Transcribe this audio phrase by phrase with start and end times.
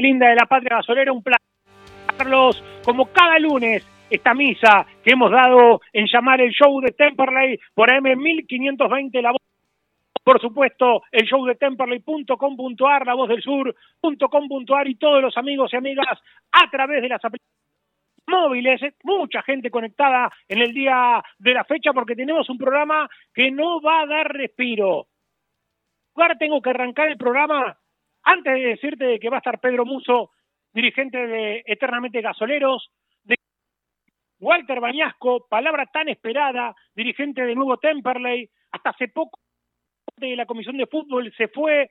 [0.00, 1.46] linda de la Patria Gasolera, un placer
[2.16, 7.60] Carlos, como cada lunes, esta misa que hemos dado en llamar el show de Temperley
[7.74, 9.42] por M1520 La Voz.
[10.24, 15.76] Por supuesto, el show de Temperley.com.ar, La Voz del Sur.com.ar y todos los amigos y
[15.76, 16.18] amigas
[16.52, 17.58] a través de las aplicaciones
[18.26, 23.50] móviles, mucha gente conectada en el día de la fecha porque tenemos un programa que
[23.50, 25.06] no va a dar respiro.
[26.14, 27.78] Ahora tengo que arrancar el programa
[28.22, 30.32] antes de decirte de que va a estar Pedro Muso,
[30.72, 32.90] dirigente de Eternamente Gasoleros,
[33.24, 33.36] de
[34.40, 39.38] Walter Bañasco, palabra tan esperada, dirigente de Nuevo Temperley, hasta hace poco
[40.16, 41.90] de la Comisión de Fútbol se fue,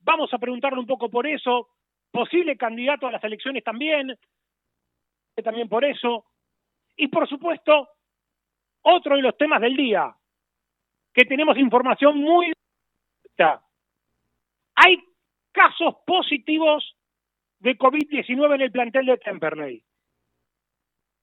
[0.00, 1.68] vamos a preguntarle un poco por eso,
[2.10, 4.18] posible candidato a las elecciones también,
[5.42, 6.24] también por eso,
[6.96, 7.88] y por supuesto,
[8.82, 10.14] otro de los temas del día,
[11.12, 12.52] que tenemos información muy...
[14.76, 14.98] Hay
[15.56, 16.94] casos positivos
[17.60, 19.82] de COVID-19 en el plantel de Temperley.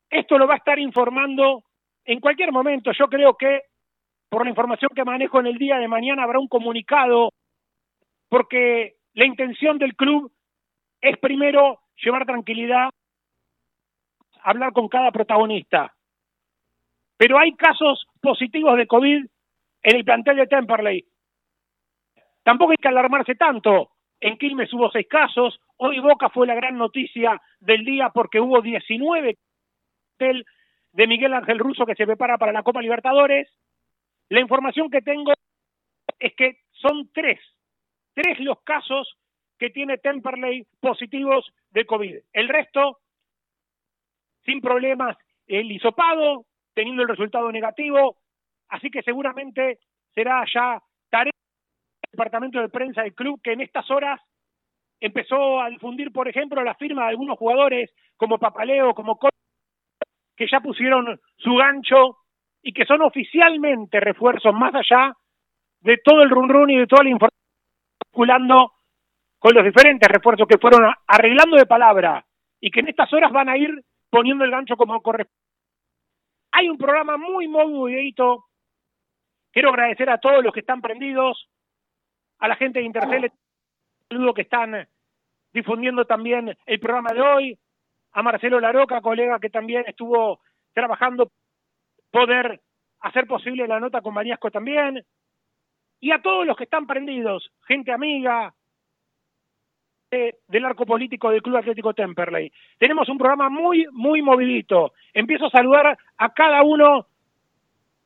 [0.09, 1.63] Esto lo va a estar informando
[2.03, 2.91] en cualquier momento.
[2.97, 3.61] Yo creo que
[4.29, 7.29] por la información que manejo en el día de mañana habrá un comunicado
[8.27, 10.31] porque la intención del club
[10.99, 12.89] es primero llevar tranquilidad,
[14.41, 15.93] hablar con cada protagonista.
[17.17, 19.25] Pero hay casos positivos de COVID
[19.83, 21.05] en el plantel de Temperley.
[22.41, 23.92] Tampoco hay que alarmarse tanto.
[24.23, 28.61] En Quilmes hubo seis casos, hoy Boca fue la gran noticia del día porque hubo
[28.61, 29.37] 19
[30.17, 33.49] de Miguel Ángel Russo que se prepara para la Copa Libertadores.
[34.29, 35.33] La información que tengo
[36.19, 37.37] es que son tres,
[38.13, 39.13] tres los casos
[39.59, 42.15] que tiene Temperley positivos de COVID.
[42.31, 42.99] El resto,
[44.45, 45.17] sin problemas,
[45.47, 48.15] el hisopado, teniendo el resultado negativo,
[48.69, 49.79] así que seguramente
[50.15, 50.81] será ya
[52.13, 54.21] departamento de prensa del club que en estas horas
[54.99, 59.29] empezó a difundir, por ejemplo, la firma de algunos jugadores como Papaleo, como Co
[60.35, 62.17] que ya pusieron su gancho
[62.61, 65.13] y que son oficialmente refuerzos más allá
[65.81, 67.43] de todo el run run y de toda la información
[68.07, 68.71] circulando
[69.37, 72.25] con los diferentes refuerzos que fueron arreglando de palabra
[72.59, 73.69] y que en estas horas van a ir
[74.09, 75.37] poniendo el gancho como corresponde.
[76.51, 78.45] Hay un programa muy, muy movidito.
[79.51, 81.49] Quiero agradecer a todos los que están prendidos,
[82.43, 83.31] a la gente de Intercel,
[84.09, 84.85] saludo que están
[85.53, 87.59] difundiendo también el programa de hoy,
[88.11, 90.41] a Marcelo Laroca, colega que también estuvo
[90.73, 91.31] trabajando
[92.11, 92.59] poder
[92.99, 95.05] hacer posible la nota con Bañasco también,
[96.01, 98.53] y a todos los que están prendidos, gente amiga
[100.11, 102.51] de, del arco político del Club Atlético Temperley.
[102.77, 104.91] Tenemos un programa muy, muy movidito.
[105.13, 107.07] Empiezo a saludar a cada uno.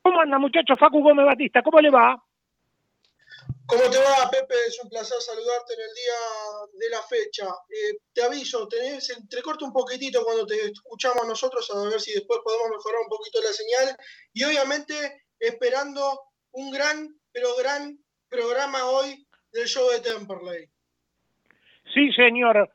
[0.00, 1.60] ¿Cómo anda, muchacho Facu Gómez Batista?
[1.60, 2.22] ¿Cómo le va?
[3.68, 4.54] ¿Cómo te va, Pepe?
[4.66, 6.20] Es un placer saludarte en el día
[6.72, 7.44] de la fecha.
[7.68, 12.40] Eh, te aviso, tenés, entrecorta un poquitito cuando te escuchamos nosotros, a ver si después
[12.42, 13.94] podemos mejorar un poquito la señal.
[14.32, 14.94] Y obviamente
[15.38, 16.00] esperando
[16.52, 17.98] un gran, pero gran
[18.30, 20.66] programa hoy del show de Temperley.
[21.92, 22.72] Sí, señor.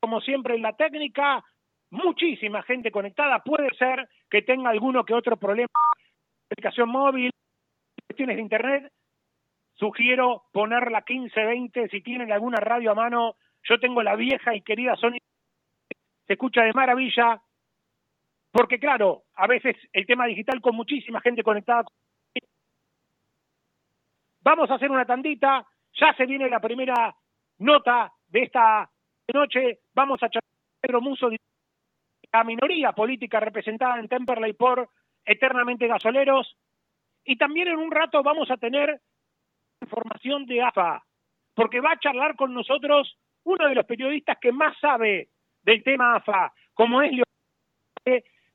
[0.00, 1.44] Como siempre en la técnica,
[1.90, 3.42] muchísima gente conectada.
[3.44, 5.68] Puede ser que tenga alguno que otro problema
[6.50, 7.30] aplicación móvil,
[8.06, 8.92] cuestiones de internet.
[9.80, 13.36] Sugiero poner la 1520 si tienen alguna radio a mano.
[13.62, 15.16] Yo tengo la vieja y querida Sony.
[16.26, 17.40] Se escucha de maravilla.
[18.52, 21.84] Porque claro, a veces el tema digital con muchísima gente conectada.
[24.42, 25.66] Vamos a hacer una tandita.
[25.94, 27.16] Ya se viene la primera
[27.60, 28.90] nota de esta
[29.32, 29.78] noche.
[29.94, 30.44] Vamos a charlar
[30.78, 31.30] Pedro Muso,
[32.30, 34.90] la minoría política representada en Temperley por
[35.24, 36.54] Eternamente Gasoleros.
[37.24, 39.00] Y también en un rato vamos a tener
[39.80, 41.02] información de AFA,
[41.54, 45.28] porque va a charlar con nosotros uno de los periodistas que más sabe
[45.62, 47.24] del tema AFA, como es Leo,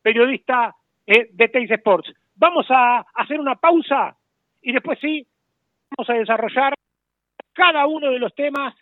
[0.01, 0.75] periodista
[1.06, 2.13] eh, de Teis Sports.
[2.36, 4.18] Vamos a hacer una pausa
[4.62, 5.25] y después sí,
[5.95, 6.74] vamos a desarrollar
[7.54, 8.75] cada uno de los temas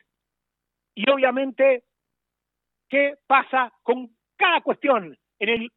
[0.96, 1.84] y obviamente
[2.90, 5.72] qué pasa con cada cuestión en el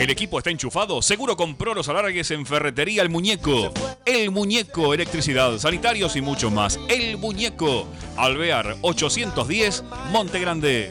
[0.00, 1.02] El equipo está enchufado.
[1.02, 3.72] Seguro compró los alargues en Ferretería El Muñeco.
[4.06, 6.78] El Muñeco, electricidad, sanitarios y mucho más.
[6.88, 7.86] El Muñeco.
[8.16, 10.90] Alvear 810, Monte Grande.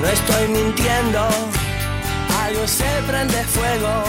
[0.00, 1.28] No estoy mintiendo,
[2.44, 4.04] algo se prende fuego.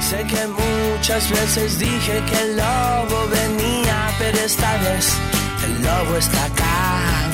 [0.00, 5.16] Sé que muchas veces dije que el lobo venía, pero esta vez
[5.64, 7.30] el lobo está acá.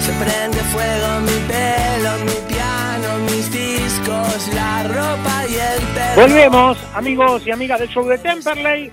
[0.00, 6.22] Se prende fuego mi pelo, mi piano, mis discos, la ropa y el pelo.
[6.22, 8.92] Volvemos, amigos y amigas del show de Temperley.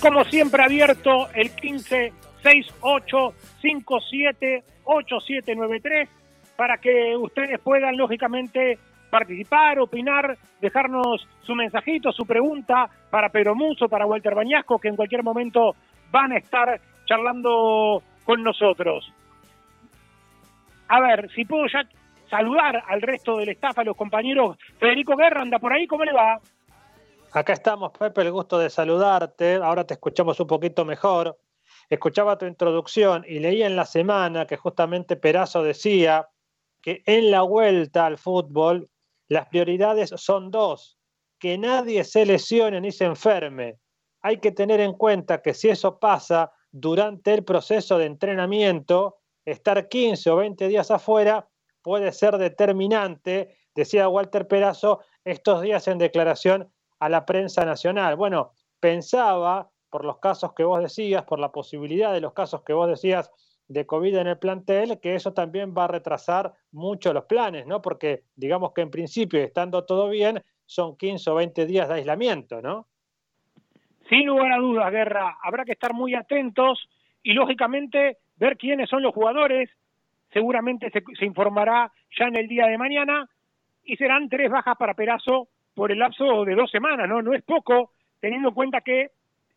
[0.00, 2.12] Como siempre abierto el 15
[2.42, 6.21] 68 57 8793
[6.62, 8.78] para que ustedes puedan lógicamente
[9.10, 14.94] participar, opinar, dejarnos su mensajito, su pregunta para Pedro Muso, para Walter Bañasco, que en
[14.94, 15.74] cualquier momento
[16.12, 19.12] van a estar charlando con nosotros.
[20.86, 21.82] A ver, si puedo ya
[22.30, 24.56] saludar al resto del staff, a los compañeros.
[24.78, 26.38] Federico Guerra, anda por ahí, ¿cómo le va?
[27.32, 29.56] Acá estamos, Pepe, el gusto de saludarte.
[29.56, 31.36] Ahora te escuchamos un poquito mejor.
[31.90, 36.28] Escuchaba tu introducción y leí en la semana que justamente Perazo decía
[36.82, 38.90] que en la vuelta al fútbol
[39.28, 40.98] las prioridades son dos,
[41.38, 43.78] que nadie se lesione ni se enferme.
[44.20, 49.88] Hay que tener en cuenta que si eso pasa durante el proceso de entrenamiento, estar
[49.88, 51.48] 15 o 20 días afuera
[51.82, 58.16] puede ser determinante, decía Walter Perazo estos días en declaración a la prensa nacional.
[58.16, 62.72] Bueno, pensaba, por los casos que vos decías, por la posibilidad de los casos que
[62.72, 63.30] vos decías
[63.68, 67.80] de COVID en el plantel, que eso también va a retrasar mucho los planes, ¿no?
[67.80, 72.60] Porque digamos que en principio, estando todo bien, son 15 o 20 días de aislamiento,
[72.60, 72.86] ¿no?
[74.08, 76.88] Sin lugar a dudas, Guerra, habrá que estar muy atentos
[77.22, 79.70] y lógicamente ver quiénes son los jugadores.
[80.32, 83.28] Seguramente se, informará ya en el día de mañana
[83.84, 87.22] y serán tres bajas para Perazo por el lapso de dos semanas, ¿no?
[87.22, 89.10] No es poco, teniendo en cuenta que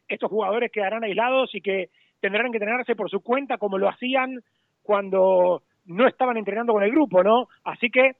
[0.07, 4.39] estos jugadores quedarán aislados y que tendrán que entrenarse por su cuenta como lo hacían
[4.83, 7.47] cuando no estaban entrenando con el grupo, ¿no?
[7.63, 8.13] Así que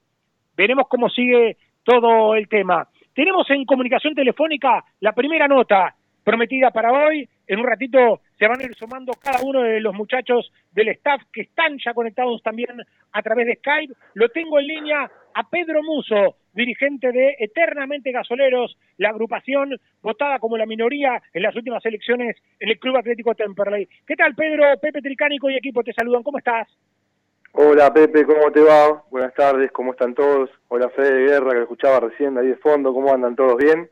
[0.56, 2.88] veremos cómo sigue todo el tema.
[3.14, 7.28] Tenemos en comunicación telefónica la primera nota prometida para hoy.
[7.48, 11.22] En un ratito se van a ir sumando cada uno de los muchachos del staff
[11.32, 12.72] que están ya conectados también
[13.12, 13.94] a través de Skype.
[14.16, 20.58] Lo tengo en línea a Pedro Muso, dirigente de Eternamente Gasoleros, la agrupación votada como
[20.58, 23.88] la minoría en las últimas elecciones en el Club Atlético Temperley.
[24.08, 24.63] ¿Qué tal, Pedro?
[24.82, 26.24] Pepe Tricánico y equipo te saludan.
[26.24, 26.70] ¿Cómo estás?
[27.51, 29.04] Hola Pepe, ¿cómo te va?
[29.12, 30.50] Buenas tardes, ¿cómo están todos?
[30.70, 33.89] Hola Fede de Guerra, que escuchaba recién ahí de fondo, ¿cómo andan todos bien?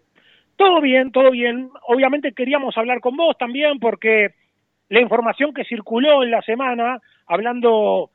[0.57, 1.69] Todo bien, todo bien.
[1.88, 4.33] Obviamente queríamos hablar con vos también porque
[4.89, 8.12] la información que circuló en la semana, hablando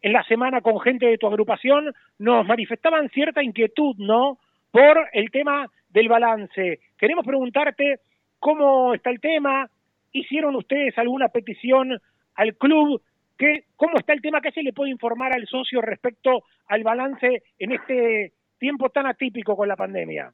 [0.00, 4.38] en la semana con gente de tu agrupación, nos manifestaban cierta inquietud, ¿no?
[4.70, 6.80] Por el tema del balance.
[6.98, 8.00] Queremos preguntarte
[8.38, 9.68] cómo está el tema,
[10.12, 12.00] hicieron ustedes alguna petición
[12.34, 13.02] al club,
[13.36, 17.44] ¿Qué, cómo está el tema, qué se le puede informar al socio respecto al balance
[17.60, 20.32] en este tiempo tan atípico con la pandemia.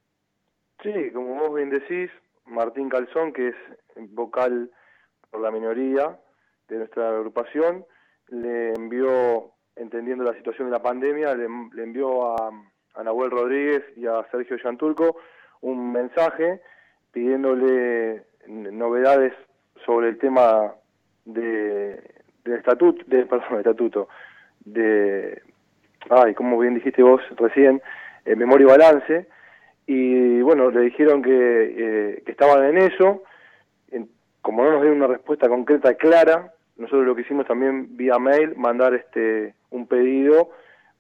[0.83, 2.11] Sí, como vos bien decís,
[2.47, 3.55] Martín Calzón, que es
[4.11, 4.71] vocal
[5.31, 6.19] por la minoría
[6.69, 7.85] de nuestra agrupación,
[8.29, 12.51] le envió, entendiendo la situación de la pandemia, le, envió a,
[13.03, 15.17] Nahuel Rodríguez y a Sergio Yantulco
[15.63, 16.61] un mensaje
[17.11, 19.33] pidiéndole novedades
[19.85, 20.75] sobre el tema
[21.25, 22.01] de,
[22.45, 24.09] del estatuto, de, perdón, estatuto,
[24.65, 25.43] de,
[26.11, 27.83] ay, como bien dijiste vos recién,
[28.25, 29.27] eh, memoria y balance,
[29.87, 33.23] y bueno, le dijeron que, eh, que estaban en eso,
[34.45, 38.55] como no nos dieron una respuesta concreta clara, nosotros lo que hicimos también vía mail,
[38.57, 40.51] mandar este un pedido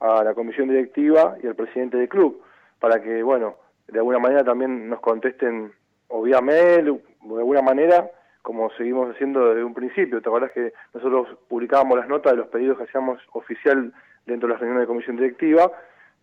[0.00, 2.42] a la comisión directiva y al presidente del club,
[2.78, 3.56] para que, bueno,
[3.88, 5.72] de alguna manera también nos contesten
[6.08, 8.10] o vía mail, o de alguna manera,
[8.42, 10.20] como seguimos haciendo desde un principio.
[10.20, 13.92] ¿Te acuerdas que nosotros publicábamos las notas de los pedidos que hacíamos oficial
[14.26, 15.70] dentro de la reunión de comisión directiva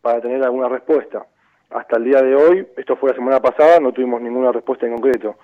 [0.01, 1.25] para tener alguna respuesta?
[1.73, 4.93] hasta el día de hoy, esto fue la semana pasada, no tuvimos ninguna respuesta en
[4.93, 5.35] concreto.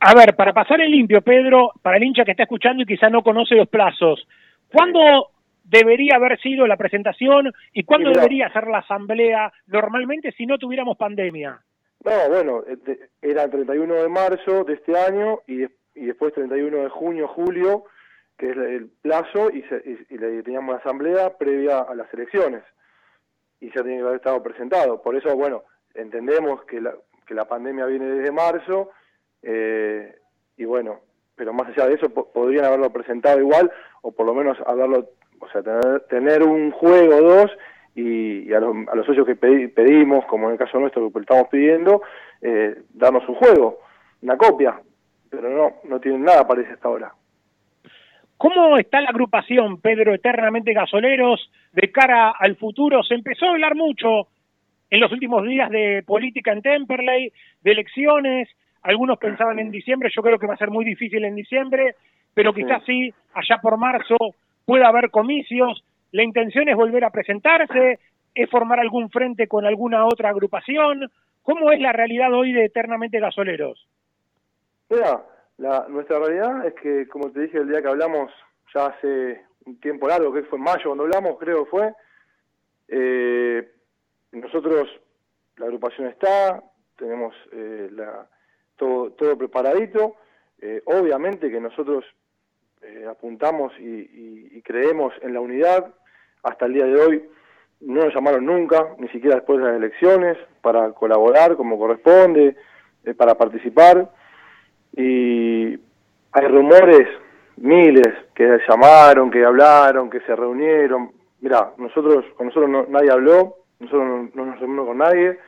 [0.00, 3.10] A ver, para pasar el limpio, Pedro, para el hincha que está escuchando y quizá
[3.10, 4.26] no conoce los plazos,
[4.72, 5.30] ¿cuándo
[5.64, 10.96] debería haber sido la presentación y cuándo debería ser la asamblea normalmente si no tuviéramos
[10.96, 11.60] pandemia?
[12.04, 16.84] No, bueno, este, era el 31 de marzo de este año y, y después 31
[16.84, 17.84] de junio, julio,
[18.38, 19.64] que es el plazo, y,
[20.08, 22.62] y teníamos la asamblea previa a las elecciones
[23.60, 25.02] y ya tiene que haber estado presentado.
[25.02, 26.94] Por eso, bueno, entendemos que la,
[27.26, 28.90] que la pandemia viene desde marzo
[29.42, 30.16] eh,
[30.56, 31.00] y bueno,
[31.40, 35.48] pero más allá de eso podrían haberlo presentado igual o por lo menos haberlo, o
[35.48, 37.50] sea, tener, tener un juego o dos
[37.94, 41.48] y, a, los, a, los, socios que pedimos, como en el caso nuestro que estamos
[41.48, 42.02] pidiendo,
[42.42, 43.78] eh, darnos un juego,
[44.20, 44.82] una copia,
[45.30, 47.14] pero no, no tienen nada parece hasta ahora.
[48.36, 53.02] ¿Cómo está la agrupación, Pedro, eternamente gasoleros, de cara al futuro?
[53.02, 54.28] Se empezó a hablar mucho
[54.90, 57.32] en los últimos días de política en Temperley,
[57.62, 58.50] de elecciones,
[58.82, 61.96] algunos pensaban en diciembre, yo creo que va a ser muy difícil en diciembre,
[62.34, 64.16] pero quizás sí, allá por marzo
[64.64, 67.98] pueda haber comicios, la intención es volver a presentarse,
[68.34, 71.10] es formar algún frente con alguna otra agrupación,
[71.42, 73.86] ¿cómo es la realidad hoy de Eternamente Gasoleros?
[74.88, 75.24] Mira,
[75.58, 78.32] la, nuestra realidad es que, como te dije el día que hablamos,
[78.74, 81.92] ya hace un tiempo largo, que fue en mayo cuando hablamos, creo que fue,
[82.88, 83.70] eh,
[84.32, 84.88] nosotros,
[85.56, 86.62] la agrupación está,
[86.96, 88.26] tenemos eh, la,
[88.80, 90.16] todo, todo preparadito,
[90.60, 92.04] eh, obviamente que nosotros
[92.82, 95.92] eh, apuntamos y, creemos en la unidad,
[96.44, 97.24] hasta el día de hoy
[97.80, 102.54] no nos llamaron nunca, ni siquiera después de las elecciones, para colaborar como corresponde,
[103.16, 104.10] para participar,
[104.96, 105.78] y
[106.32, 107.08] hay rumores,
[107.56, 111.10] miles, que llamaron, que hablaron, que se reunieron,
[111.40, 115.38] mira, nosotros, con nosotros nadie habló, nosotros no, nos reunimos con nadie,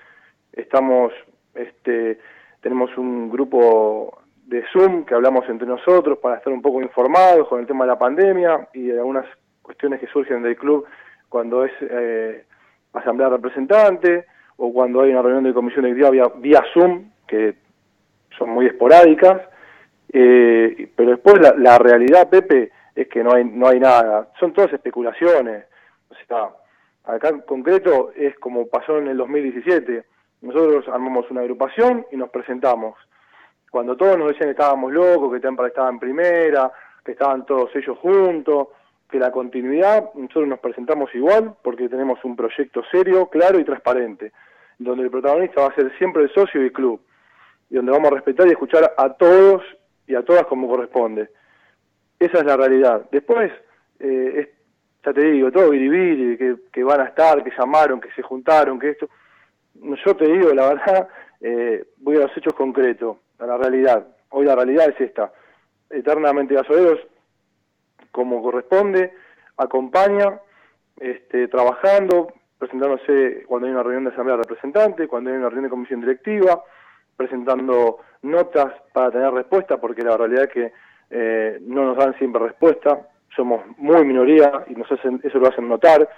[0.53, 1.13] estamos,
[1.55, 2.19] este,
[2.63, 7.61] tenemos un grupo de Zoom que hablamos entre nosotros para estar un poco informados con
[7.61, 9.27] el tema de la pandemia y de algunas
[9.61, 10.87] cuestiones que surgen del club
[11.29, 12.45] cuando es eh,
[12.95, 17.57] asamblea representante o cuando hay una reunión de comisión directiva vía, vía Zoom, que
[18.39, 19.43] son muy esporádicas,
[20.13, 24.53] eh, pero después la, la, realidad, Pepe, es que no hay, no hay nada, son
[24.53, 25.65] todas especulaciones.
[26.11, 26.51] O sea,
[27.05, 30.05] Acá en concreto es como pasó en el 2017.
[30.43, 32.97] Nosotros armamos una agrupación y nos presentamos.
[33.71, 36.71] Cuando todos nos decían que estábamos locos, que Temple estaba en primera,
[37.05, 38.69] que estaban todos ellos juntos,
[39.09, 44.33] que la continuidad, nosotros nos presentamos igual porque tenemos un proyecto serio, claro y transparente,
[44.79, 47.01] donde el protagonista va a ser siempre el socio y el club,
[47.71, 49.63] y donde vamos a respetar y escuchar a todos
[50.07, 51.29] y a todas como corresponde.
[52.19, 53.07] Esa es la realidad.
[53.13, 53.53] Después,
[54.01, 54.53] eh,
[55.05, 58.79] ya te digo, todo biribiri, que, que van a estar, que llamaron, que se juntaron,
[58.79, 59.09] que esto.
[60.05, 61.09] Yo te digo, la verdad,
[61.41, 64.07] eh, voy a los hechos concretos, a la realidad.
[64.31, 65.33] Hoy la realidad es esta.
[65.91, 67.01] Eternamente gasoleros,
[68.11, 69.13] como corresponde,
[69.57, 70.41] acompaña,
[70.99, 75.71] este, trabajando, presentándose cuando hay una reunión de asamblea representante, cuando hay una reunión de
[75.71, 76.63] comisión directiva,
[77.17, 80.73] presentando notas para tener respuesta, porque la realidad es que
[81.11, 85.69] eh, no nos dan siempre respuesta somos muy minoría y nos hacen, eso lo hacen
[85.69, 86.09] notar.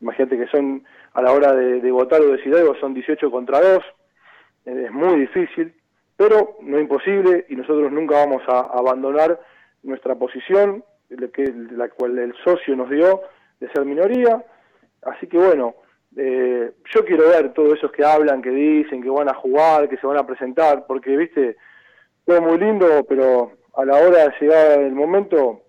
[0.00, 3.84] Imagínate que son, a la hora de, votar o decidir algo, son 18 contra 2,
[4.66, 5.74] eh, es muy difícil,
[6.16, 9.40] pero no imposible y nosotros nunca vamos a abandonar
[9.82, 13.22] nuestra posición, que, la cual el socio nos dio
[13.58, 14.44] de ser minoría.
[15.02, 15.74] Así que bueno,
[16.16, 19.96] eh, yo quiero ver todos esos que hablan, que dicen, que van a jugar, que
[19.96, 21.56] se van a presentar, porque, viste,
[22.24, 25.62] todo muy lindo, pero a la hora de llegar el momento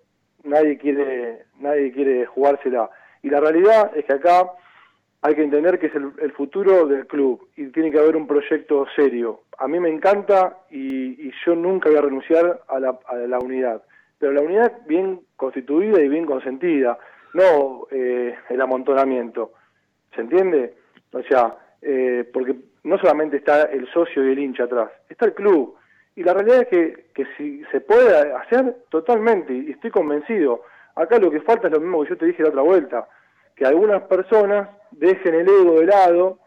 [0.44, 2.90] nadie quiere, nadie quiere jugársela.
[3.22, 4.50] Y la realidad es que acá
[5.22, 8.86] hay que entender que es el, futuro del club y tiene que haber un proyecto
[8.96, 9.42] serio.
[9.58, 13.82] A mí me encanta y, yo nunca voy a renunciar a la, unidad,
[14.18, 16.98] pero la unidad bien constituida y bien consentida,
[17.34, 19.52] no eh, el amontonamiento.
[20.14, 20.74] ¿Se entiende?
[21.12, 25.34] O sea, eh, porque no solamente está el socio y el hincha atrás, está el
[25.34, 25.76] club.
[26.16, 31.30] Y la realidad es que si se puede hacer totalmente, y estoy convencido, acá lo
[31.30, 33.08] que falta es lo mismo que yo te dije la otra vuelta,
[33.56, 36.38] que algunas personas dejen el ego de lado,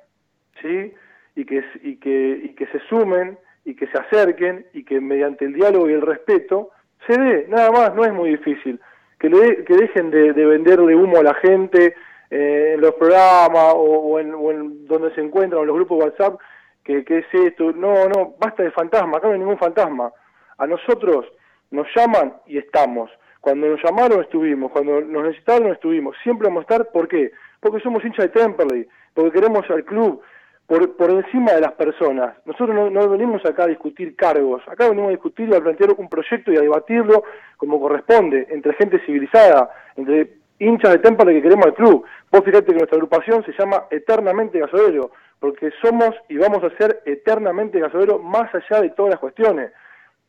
[0.61, 0.93] ¿sí?
[1.35, 5.45] Y que, y que, y que se sumen y que se acerquen y que mediante
[5.45, 6.69] el diálogo y el respeto
[7.07, 8.79] se dé, nada más, no es muy difícil.
[9.19, 11.95] Que, le, que dejen de, de venderle humo a la gente
[12.29, 16.05] eh, en los programas o, en, o en donde se encuentran, en los grupos de
[16.05, 16.39] WhatsApp,
[16.83, 20.11] que, es esto, no, no, basta de fantasma, acá no hay ningún fantasma.
[20.57, 21.25] A nosotros
[21.71, 23.09] nos llaman y estamos.
[23.45, 26.15] Cuando nos llamaron estuvimos, cuando nos necesitaron estuvimos.
[26.23, 27.31] Siempre vamos a estar, ¿por qué?
[27.59, 30.19] Porque somos hinchas de Temperley, porque queremos al club
[30.65, 32.35] por, por encima de las personas.
[32.45, 36.09] Nosotros no, venimos acá a discutir cargos, acá venimos a discutir y a plantear un
[36.09, 37.23] proyecto y a debatirlo
[37.57, 42.03] como corresponde, entre gente civilizada, entre hinchas de Temperley que queremos al club.
[42.31, 47.03] Vos fíjate que nuestra agrupación se llama Eternamente Gasolero porque somos y vamos a ser
[47.05, 49.71] eternamente gasoleros más allá de todas las cuestiones.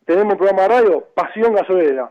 [0.05, 2.11] Tenemos un programa de radio, Pasión Gasolera.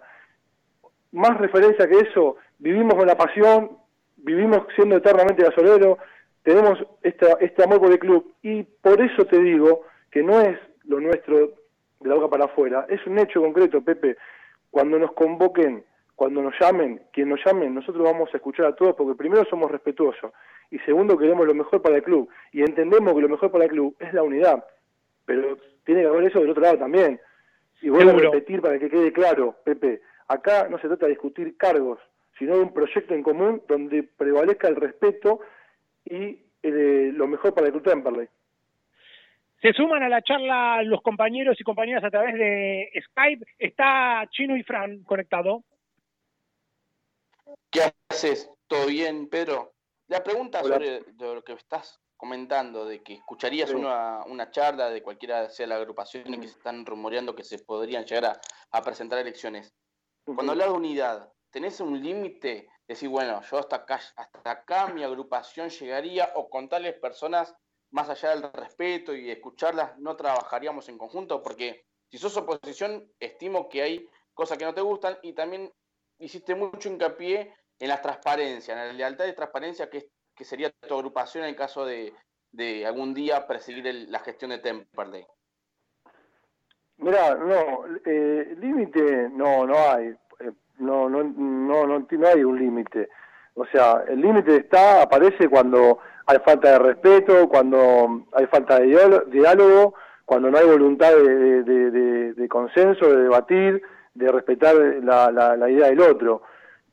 [1.15, 3.71] Más referencia que eso, vivimos con la pasión,
[4.17, 5.97] vivimos siendo eternamente gasoleros,
[6.43, 10.99] tenemos este amor por el club y por eso te digo que no es lo
[10.99, 11.53] nuestro
[12.01, 14.17] de la boca para afuera, es un hecho concreto, Pepe.
[14.69, 18.95] Cuando nos convoquen cuando nos llamen, quien nos llamen, nosotros vamos a escuchar a todos
[18.95, 20.31] porque primero somos respetuosos
[20.71, 23.71] y segundo queremos lo mejor para el club y entendemos que lo mejor para el
[23.71, 24.65] club es la unidad,
[25.25, 27.19] pero tiene que haber eso del otro lado también.
[27.81, 31.57] Y voy a repetir para que quede claro, Pepe, acá no se trata de discutir
[31.57, 31.99] cargos,
[32.37, 35.39] sino de un proyecto en común donde prevalezca el respeto
[36.03, 38.27] y eh, lo mejor para el Club Temperley.
[39.61, 43.45] Se suman a la charla los compañeros y compañeras a través de Skype.
[43.57, 45.63] Está Chino y Fran conectado.
[47.71, 48.49] ¿Qué haces?
[48.67, 49.73] ¿Todo bien, Pedro?
[50.07, 55.49] La pregunta sobre lo que estás comentando, de que escucharías una, una, charla de cualquiera
[55.49, 58.39] sea la agrupación y que se están rumoreando que se podrían llegar
[58.71, 59.73] a, presentar elecciones.
[60.25, 62.67] Cuando hablas de unidad, ¿tenés un límite?
[62.87, 67.55] Decir, bueno, yo hasta acá, hasta acá mi agrupación llegaría o con tales personas,
[67.91, 73.69] más allá del respeto y escucharlas, no trabajaríamos en conjunto, porque si sos oposición, estimo
[73.69, 75.71] que hay cosas que no te gustan y también
[76.19, 80.93] hiciste mucho hincapié en la transparencia, en la lealtad y transparencia que, que sería tu
[80.93, 82.13] agrupación en el caso de,
[82.85, 85.25] algún día perseguir la gestión de Temperley.
[86.97, 90.07] Mira, no, eh, límite no, no hay,
[90.39, 93.09] eh, no, no, no, no, hay un límite.
[93.55, 99.23] O sea, el límite está, aparece cuando hay falta de respeto, cuando hay falta de
[99.27, 103.81] diálogo, cuando no hay voluntad de, de, de, consenso, de debatir,
[104.13, 106.41] de respetar la, la, la idea del otro.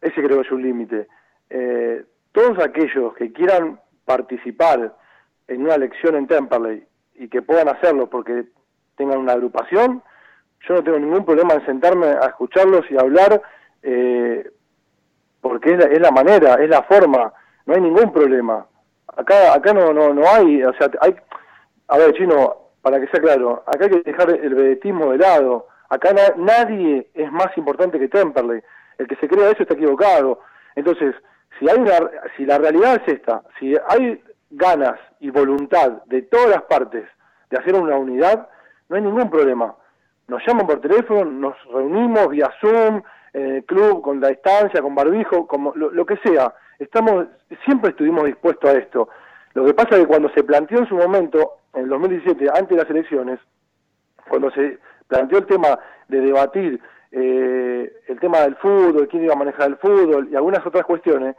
[0.01, 1.09] Ese creo que es un límite.
[1.49, 4.95] Eh, todos aquellos que quieran participar
[5.49, 6.85] en una elección en Temperley
[7.15, 8.47] y que puedan hacerlo porque
[9.03, 10.03] tengan una agrupación,
[10.69, 13.43] yo no tengo ningún problema en sentarme a escucharlos y hablar
[13.83, 14.49] eh,
[15.41, 17.33] porque es la, es la, manera, es la forma,
[17.67, 18.65] no hay ningún problema.
[19.17, 21.17] Acá acá no no no hay, o sea, hay
[21.89, 25.67] a ver, chino, para que sea claro, acá hay que dejar el vedetismo de lado.
[25.89, 28.63] Acá nadie es más importante que Temperley.
[28.99, 30.41] El que se crea eso está equivocado.
[30.75, 31.15] Entonces,
[31.59, 31.99] si hay una,
[32.37, 37.05] si la realidad es esta, si hay ganas y voluntad de todas las partes
[37.51, 38.49] de hacer una unidad,
[38.93, 39.75] no hay ningún problema.
[40.29, 43.03] Nos llaman por teléfono, nos reunimos vía Zoom,
[43.33, 46.55] en el club, con la distancia, con barbijo, como lo, que sea.
[46.79, 47.27] Estamos,
[47.65, 49.09] siempre estuvimos dispuestos a esto.
[49.55, 52.69] Lo que pasa es que cuando se planteó en su momento, en el 2017, antes
[52.69, 53.41] de las elecciones,
[54.29, 54.79] cuando se
[55.09, 55.79] planteó el tema
[56.09, 56.81] de debatir
[57.13, 61.35] eh, el tema del fútbol, quién iba a manejar el fútbol y algunas otras cuestiones,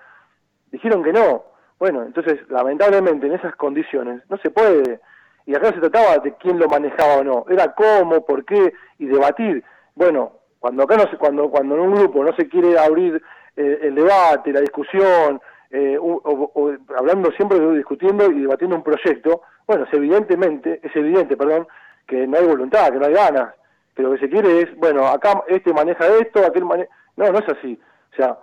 [0.72, 1.44] dijeron que no.
[1.78, 5.00] Bueno, entonces, lamentablemente, en esas condiciones no se puede.
[5.46, 7.46] Y acá se trataba de quién lo manejaba o no.
[7.50, 9.64] Era cómo, por qué y debatir.
[9.96, 13.22] Bueno, cuando acá no se, cuando, cuando en un grupo no se quiere abrir
[13.56, 19.86] eh, el debate, la discusión, eh, o, hablando siempre, discutiendo y debatiendo un proyecto, bueno,
[19.86, 21.68] es evidentemente, es evidente, perdón,
[22.08, 23.54] que no hay voluntad, que no hay ganas
[23.96, 26.90] que lo que se quiere es, bueno, acá este maneja esto, aquel maneja...
[27.16, 27.80] No, no es así.
[28.12, 28.40] O sea,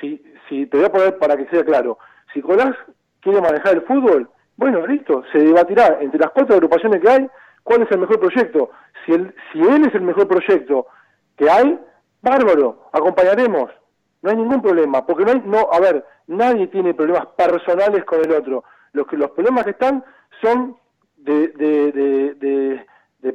[0.00, 1.98] si, si te voy a poner para que sea claro,
[2.32, 2.74] si Colás
[3.20, 7.28] quiere manejar el fútbol, bueno, listo, se debatirá entre las cuatro agrupaciones que hay
[7.62, 8.70] cuál es el mejor proyecto.
[9.04, 10.86] Si, él, si él es el mejor proyecto
[11.36, 11.78] que hay,
[12.22, 13.70] bárbaro, acompañaremos.
[14.22, 18.24] No hay ningún problema, porque no hay, no, a ver, nadie tiene problemas personales con
[18.24, 18.64] el otro.
[18.92, 20.04] Los, que, los problemas que están
[20.40, 20.76] son
[21.16, 21.92] de, de,
[22.34, 22.86] de,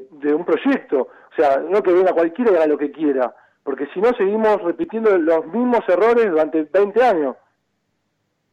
[0.10, 1.02] de un proyecto.
[1.02, 4.62] O sea, no que venga cualquiera y haga lo que quiera, porque si no seguimos
[4.64, 7.36] repitiendo los mismos errores durante 20 años.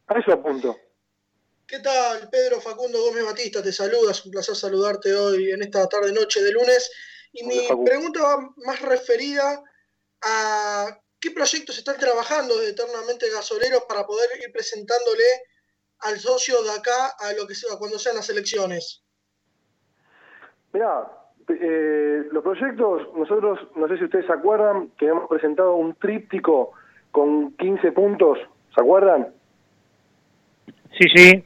[0.07, 0.75] A eso apunto.
[1.69, 3.61] ¿Qué tal, Pedro Facundo Gómez Batista?
[3.61, 6.89] Te saluda, es un placer saludarte hoy en esta tarde-noche de lunes.
[7.31, 9.61] Y mi pregunta va más referida
[10.23, 10.87] a
[11.19, 15.23] qué proyectos están trabajando de Eternamente Gasoleros para poder ir presentándole
[15.99, 19.03] al socio de acá a lo que sea cuando sean las elecciones.
[20.73, 21.05] Mira,
[21.49, 26.71] eh, los proyectos, nosotros, no sé si ustedes se acuerdan, que hemos presentado un tríptico
[27.11, 28.39] con 15 puntos,
[28.73, 29.35] ¿se acuerdan?
[30.97, 31.45] Sí, sí.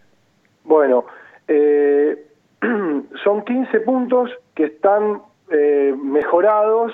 [0.64, 1.06] Bueno,
[1.48, 2.26] eh,
[3.24, 6.94] son 15 puntos que están eh, mejorados,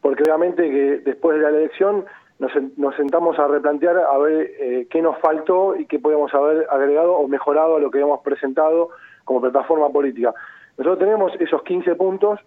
[0.00, 2.04] porque obviamente que después de la elección
[2.38, 6.66] nos, nos sentamos a replantear a ver eh, qué nos faltó y qué podemos haber
[6.70, 8.90] agregado o mejorado a lo que hemos presentado
[9.24, 10.34] como plataforma política.
[10.76, 12.40] Nosotros tenemos esos 15 puntos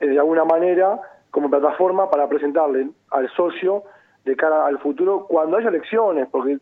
[0.00, 3.84] eh, de alguna manera como plataforma para presentarle al socio
[4.24, 6.58] de cara al futuro cuando haya elecciones, porque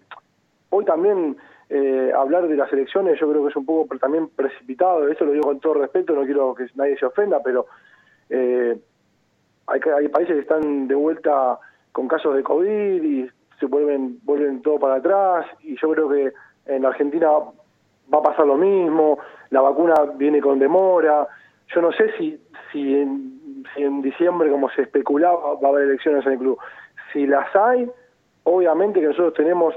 [0.70, 1.36] hoy también
[1.72, 5.30] eh, hablar de las elecciones yo creo que es un poco también precipitado, eso lo
[5.30, 7.66] digo con todo respeto, no quiero que nadie se ofenda, pero
[8.28, 8.76] eh,
[9.68, 11.60] hay, hay países que están de vuelta
[11.92, 13.30] con casos de COVID y
[13.60, 16.32] se vuelven, vuelven todo para atrás y yo creo que
[16.66, 21.28] en Argentina va a pasar lo mismo, la vacuna viene con demora,
[21.72, 22.36] yo no sé si,
[22.72, 26.58] si, en, en diciembre, como se especulaba, va a haber elecciones en el club.
[27.12, 27.88] Si las hay,
[28.42, 29.74] obviamente que nosotros tenemos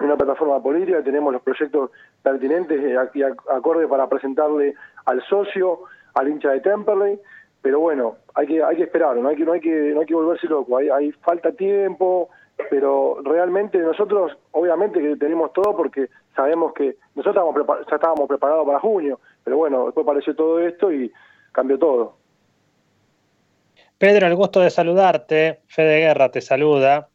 [0.00, 1.90] una plataforma política, tenemos los proyectos
[2.22, 2.80] pertinentes
[3.14, 4.74] y acorde para presentarle
[5.06, 5.80] al socio,
[6.14, 7.18] al hincha de Temperley,
[7.62, 10.06] pero bueno, hay que hay que esperar, no hay que no hay que no hay
[10.06, 12.28] que volverse loco, hay, hay falta tiempo,
[12.70, 18.66] pero realmente nosotros obviamente que tenemos todo porque sabemos que nosotros estábamos ya estábamos preparados
[18.66, 21.10] para junio, pero bueno, después apareció todo esto y
[21.52, 22.14] cambió todo.
[23.98, 25.60] Pedro, el gusto de saludarte.
[25.68, 27.08] Fede Guerra te saluda.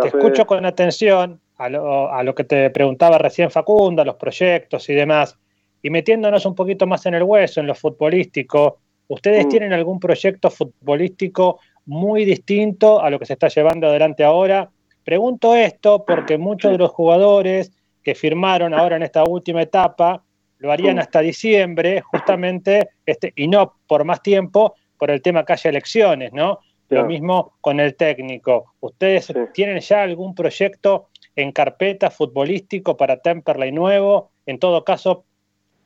[0.00, 4.16] te escucho con atención a lo, a lo, que te preguntaba recién Facundo, a los
[4.16, 5.38] proyectos y demás.
[5.80, 9.48] Y metiéndonos un poquito más en el hueso, en lo futbolístico, ¿ustedes mm.
[9.48, 14.68] tienen algún proyecto futbolístico muy distinto a lo que se está llevando adelante ahora?
[15.04, 17.72] Pregunto esto porque muchos de los jugadores
[18.02, 20.22] que firmaron ahora en esta última etapa
[20.58, 21.00] lo harían mm.
[21.00, 26.32] hasta diciembre, justamente, este, y no por más tiempo, por el tema que haya elecciones,
[26.32, 26.58] ¿no?
[26.88, 28.74] Lo mismo con el técnico.
[28.80, 34.30] ¿Ustedes tienen ya algún proyecto en carpeta futbolístico para Temperley nuevo?
[34.46, 35.24] En todo caso,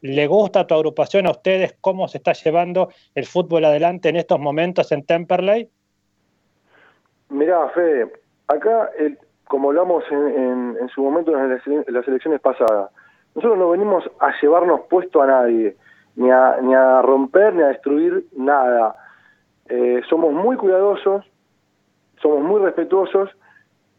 [0.03, 4.39] ¿le gusta tu agrupación a ustedes cómo se está llevando el fútbol adelante en estos
[4.39, 5.69] momentos en Temperley?
[7.29, 8.13] Mirá, Fede,
[8.49, 8.91] acá,
[9.49, 12.91] como hablamos en, su momento en las, elecciones pasadas,
[13.35, 15.77] nosotros no venimos a llevarnos puesto a nadie,
[16.15, 18.97] ni a, ni a romper, ni a destruir nada
[19.69, 21.25] eh, somos muy cuidadosos,
[22.23, 23.31] somos muy respetuosos,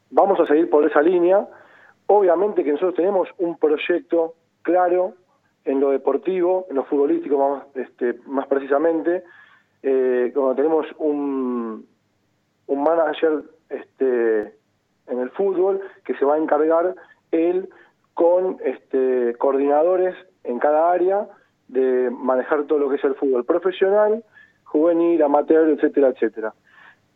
[0.09, 1.47] vamos a seguir por esa línea.
[2.07, 5.13] Obviamente que nosotros tenemos un proyecto claro
[5.65, 9.23] en lo deportivo, en lo futbolístico más, este, más precisamente,
[9.83, 11.85] eh, cuando tenemos un,
[12.67, 14.53] un manager este,
[15.07, 16.95] en el fútbol que se va a encargar
[17.31, 17.69] él
[18.13, 21.27] con este, coordinadores en cada área
[21.67, 24.23] de manejar todo lo que es el fútbol profesional,
[24.63, 26.53] juvenil, amateur, etcétera, etcétera.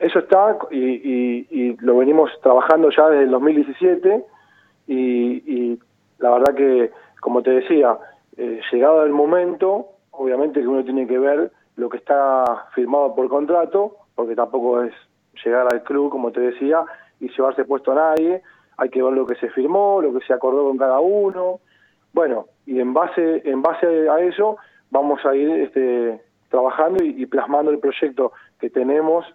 [0.02, 4.26] Eso está y, lo venimos trabajando ya desde el 2017
[4.88, 5.80] y,
[6.18, 7.98] la verdad que, como te decía,
[8.38, 13.30] eh, llegado el momento, obviamente que uno tiene que ver lo que está firmado por
[13.30, 14.94] contrato, porque tampoco es
[15.46, 16.84] llegar al club, como te decía,
[17.20, 18.42] y llevarse puesto a nadie,
[18.78, 21.60] hay que ver lo que se firmó, lo que se acordó con cada uno,
[22.14, 24.58] bueno, y en base, en base a eso
[24.90, 29.26] vamos a ir este, trabajando y, plasmando el proyecto que tenemos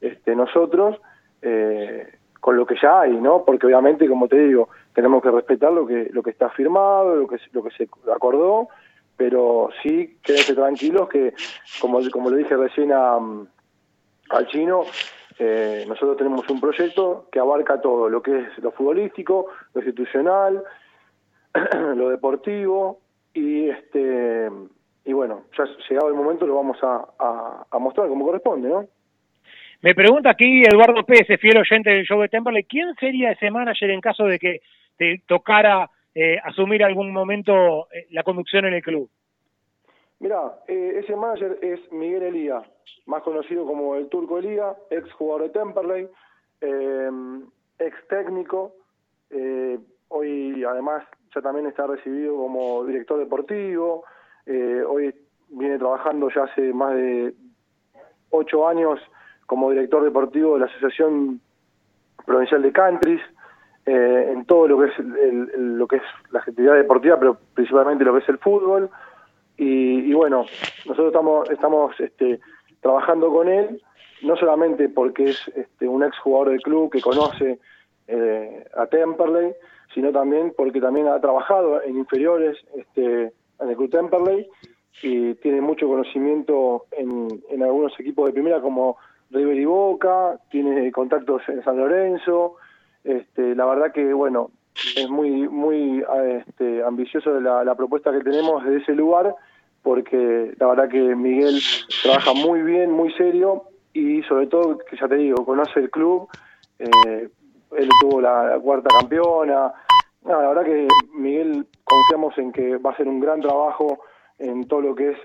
[0.00, 1.00] este, nosotros
[1.42, 3.44] eh, con lo que ya hay, ¿no?
[3.44, 7.26] Porque obviamente, como te digo, tenemos que respetar lo que lo que está firmado, lo
[7.26, 8.68] que lo que se acordó,
[9.16, 11.34] pero sí quédense tranquilos que,
[11.80, 14.84] como como le dije recién a, al chino,
[15.38, 20.62] eh, nosotros tenemos un proyecto que abarca todo, lo que es lo futbolístico, lo institucional,
[21.94, 23.00] lo deportivo
[23.34, 24.50] y este
[25.04, 28.86] y bueno, ya llegado el momento lo vamos a, mostrar como corresponde, ¿no?
[29.86, 33.88] Me pregunta aquí Eduardo Pérez, fiel oyente del show de Temperley, ¿quién sería ese manager
[33.90, 34.60] en caso de que
[34.98, 39.08] te tocara eh, asumir algún momento eh, la conducción en el club?
[40.18, 42.62] Mira, eh, ese manager es Miguel Elía,
[43.06, 46.08] más conocido como el Turco Elía, ex jugador de Temperley,
[47.78, 48.74] ex técnico,
[50.08, 54.02] hoy además ya también está recibido como director deportivo,
[54.46, 55.14] eh, hoy
[55.50, 57.34] viene trabajando ya hace más de
[58.30, 58.98] ocho años
[59.46, 61.40] como director deportivo de la Asociación
[62.24, 63.20] Provincial de Countries,
[63.86, 64.92] eh, en todo lo que es
[65.56, 68.90] lo que es la actividad deportiva, pero principalmente lo que es el fútbol.
[69.58, 70.44] Y, bueno,
[70.84, 72.40] nosotros estamos estamos este,
[72.80, 73.80] trabajando con él,
[74.22, 77.58] no solamente porque es este, un ex jugador del club que conoce
[78.08, 79.54] eh, a Temperley,
[79.94, 84.48] sino también porque también ha trabajado en inferiores este, en el Club Temperley
[85.02, 88.96] y tiene mucho conocimiento en, en algunos equipos de primera como
[89.30, 92.56] River y Boca, tiene contactos en San Lorenzo,
[93.04, 94.50] este, la verdad que bueno,
[94.96, 96.04] es muy muy
[96.46, 99.34] este, ambicioso la, la propuesta que tenemos de ese lugar
[99.86, 101.60] porque la verdad que Miguel
[102.02, 106.28] trabaja muy bien, muy serio y sobre todo, que ya te digo, conoce el club,
[106.80, 107.28] eh,
[107.76, 109.72] él tuvo la cuarta campeona,
[110.24, 114.00] la verdad que Miguel confiamos en que va a ser un gran trabajo
[114.40, 115.18] en todo lo que es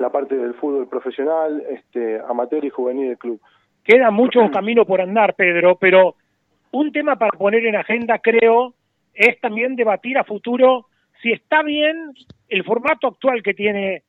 [0.00, 3.40] la parte del fútbol profesional, este, amateur y juvenil del club.
[3.84, 6.16] Queda mucho camino por andar, Pedro, pero
[6.72, 8.74] un tema para poner en agenda, creo,
[9.14, 10.86] es también debatir a futuro
[11.22, 12.14] si está bien
[12.48, 14.02] el formato actual que tiene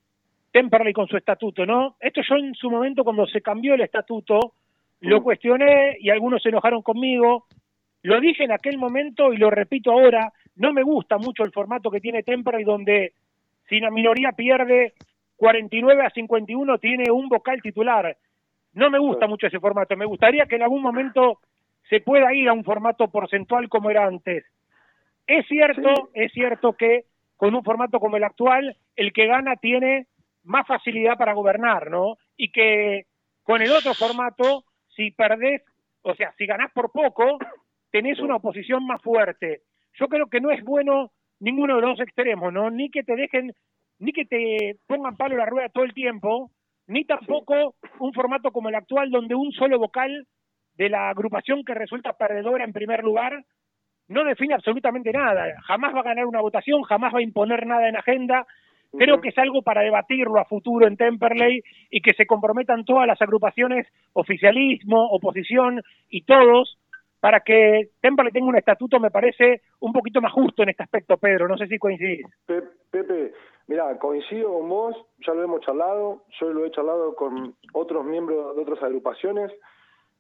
[0.52, 1.96] Temperley con su estatuto, ¿no?
[2.00, 4.54] Esto yo en su momento cuando se cambió el estatuto
[5.02, 5.24] lo mm.
[5.24, 7.46] cuestioné y algunos se enojaron conmigo
[8.02, 11.92] lo dije en aquel momento y lo repito ahora, no me gusta mucho el formato
[11.92, 13.14] que tiene Temperley donde
[13.68, 14.94] si la minoría pierde
[15.40, 18.16] 49 a 51 tiene un vocal titular.
[18.74, 21.40] No me gusta mucho ese formato, me gustaría que en algún momento
[21.90, 24.46] se pueda ir a un formato porcentual como era antes.
[25.26, 30.06] Es cierto, es cierto que con un formato como el actual, el que gana tiene
[30.44, 32.18] más facilidad para gobernar, ¿no?
[32.40, 33.06] y que
[33.44, 34.64] con el otro formato,
[34.96, 35.62] si perdés,
[36.02, 37.38] o sea, si ganás por poco,
[37.92, 39.62] tenés una oposición más fuerte.
[39.96, 42.70] Yo creo que no es bueno ninguno de los extremos, ¿no?
[42.72, 43.54] Ni que te dejen,
[44.00, 46.52] ni que te pongan palo a la rueda todo el tiempo,
[46.88, 50.26] ni tampoco un formato como el actual donde un solo vocal
[50.76, 53.44] de la agrupación que resulta perdedora en primer lugar
[54.08, 55.46] no define absolutamente nada.
[55.68, 58.48] Jamás va a ganar una votación, jamás va a imponer nada en agenda.
[58.98, 63.06] Creo que es algo para debatirlo a futuro en Temperley y que se comprometan todas
[63.06, 66.79] las agrupaciones, oficialismo, oposición y todos,
[67.20, 71.18] para que Temperley tenga un estatuto, me parece, un poquito más justo en este aspecto,
[71.18, 71.48] Pedro.
[71.48, 72.26] No sé si coincidís.
[72.46, 73.34] Pepe,
[73.68, 78.56] mira, coincido con vos, ya lo hemos charlado, yo lo he charlado con otros miembros
[78.56, 79.52] de otras agrupaciones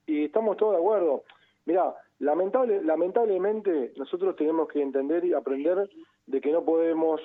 [0.06, 1.24] y estamos todos de acuerdo.
[1.66, 5.90] Mira, lamentable, lamentablemente nosotros tenemos que entender y aprender
[6.26, 7.22] de que no podemos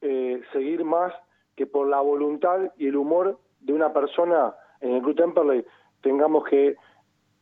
[0.00, 1.12] eh, seguir más
[1.56, 5.64] que por la voluntad y el humor de una persona en el Club Temperley
[6.02, 6.76] tengamos que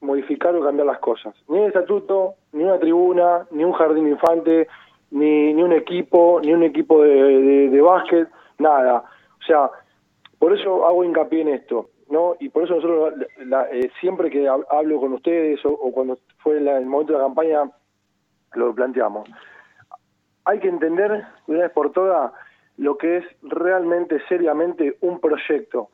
[0.03, 1.35] modificar o cambiar las cosas.
[1.49, 4.69] Ni el estatuto, ni una tribuna, ni un jardín infante,
[5.11, 9.05] ni, ni un equipo, ni un equipo de, de básquet, nada.
[9.41, 9.71] O sea,
[10.39, 11.89] por eso hago hincapié en esto.
[12.13, 12.37] ¿no?
[12.41, 13.15] Y por eso nosotros
[13.73, 17.71] eh, siempre que hablo con ustedes o, cuando fue el momento de la campaña
[18.53, 19.27] lo planteamos.
[20.45, 21.11] Hay que entender
[21.47, 22.33] de una vez por todas
[22.77, 25.89] lo que es realmente, seriamente un proyecto,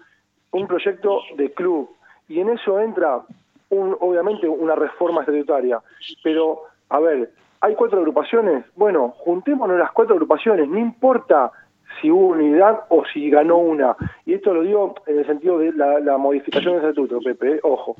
[0.51, 1.89] un proyecto de club.
[2.27, 3.23] Y en eso entra,
[3.71, 5.81] un, obviamente, una reforma estatutaria.
[6.23, 8.65] Pero, a ver, ¿hay cuatro agrupaciones?
[8.77, 11.53] Bueno, juntémonos las cuatro agrupaciones, no importa
[12.01, 13.97] si hubo unidad o si ganó una.
[14.25, 17.97] Y esto lo digo en el sentido de la, modificación del estatuto, Pepe, eh, ojo.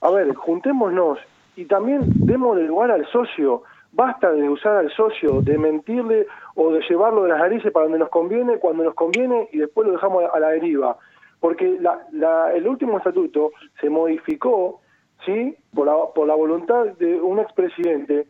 [0.00, 1.18] A ver, juntémonos
[1.56, 3.62] y también demos lugar al socio.
[3.92, 7.98] Basta de usar al socio, de mentirle o de llevarlo de las narices para donde
[7.98, 10.96] nos conviene, cuando nos conviene y después lo dejamos a la deriva.
[11.40, 14.80] Porque la, el último estatuto se modificó
[15.24, 15.56] ¿sí?
[15.74, 18.26] por, la, por la voluntad de un expresidente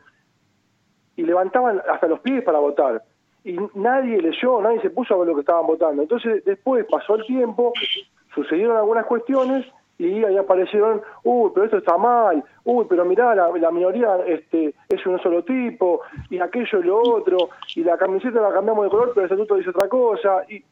[1.16, 3.03] y levantaban hasta los pies para votar
[3.44, 6.03] y nadie leyó, nadie se puso a ver lo que estaban votando.
[6.03, 7.72] Entonces después pasó el tiempo,
[8.35, 13.70] sucedieron algunas cuestiones y ahí aparecieron, uy, pero esto está mal, uy, pero mirá, la,
[13.72, 17.37] minoría este, es un solo tipo, y aquello y lo otro,
[17.74, 20.62] y la camiseta la cambiamos de color, pero el estatuto dice otra cosa, y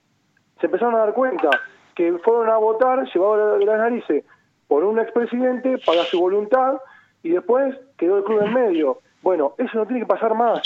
[0.60, 1.50] se empezaron a dar cuenta
[1.96, 4.24] que fueron a votar, llevados de las narices,
[4.68, 6.78] por un expresidente para su voluntad,
[7.22, 8.98] y después quedó el club en medio.
[9.22, 10.62] Bueno, eso no tiene que pasar más.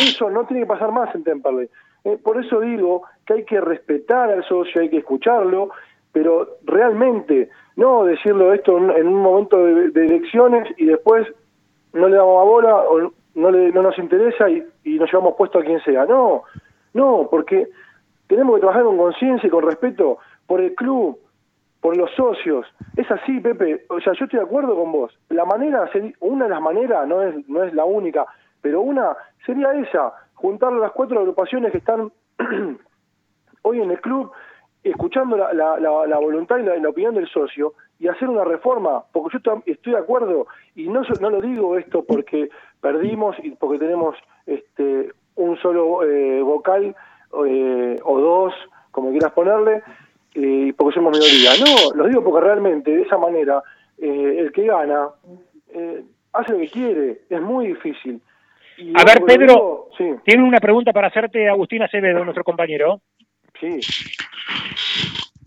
[0.00, 1.68] Eso no tiene que pasar más en Temperley.
[2.04, 5.70] Eh, por eso digo que hay que respetar al socio, hay que escucharlo,
[6.12, 11.26] pero realmente no decirlo esto en, un momento de, elecciones y después
[11.92, 15.34] no le damos a bola o no, le, no nos interesa y, y nos llevamos
[15.36, 16.06] puesto a quien sea.
[16.06, 16.44] No,
[16.94, 17.68] no, porque
[18.28, 21.18] tenemos que trabajar con conciencia y con respeto por el club,
[21.86, 22.66] por los socios.
[22.96, 23.84] Es así, Pepe.
[23.90, 25.16] O sea, yo estoy de acuerdo con vos.
[25.28, 28.26] La manera, una de las maneras, no es, no es la única,
[28.60, 32.10] pero una sería esa, juntar las cuatro agrupaciones que están
[33.62, 34.32] hoy en el club,
[34.82, 39.62] escuchando la, la, voluntad y la, opinión del socio y hacer una reforma, porque yo
[39.64, 42.48] estoy de acuerdo y no, no lo digo esto porque
[42.80, 46.96] perdimos y porque tenemos este un solo eh, vocal
[47.46, 48.54] eh, o dos,
[48.90, 49.84] como quieras ponerle,
[50.36, 51.52] eh, porque somos minoría.
[51.64, 53.62] No, lo digo porque realmente de esa manera
[53.98, 55.08] eh, el que gana
[55.72, 58.20] eh, hace lo que quiere, es muy difícil.
[58.94, 59.88] a ver, Pedro,
[60.24, 63.00] tiene una pregunta para hacerte Agustín Acevedo, nuestro compañero.
[63.58, 63.80] Sí.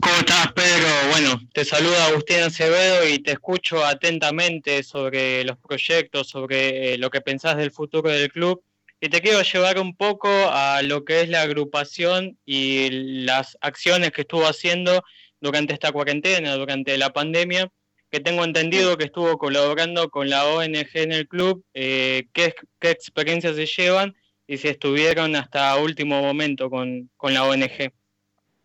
[0.01, 0.87] ¿Cómo estás, Pedro?
[1.11, 7.21] Bueno, te saluda Agustín Acevedo y te escucho atentamente sobre los proyectos, sobre lo que
[7.21, 8.63] pensás del futuro del club.
[9.01, 14.11] Y te quiero llevar un poco a lo que es la agrupación y las acciones
[14.11, 15.03] que estuvo haciendo
[15.39, 17.71] durante esta cuarentena, durante la pandemia,
[18.11, 23.55] que tengo entendido que estuvo colaborando con la ONG en el club, eh, qué, experiencias
[23.55, 24.15] se llevan
[24.47, 27.93] y si estuvieron hasta último momento con, con la ONG.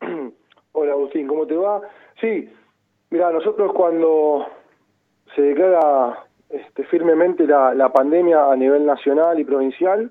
[0.73, 1.81] Hola Agustín, ¿cómo te va?
[2.21, 2.51] Sí,
[3.11, 4.49] mira, nosotros cuando
[5.37, 10.11] se declara este, firmemente la, la pandemia a nivel nacional y provincial,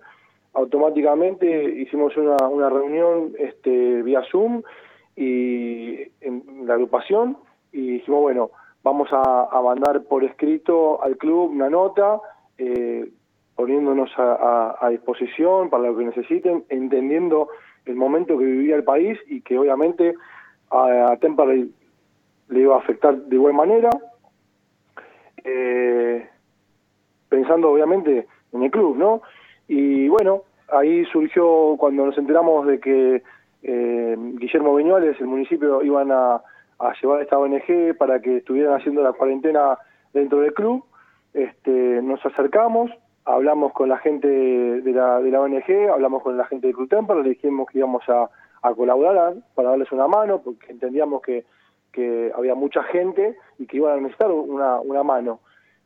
[0.53, 4.61] automáticamente hicimos una, una reunión este, vía Zoom
[5.15, 7.37] y en la agrupación
[7.71, 8.51] y dijimos, bueno,
[8.83, 12.19] vamos a, mandar por escrito al club una nota
[12.57, 13.09] eh,
[13.55, 17.49] poniéndonos a, disposición para lo que necesiten, entendiendo
[17.85, 20.15] el momento que vivía el país y que obviamente
[20.69, 21.69] a, a le,
[22.59, 23.89] iba a afectar de buena manera,
[25.43, 26.27] eh,
[27.29, 29.21] pensando obviamente en el club, ¿no?
[29.75, 33.23] Y bueno, ahí surgió cuando nos enteramos de que
[33.63, 36.35] eh, Guillermo Viñuales, el municipio, iban a,
[36.77, 39.79] a llevar esta ONG para que estuvieran haciendo la cuarentena
[40.13, 40.83] dentro del club.
[41.33, 41.71] Este,
[42.03, 42.91] nos acercamos,
[43.25, 46.89] hablamos con la gente de la, de la ONG, hablamos con la gente del Club
[46.89, 48.29] Temper, le dijimos que íbamos a,
[48.77, 51.45] colaborar para darles una mano, porque entendíamos que,
[51.91, 55.39] que había mucha gente y que iban a necesitar una, una mano.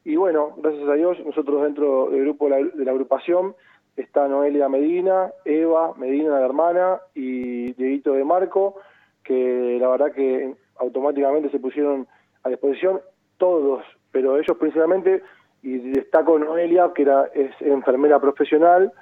[0.08, 3.56] Y bueno, gracias a Dios, nosotros dentro del grupo de la, agrupación
[3.98, 8.76] está Noelia Medina, Eva Medina, la hermana, y Dieguito de Marco,
[9.24, 12.08] que la verdad que automáticamente se pusieron
[12.44, 13.02] a disposición
[13.38, 15.24] todos, pero ellos principalmente,
[15.64, 18.94] y destaco Noelia, que era es enfermera profesional,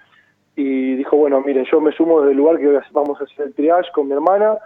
[0.56, 3.54] y dijo, bueno, miren, yo me sumo desde el lugar que vamos a hacer el
[3.54, 4.58] triage con mi hermana,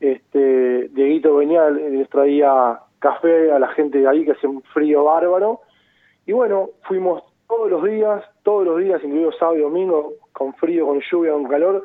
[0.00, 5.04] este, Dieguito venía, les traía café a la gente de ahí, que hace un frío
[5.04, 5.62] bárbaro,
[6.26, 10.86] y bueno, fuimos todos los días, todos los días, incluido sábado y domingo, con frío,
[10.86, 11.84] con lluvia, con calor,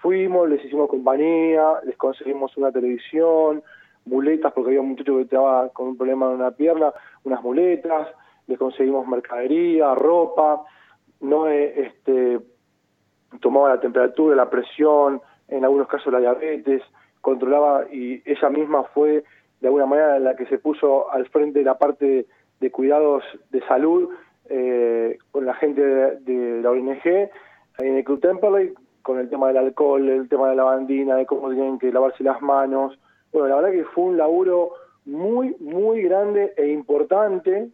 [0.00, 3.62] fuimos, les hicimos compañía, les conseguimos una televisión,
[4.06, 6.94] muletas, porque había un muchacho que estaba con un problema en una pierna,
[7.24, 8.08] unas muletas,
[8.46, 10.64] les conseguimos mercadería, ropa,
[11.20, 12.40] no este
[13.42, 16.80] tomaba la temperatura, la presión, en algunos casos la diabetes,
[17.20, 19.24] controlaba y ella misma fue
[19.60, 22.24] de alguna manera la que se puso al frente de la parte
[22.60, 24.08] de, cuidados de salud
[24.48, 27.30] eh, con la gente de, la ONG
[27.78, 28.72] en el Club Temperley
[29.02, 32.22] con el tema del alcohol, el tema de la bandina, de cómo tienen que lavarse
[32.22, 32.98] las manos,
[33.32, 34.72] bueno, la verdad que fue un laburo
[35.04, 37.68] muy, muy grande e importante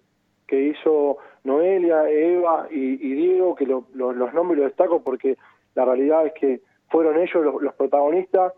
[0.46, 5.36] que hizo Noelia, Eva y, Diego, que los nombres los destaco porque
[5.74, 8.52] la realidad es que fueron ellos los, protagonistas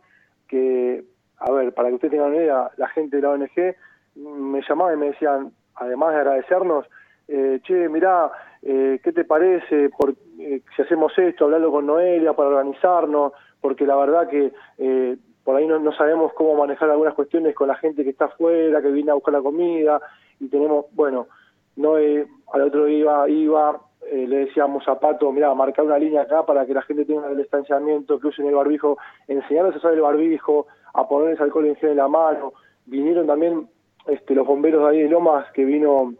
[0.49, 1.05] que,
[1.39, 3.75] a ver, para que usted tenga una idea, la gente de la ONG
[4.15, 6.87] me llamaba y me decían, además de agradecernos,
[7.29, 8.31] eh, che, mirá,
[8.63, 13.33] eh, ¿qué te parece por, eh, si hacemos esto, hablando con Noelia para organizarnos?
[13.61, 15.17] Porque la verdad que eh,
[15.47, 18.91] por ahí no, sabemos cómo manejar algunas cuestiones con la gente que está afuera, que
[18.91, 20.01] viene a buscar la comida,
[20.41, 21.29] y tenemos, bueno,
[21.77, 26.23] no eh, al otro día iba, eh, le decíamos a Pato, mira, marcar una línea
[26.23, 28.99] acá para que la gente tenga el distanciamiento, que usen el barbijo,
[29.29, 32.53] enseñarles a usar el barbijo, a ponerles alcohol en gel en la mano.
[32.85, 33.69] Vinieron también
[34.09, 36.15] este, los bomberos de ahí de Lomas, que vino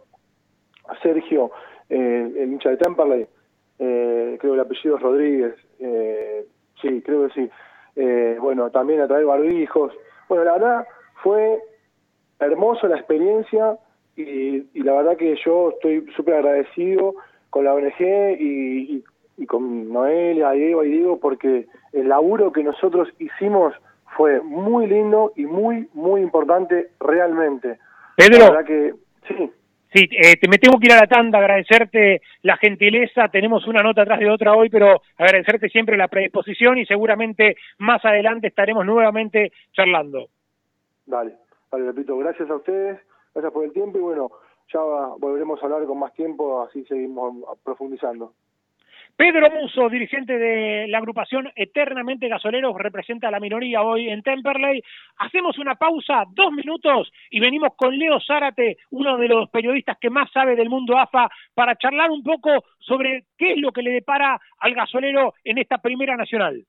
[0.87, 1.51] a Sergio,
[1.89, 3.27] eh, el hincha de Temperley,
[3.77, 5.55] creo que el apellido es Rodríguez,
[6.81, 7.49] sí, creo que sí
[7.97, 9.91] eh, bueno, también a traer barbijos.
[10.29, 10.87] Bueno, la verdad
[11.23, 11.59] fue
[12.39, 13.77] hermosa la experiencia
[14.15, 17.15] y, la verdad que yo estoy súper agradecido
[17.49, 19.03] con la ONG y,
[19.47, 23.73] con Noelia, Diego y Diego porque el laburo que nosotros hicimos
[24.15, 27.79] fue muy lindo y muy, muy importante realmente.
[28.15, 28.93] Pedro, la verdad que,
[29.27, 29.51] sí.
[29.97, 33.81] Sí, eh, te, me tengo que ir a la tanda, agradecerte la gentileza, tenemos una
[33.81, 38.85] nota atrás de otra hoy, pero agradecerte siempre la predisposición y seguramente más adelante estaremos
[38.85, 40.27] nuevamente charlando.
[41.03, 41.33] Dale,
[41.71, 42.99] dale, repito, gracias a ustedes,
[43.33, 44.29] gracias por el tiempo y bueno,
[44.71, 44.81] ya
[45.17, 47.33] volveremos a hablar con más tiempo, así seguimos
[47.63, 48.33] profundizando.
[49.17, 54.83] Pedro Muso, dirigente de la agrupación Eternamente Gasoleros, representa a la minoría hoy en Temperley.
[55.17, 60.11] Hacemos una pausa, dos minutos, y venimos con Leo Zárate, uno de los periodistas que
[60.11, 63.89] más sabe del mundo AFA, para charlar un poco sobre qué es lo que le
[63.89, 66.63] depara al gasolero en esta primera nacional.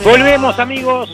[0.04, 1.08] Volvemos amigos.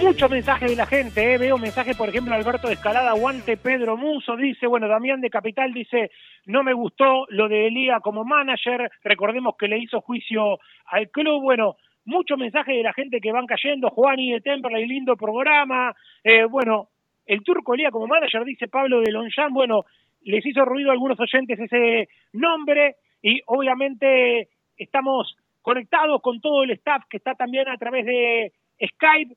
[0.00, 1.36] Muchos mensajes de la gente, ¿eh?
[1.36, 5.72] veo mensajes, por ejemplo, Alberto de Escalada, Aguante Pedro Muso, dice, bueno, Damián de Capital
[5.72, 6.12] dice,
[6.46, 11.42] no me gustó lo de Elía como manager, recordemos que le hizo juicio al club,
[11.42, 11.74] bueno,
[12.04, 15.92] muchos mensajes de la gente que van cayendo, Juani de Temperley, lindo programa,
[16.22, 16.90] eh, bueno,
[17.26, 19.86] el turco Elía como manager, dice Pablo de Lonjan, bueno,
[20.22, 25.36] les hizo ruido a algunos oyentes ese nombre y obviamente estamos
[25.68, 29.36] conectados con todo el staff que está también a través de Skype.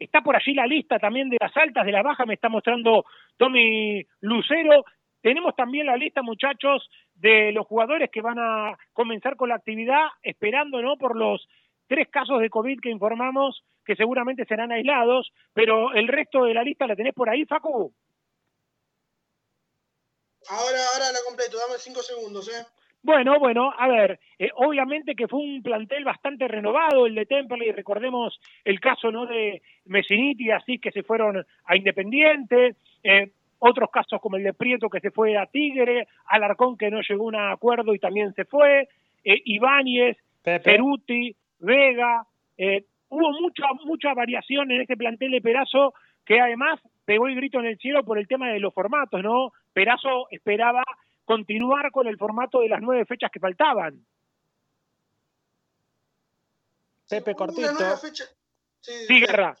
[0.00, 3.04] Está por allí la lista también de las altas, de las bajas, me está mostrando
[3.36, 4.84] Tommy Lucero.
[5.22, 10.08] Tenemos también la lista, muchachos, de los jugadores que van a comenzar con la actividad,
[10.24, 10.96] esperando ¿no?
[10.96, 11.46] por los
[11.86, 16.64] tres casos de COVID que informamos que seguramente serán aislados, pero el resto de la
[16.64, 17.94] lista la tenés por ahí, Facu.
[20.48, 22.79] Ahora, ahora la completo, dame cinco segundos, ¿eh?
[23.02, 27.72] Bueno, bueno, a ver, eh, obviamente que fue un plantel bastante renovado el de Temperley,
[27.72, 34.20] recordemos el caso no de Messiniti así que se fueron a Independiente, eh, otros casos
[34.20, 37.36] como el de Prieto que se fue a Tigre, Alarcón que no llegó a un
[37.36, 38.88] acuerdo y también se fue,
[39.24, 42.24] eh, Ibáñez, Peruti, Vega,
[42.56, 45.94] eh, hubo mucha, mucha variación en este plantel de Perazo
[46.24, 49.52] que además pegó el grito en el cielo por el tema de los formatos, ¿no?
[49.72, 50.82] Perazo esperaba
[51.24, 54.04] continuar con el formato de las nueve fechas que faltaban.
[57.08, 57.96] Pepe Cortito.
[58.80, 59.56] Sí, Guerra.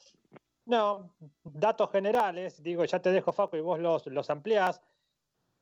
[0.66, 1.10] No,
[1.42, 4.80] datos generales, digo, ya te dejo Faco y vos los, los ampliás.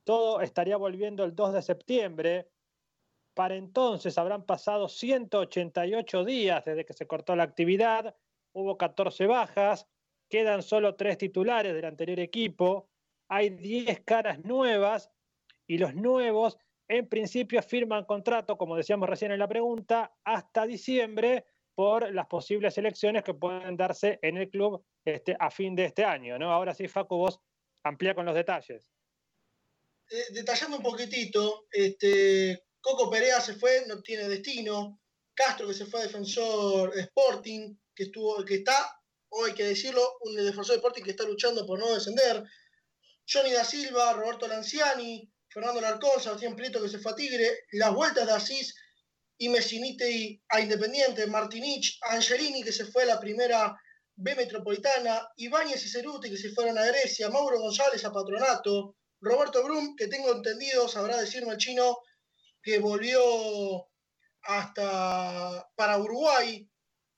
[0.05, 2.49] Todo estaría volviendo el 2 de septiembre.
[3.33, 8.17] Para entonces habrán pasado 188 días desde que se cortó la actividad,
[8.53, 9.87] hubo 14 bajas,
[10.29, 12.89] quedan solo tres titulares del anterior equipo,
[13.29, 15.11] hay 10 caras nuevas
[15.69, 16.57] y los nuevos
[16.89, 21.45] en principio firman contrato, como decíamos recién en la pregunta, hasta diciembre
[21.75, 26.05] por las posibles elecciones que pueden darse en el club este, a fin de este
[26.05, 26.39] año.
[26.39, 26.51] ¿no?
[26.51, 27.39] Ahora sí, Facu, vos
[27.85, 28.89] amplía con los detalles.
[30.11, 35.01] Eh, detallando un poquitito, este, Coco Perea se fue, no tiene destino.
[35.35, 40.03] Castro que se fue a Defensor Sporting, que estuvo, que está, hoy hay que decirlo,
[40.23, 42.43] un defensor Sporting que está luchando por no descender.
[43.31, 47.95] Johnny da Silva, Roberto Lanciani, Fernando Larcón, Sebastián Prieto que se fue a Tigre, las
[47.95, 48.75] vueltas de Asís
[49.39, 53.77] y Messinite a Independiente, Martinich, Angelini que se fue a la primera
[54.17, 59.63] B Metropolitana, Ibáñez y Ceruti que se fueron a Grecia, Mauro González a Patronato, Roberto
[59.65, 61.99] Brum, que tengo entendido, sabrá decirme el chino,
[62.63, 63.89] que volvió
[64.43, 66.69] hasta para Uruguay.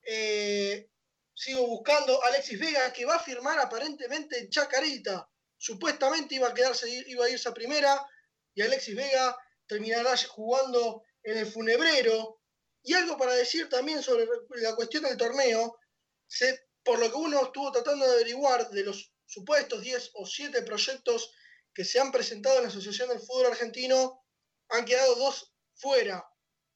[0.03, 0.89] Eh,
[1.35, 5.29] sigo buscando Alexis Vega, que va a firmar aparentemente en Chacarita.
[5.57, 8.07] Supuestamente iba a quedarse, iba a irse a primera,
[8.55, 9.37] y Alexis Vega
[9.67, 12.41] terminará jugando en el funebrero.
[12.83, 14.27] Y algo para decir también sobre
[14.57, 15.79] la cuestión del torneo,
[16.27, 20.63] se, por lo que uno estuvo tratando de averiguar de los supuestos 10 o 7
[20.63, 21.33] proyectos
[21.75, 24.25] que se han presentado en la Asociación del Fútbol Argentino,
[24.71, 26.27] han quedado dos fuera.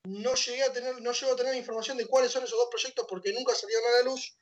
[0.04, 3.06] No llegué a tener, no llego a tener información de cuáles son esos dos proyectos
[3.08, 4.38] porque nunca salieron a la luz.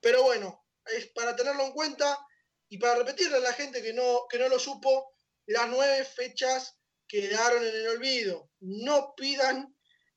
[0.00, 2.18] Pero bueno, es para tenerlo en cuenta
[2.68, 5.14] y para repetirle a la gente que no, que no lo supo,
[5.50, 8.48] las nueve fechas quedaron en el olvido.
[8.60, 9.74] No pidan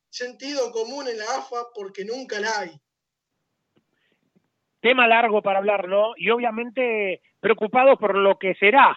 [0.09, 2.71] sentido común en la AFA porque nunca la hay.
[4.79, 6.11] Tema largo para hablar, ¿no?
[6.17, 8.95] Y obviamente preocupados por lo que será.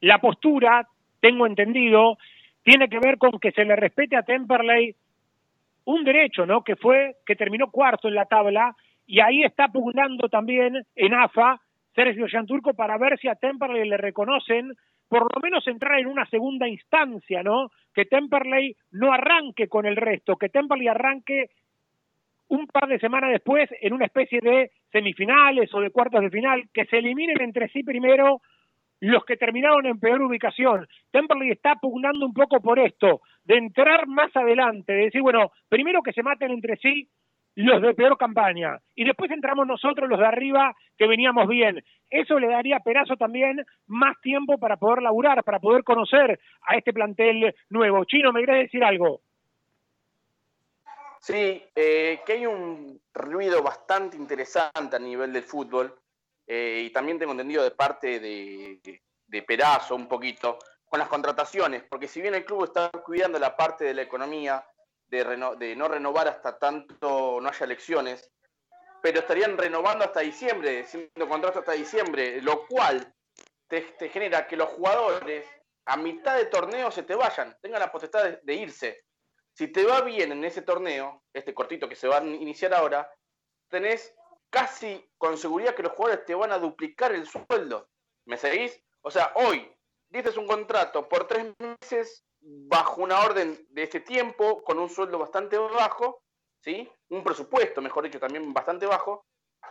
[0.00, 0.88] La postura,
[1.20, 2.18] tengo entendido,
[2.64, 4.96] tiene que ver con que se le respete a Temperley
[5.84, 6.64] un derecho, ¿no?
[6.64, 8.74] Que fue que terminó cuarto en la tabla
[9.06, 11.60] y ahí está pugnando también en AFA
[11.94, 14.72] Sergio Yanturco para ver si a Temperley le reconocen
[15.08, 17.70] por lo menos entrar en una segunda instancia, ¿no?
[17.94, 21.50] Que Temperley no arranque con el resto, que Temperley arranque
[22.48, 26.64] un par de semanas después en una especie de semifinales o de cuartos de final,
[26.72, 28.40] que se eliminen entre sí primero
[29.00, 30.86] los que terminaron en peor ubicación.
[31.10, 36.02] Temperley está pugnando un poco por esto, de entrar más adelante, de decir, bueno, primero
[36.02, 37.08] que se maten entre sí
[37.64, 41.84] los de peor campaña y después entramos nosotros los de arriba que veníamos bien.
[42.08, 46.76] Eso le daría a Perazo también más tiempo para poder laburar, para poder conocer a
[46.76, 48.04] este plantel nuevo.
[48.04, 49.22] Chino, ¿me querés decir algo?
[51.20, 55.92] Sí, eh, que hay un ruido bastante interesante a nivel del fútbol
[56.46, 58.80] eh, y también tengo entendido de parte de,
[59.26, 63.56] de, Perazo un poquito con las contrataciones, porque si bien el club está cuidando la
[63.56, 64.64] parte de la economía,
[65.08, 68.30] de, de no renovar hasta tanto no haya elecciones,
[69.02, 73.14] pero estarían renovando hasta diciembre, siendo contrato hasta diciembre, lo cual
[73.68, 75.46] te, genera que los jugadores
[75.86, 79.04] a mitad de torneo se te vayan, tengan la potestad de irse.
[79.54, 83.10] Si te va bien en ese torneo, este cortito que se va a iniciar ahora,
[83.68, 84.14] tenés
[84.50, 87.88] casi con seguridad que los jugadores te van a duplicar el sueldo.
[88.24, 88.80] ¿Me seguís?
[89.00, 89.74] O sea, hoy
[90.10, 92.24] dices un contrato por tres meses
[92.68, 96.22] bajo una orden de este tiempo, con un sueldo bastante bajo,
[96.62, 96.90] ¿sí?
[97.10, 99.26] Un presupuesto, mejor dicho, también bastante bajo.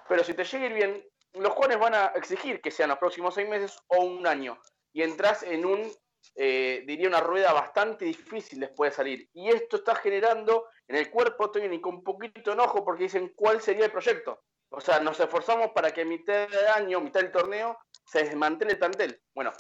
[0.08, 1.04] Pero si te llega bien,
[1.34, 4.60] los jugadores van a exigir que sean los próximos seis meses o un año.
[4.94, 5.92] Y entras en un
[6.36, 9.30] eh, diría una rueda bastante difícil después de salir.
[9.34, 13.86] Y esto está generando en el cuerpo técnico un poquito enojo porque dicen cuál sería
[13.86, 14.42] el proyecto.
[14.70, 18.74] O sea, nos esforzamos para que a mitad de año, mitad del torneo, se desmantele
[18.74, 19.22] el plantel.
[19.34, 19.54] Bueno,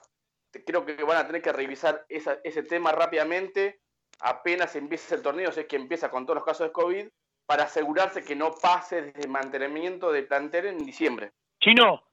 [0.65, 3.79] creo que van a tener que revisar ese tema rápidamente,
[4.19, 7.07] apenas empiece el torneo, si es que empieza con todos los casos de COVID,
[7.45, 11.31] para asegurarse que no pase desmantelamiento del plantel en diciembre.
[11.59, 12.03] Chino,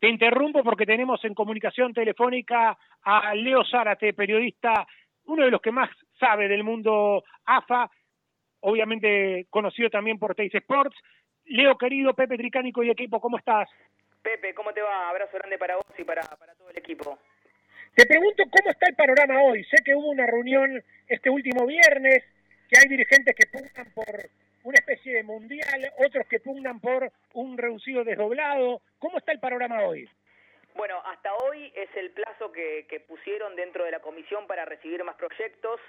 [0.00, 4.86] te interrumpo porque tenemos en comunicación telefónica a Leo Zárate, periodista,
[5.24, 7.90] uno de los que más sabe del mundo AFA,
[8.60, 10.96] obviamente conocido también por Teis Sports.
[11.44, 13.68] Leo, querido, Pepe Tricánico y equipo, ¿cómo estás?
[14.22, 15.10] Pepe, ¿cómo te va?
[15.10, 17.18] Abrazo grande para vos y para, para todo el equipo.
[17.98, 19.64] Te pregunto cómo está el panorama hoy.
[19.64, 22.22] Sé que hubo una reunión este último viernes,
[22.70, 24.30] que hay dirigentes que pugnan por
[24.62, 28.82] una especie de mundial, otros que pugnan por un reducido desdoblado.
[29.00, 30.08] ¿Cómo está el panorama hoy?
[30.76, 35.16] Bueno, hasta hoy es el plazo que, pusieron dentro de la comisión para recibir más
[35.16, 35.80] proyectos.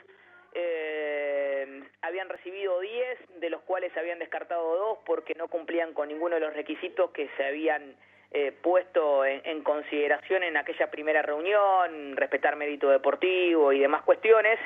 [0.56, 6.34] Eh, habían recibido 10, de los cuales habían descartado dos porque no cumplían con ninguno
[6.34, 7.96] de los requisitos que se habían
[8.32, 14.60] eh, puesto en, consideración en aquella primera reunión, respetar mérito deportivo y demás cuestiones.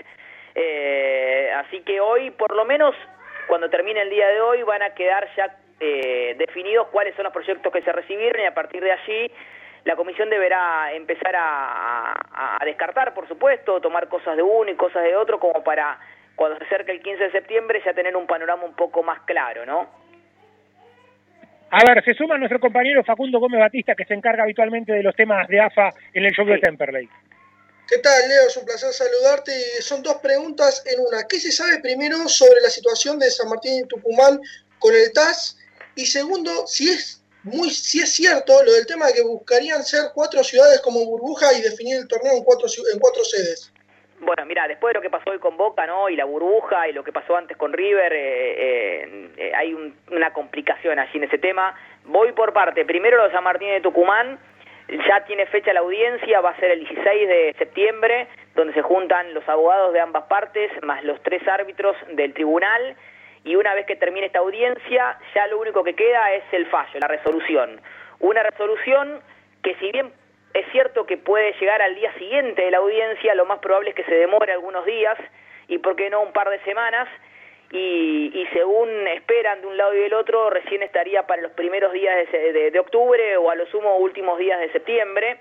[0.54, 2.94] Eh, así que hoy, por lo menos,
[3.48, 7.34] cuando termine el día de hoy van a quedar ya eh, definidos cuáles son los
[7.34, 9.32] proyectos que se recibieron y a partir de allí
[9.86, 15.16] la comisión deberá empezar a, descartar, por supuesto, tomar cosas de uno y cosas de
[15.16, 16.00] otro como para
[16.36, 19.66] cuando se acerque el 15 de septiembre ya tener un panorama un poco más claro,
[19.66, 20.03] ¿no?
[21.76, 25.16] A ver, se suma nuestro compañero Facundo Gómez Batista, que se encarga habitualmente de los
[25.16, 27.10] temas de AFA en el show de Temperley.
[27.88, 28.48] ¿Qué tal, Leo?
[28.48, 29.52] Es un placer saludarte.
[29.82, 31.28] Son dos preguntas en una.
[31.28, 34.40] ¿Qué se sabe primero sobre la situación de San Martín y Tucumán
[34.78, 35.58] con el TAS?
[35.96, 40.12] Y segundo, si es muy, si es cierto lo del tema de que buscarían ser
[40.14, 43.73] cuatro ciudades como burbuja y definir el torneo en cuatro, en cuatro sedes.
[44.26, 46.08] Bueno, mira, después de lo que pasó hoy con Boca, ¿no?
[46.08, 49.74] Y la burbuja y lo que pasó antes con River, eh, eh, eh, hay
[50.12, 51.76] una complicación allí en ese tema.
[52.06, 52.86] Voy por parte.
[52.86, 54.40] Primero lo de San Martín de Tucumán
[55.08, 59.34] ya tiene fecha la audiencia, va a ser el 16 de septiembre, donde se juntan
[59.34, 62.96] los abogados de ambas partes, más los tres árbitros del tribunal,
[63.44, 67.00] y una vez que termine esta audiencia, ya lo único que queda es el fallo,
[67.00, 67.82] la resolución.
[68.20, 69.22] Una resolución
[69.64, 70.12] que si bien
[70.54, 73.96] es cierto que puede llegar al día siguiente de la audiencia, lo más probable es
[73.96, 75.18] que se demore algunos días,
[75.68, 77.08] y por qué no un par de semanas,
[77.74, 82.16] y, según esperan de un lado y del otro, recién estaría para los primeros días
[82.32, 85.40] de, octubre o a lo sumo últimos días de septiembre.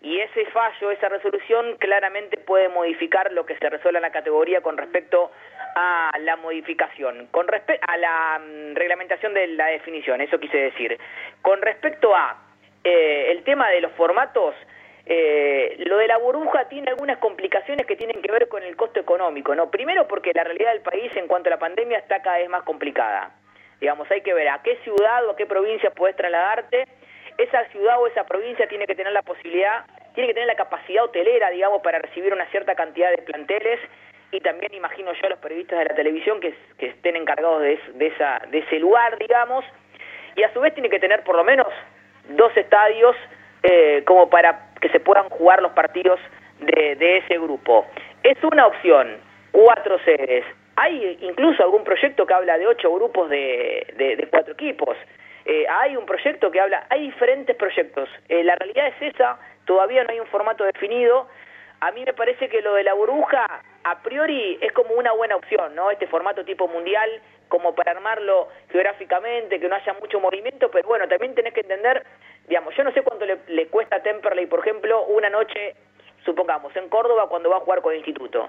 [0.00, 4.62] Y ese fallo, esa resolución, claramente puede modificar lo que se resuelve en la categoría
[4.62, 5.30] con respecto
[5.76, 10.98] a la modificación, con respecto a la mm, reglamentación de la definición, eso quise decir.
[11.42, 12.43] Con respecto a
[12.84, 14.54] eh, el tema de los formatos,
[15.06, 19.00] eh, lo de la burbuja tiene algunas complicaciones que tienen que ver con el costo
[19.00, 19.70] económico, ¿no?
[19.70, 22.62] Primero porque la realidad del país en cuanto a la pandemia está cada vez más
[22.62, 23.34] complicada.
[23.80, 26.86] Digamos, hay que ver a qué ciudad o a qué provincia puedes trasladarte.
[27.36, 31.04] Esa ciudad o esa provincia tiene que tener la posibilidad, tiene que tener la capacidad
[31.04, 33.80] hotelera, digamos, para recibir una cierta cantidad de planteles
[34.30, 37.78] y también imagino yo a los periodistas de la televisión que, que estén encargados de,
[37.94, 39.64] de, esa, de ese lugar, digamos,
[40.36, 41.68] y a su vez tiene que tener por lo menos
[42.28, 43.16] dos estadios
[43.62, 46.20] eh, como para que se puedan jugar los partidos
[46.60, 47.86] de, ese grupo.
[48.22, 49.16] Es una opción,
[49.52, 50.44] cuatro sedes.
[50.76, 54.96] Hay incluso algún proyecto que habla de ocho grupos de, de, cuatro equipos.
[55.44, 58.08] Eh, hay un proyecto que habla, hay diferentes proyectos.
[58.28, 61.28] Eh, la realidad es esa, todavía no hay un formato definido.
[61.80, 63.46] A mí me parece que lo de la burbuja,
[63.84, 65.90] a priori, es como una buena opción, ¿no?
[65.90, 67.10] Este formato tipo mundial,
[67.48, 72.04] como para armarlo geográficamente, que no haya mucho movimiento, pero bueno, también tenés que entender,
[72.48, 75.74] digamos, yo no sé cuánto le, le cuesta a Temperley, por ejemplo, una noche,
[76.24, 78.48] supongamos, en Córdoba cuando va a jugar con el instituto.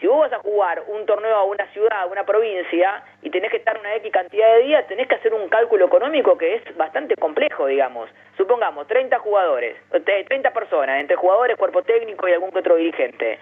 [0.00, 3.50] Si vos vas a jugar un torneo a una ciudad, a una provincia, y tenés
[3.50, 6.76] que estar una X cantidad de días, tenés que hacer un cálculo económico que es
[6.76, 8.08] bastante complejo, digamos.
[8.36, 13.40] Supongamos, 30 jugadores, 30 personas, entre jugadores, cuerpo técnico y algún que otro dirigente.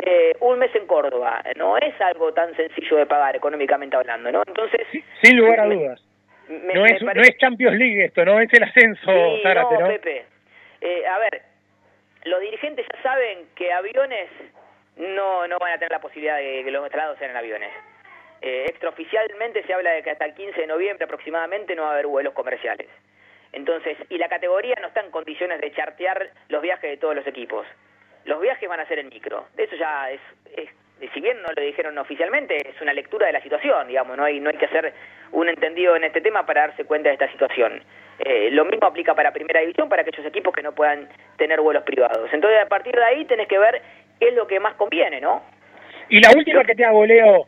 [0.00, 4.42] Eh, un mes en Córdoba, no es algo tan sencillo de pagar económicamente hablando, ¿no?
[4.46, 4.86] Entonces...
[5.20, 6.00] sin lugar a dudas.
[6.48, 10.24] no, es, no es Champions League esto, no es el ascenso, no, Pepe.
[10.80, 11.42] Eh, a ver,
[12.26, 14.28] los dirigentes ya saben que aviones
[14.96, 17.70] no, no van a tener la posibilidad de que los traslados sean en aviones.
[18.40, 21.92] Eh, extraoficialmente se habla de que hasta el 15 de noviembre aproximadamente no va a
[21.94, 22.86] haber vuelos comerciales.
[23.52, 27.26] Entonces, y la categoría no está en condiciones de chartear los viajes de todos los
[27.26, 27.66] equipos.
[28.24, 29.46] Los viajes van a ser en micro.
[29.56, 30.20] Eso ya es,
[30.56, 30.68] es
[31.12, 34.40] si bien no lo dijeron oficialmente, es una lectura de la situación, digamos, no hay,
[34.40, 34.92] no hay que hacer
[35.32, 37.80] un entendido en este tema para darse cuenta de esta situación.
[38.18, 41.84] Eh, lo mismo aplica para Primera División, para aquellos equipos que no puedan tener vuelos
[41.84, 42.28] privados.
[42.32, 43.80] Entonces, a partir de ahí tenés que ver
[44.18, 45.42] qué es lo que más conviene, ¿no?
[46.08, 47.46] Y la última que te hago, Leo,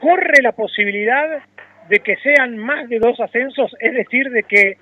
[0.00, 1.42] ¿corre la posibilidad
[1.88, 3.76] de que sean más de dos ascensos?
[3.78, 4.78] Es decir, de que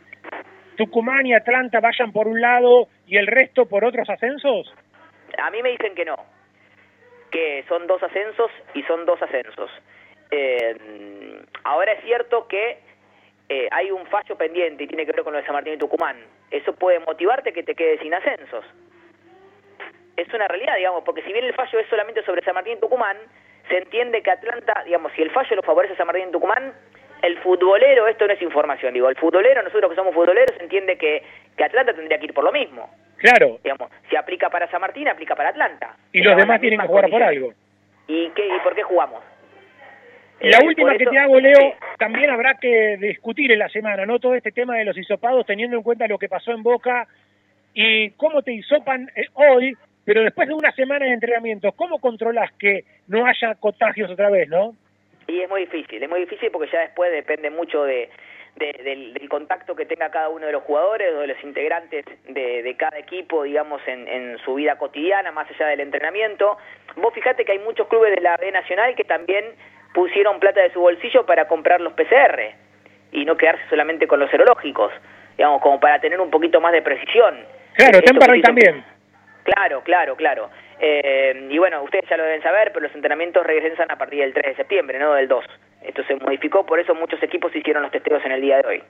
[0.76, 4.72] Tucumán y Atlanta vayan por un lado y el resto por otros ascensos?
[5.39, 6.16] A mí me dicen que no,
[7.31, 9.70] que son dos ascensos y son dos ascensos.
[10.31, 12.79] Eh, ahora es cierto que
[13.49, 15.79] eh, hay un fallo pendiente y tiene que ver con lo de San Martín y
[15.79, 16.16] Tucumán.
[16.51, 18.64] Eso puede motivarte que te quedes sin ascensos.
[20.16, 22.81] Es una realidad, digamos, porque si bien el fallo es solamente sobre San Martín y
[22.81, 23.16] Tucumán,
[23.68, 26.72] se entiende que Atlanta, digamos, si el fallo lo favorece a San Martín y Tucumán,
[27.22, 31.22] el futbolero, esto no es información, digo, el futbolero, nosotros que somos futboleros, entiende que,
[31.57, 32.91] que Atlanta tendría que ir por lo mismo.
[33.17, 33.59] Claro.
[33.62, 35.97] Digamos, si aplica para San Martín, aplica para Atlanta.
[36.12, 37.53] Y los demás tienen que jugar por algo.
[38.09, 39.23] ¿Y, qué, ¿Y por qué jugamos?
[40.41, 44.19] La eh, última que te hago, Leo, también habrá que discutir en la semana, ¿no?
[44.19, 47.07] Todo este tema de los hisopados, teniendo en cuenta lo que pasó en Boca
[47.73, 52.53] y cómo te hisopan eh, hoy, pero después de una semana de entrenamiento, ¿cómo controlas
[52.53, 54.75] que no haya contagios otra vez, no?
[55.27, 58.11] Y es muy difícil, es muy difícil porque ya después depende mucho de,
[58.57, 62.98] del, contacto que tenga cada uno de los jugadores o de los integrantes de, cada
[62.98, 66.57] equipo, digamos, en, en, su vida cotidiana, más allá del entrenamiento.
[66.96, 69.44] Vos fijate que hay muchos clubes de la B Nacional que también
[69.92, 72.54] pusieron plata de su bolsillo para comprar los PCR
[73.12, 74.92] y no quedarse solamente con los serológicos,
[75.36, 77.44] digamos, como para tener un poquito más de precisión.
[77.74, 78.84] Claro, Temperley también.
[79.44, 80.50] Claro, claro, claro.
[80.78, 84.34] Eh, y bueno, ustedes ya lo deben saber, pero los entrenamientos regresan a partir del
[84.34, 85.44] 3 de septiembre, no del 2.
[85.87, 88.82] Esto se modificó, por eso muchos equipos hicieron los testeos en el día de hoy.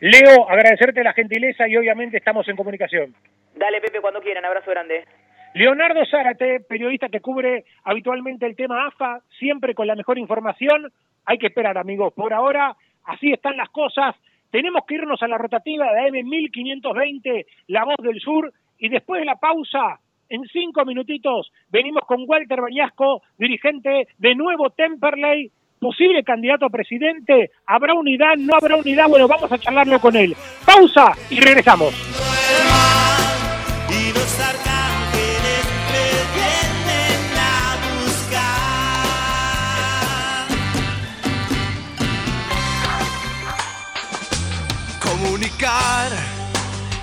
[0.00, 3.14] Leo, agradecerte la gentileza y obviamente estamos en comunicación.
[3.54, 4.44] Dale, Pepe, cuando quieran.
[4.44, 5.04] Abrazo grande.
[5.54, 10.92] Leonardo Zárate, periodista que cubre habitualmente el tema AFA, siempre con la mejor información.
[11.24, 12.12] Hay que esperar, amigos.
[12.14, 14.14] Por ahora, así están las cosas.
[14.50, 19.26] Tenemos que irnos a la rotativa de M1520, La Voz del Sur, y después de
[19.26, 25.50] la pausa, en cinco minutitos, venimos con Walter Bañasco, dirigente de Nuevo Temperley,
[25.80, 27.50] posible candidato a presidente.
[27.66, 28.36] ¿Habrá unidad?
[28.38, 29.08] ¿No habrá unidad?
[29.08, 30.36] Bueno, vamos a charlarlo con él.
[30.64, 31.94] Pausa y regresamos.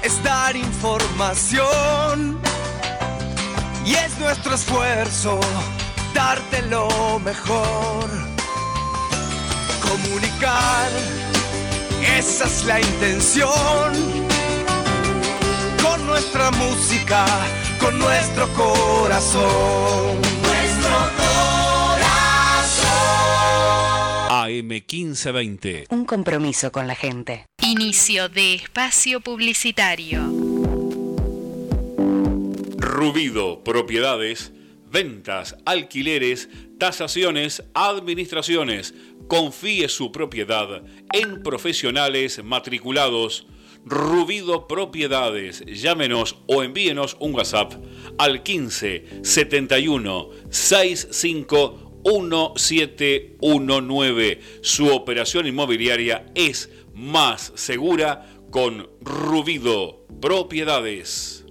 [0.03, 2.39] es dar información
[3.85, 5.39] y es nuestro esfuerzo
[6.13, 8.26] darte lo mejor.
[9.89, 10.89] Comunicar,
[12.17, 13.93] esa es la intención.
[15.81, 17.25] Con nuestra música,
[17.79, 20.17] con nuestro corazón.
[24.47, 25.85] AM1520.
[25.89, 27.45] Un compromiso con la gente.
[27.61, 30.21] Inicio de espacio publicitario.
[32.77, 34.51] Rubido, propiedades,
[34.89, 38.93] ventas, alquileres, tasaciones, administraciones.
[39.27, 40.81] Confíe su propiedad
[41.13, 43.45] en profesionales matriculados.
[43.85, 45.63] Rubido Propiedades.
[45.65, 47.73] Llámenos o envíenos un WhatsApp
[48.17, 54.41] al 15 71 65 1719.
[54.61, 61.43] Su operación inmobiliaria es más segura con Rubido Propiedades.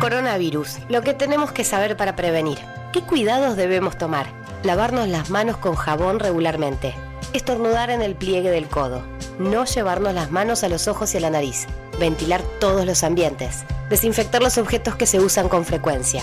[0.00, 2.58] Coronavirus, lo que tenemos que saber para prevenir.
[2.96, 4.26] ¿Qué cuidados debemos tomar?
[4.62, 6.94] Lavarnos las manos con jabón regularmente.
[7.34, 9.02] Estornudar en el pliegue del codo.
[9.38, 11.66] No llevarnos las manos a los ojos y a la nariz.
[12.00, 13.64] Ventilar todos los ambientes.
[13.90, 16.22] Desinfectar los objetos que se usan con frecuencia.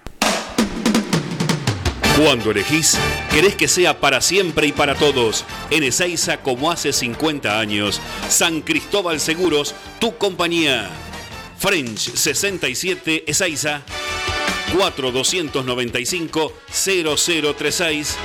[2.23, 2.99] Cuando elegís,
[3.31, 5.43] querés que sea para siempre y para todos.
[5.71, 7.99] En Ezeiza, como hace 50 años.
[8.29, 10.87] San Cristóbal Seguros, tu compañía.
[11.57, 13.81] French 67 Ezeiza
[14.77, 18.17] 4295 0036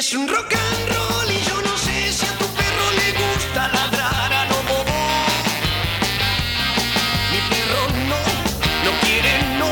[0.00, 3.68] Es un rock and roll y yo no sé si a tu perro le gusta
[3.68, 4.58] ladrar a lo.
[7.30, 8.20] Mi perro no,
[8.84, 9.70] no quiere no.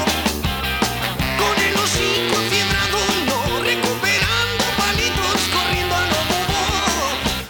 [1.41, 3.39] Con el hocico fiebrado no,
[3.71, 6.23] recuperando palitos corriendo a lo.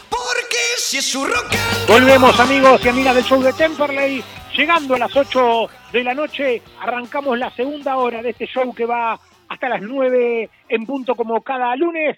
[0.09, 1.89] Porque si es un rock and.
[1.89, 4.22] Volvemos amigos y amigas del show de Temperley.
[4.57, 8.87] Llegando a las 8 de la noche, arrancamos la segunda hora de este show que
[8.87, 9.18] va
[9.49, 12.16] hasta las 9 en punto como cada lunes.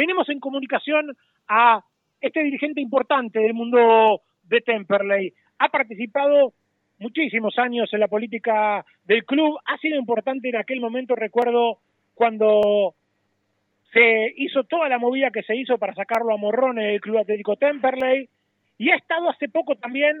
[0.00, 1.14] Tenemos en comunicación
[1.46, 1.84] a
[2.22, 5.30] este dirigente importante del mundo de Temperley.
[5.58, 6.54] Ha participado
[6.98, 9.58] muchísimos años en la política del club.
[9.66, 11.80] Ha sido importante en aquel momento, recuerdo,
[12.14, 12.94] cuando
[13.92, 17.56] se hizo toda la movida que se hizo para sacarlo a Morrones del Club Atlético
[17.56, 18.26] Temperley.
[18.78, 20.16] Y ha estado hace poco también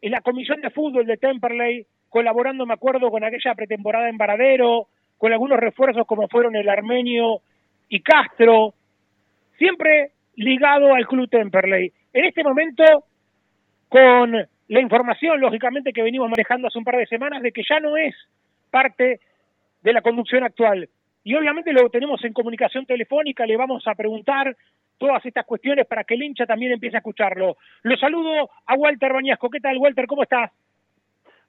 [0.00, 4.88] en la comisión de fútbol de Temperley, colaborando, me acuerdo, con aquella pretemporada en Varadero,
[5.16, 7.40] con algunos refuerzos como fueron el Armenio
[7.88, 8.74] y Castro,
[9.62, 11.92] siempre ligado al Club Temperley.
[12.12, 12.82] En este momento,
[13.88, 17.78] con la información, lógicamente, que venimos manejando hace un par de semanas, de que ya
[17.78, 18.12] no es
[18.72, 19.20] parte
[19.82, 20.88] de la conducción actual.
[21.22, 24.56] Y obviamente lo tenemos en comunicación telefónica, le vamos a preguntar
[24.98, 27.56] todas estas cuestiones para que el hincha también empiece a escucharlo.
[27.82, 29.48] Lo saludo a Walter Bañasco.
[29.48, 30.06] ¿Qué tal, Walter?
[30.08, 30.50] ¿Cómo estás?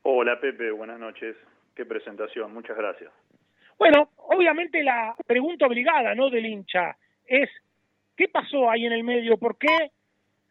[0.03, 1.35] Hola Pepe, buenas noches.
[1.75, 3.11] Qué presentación, muchas gracias.
[3.79, 6.29] Bueno, obviamente la pregunta obligada, ¿no?
[6.29, 6.95] Del hincha
[7.25, 7.49] es
[8.15, 9.37] ¿qué pasó ahí en el medio?
[9.37, 9.91] ¿Por qué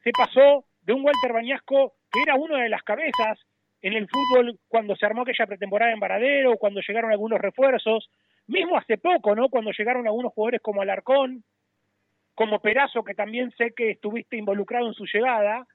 [0.02, 3.38] se pasó de un Walter Bañasco que era una de las cabezas
[3.80, 8.08] en el fútbol cuando se armó aquella pretemporada en Varadero, cuando llegaron algunos refuerzos,
[8.46, 9.48] mismo hace poco, ¿no?
[9.48, 11.42] Cuando llegaron algunos jugadores como Alarcón,
[12.34, 15.66] como Perazo, que también sé que estuviste involucrado en su llegada,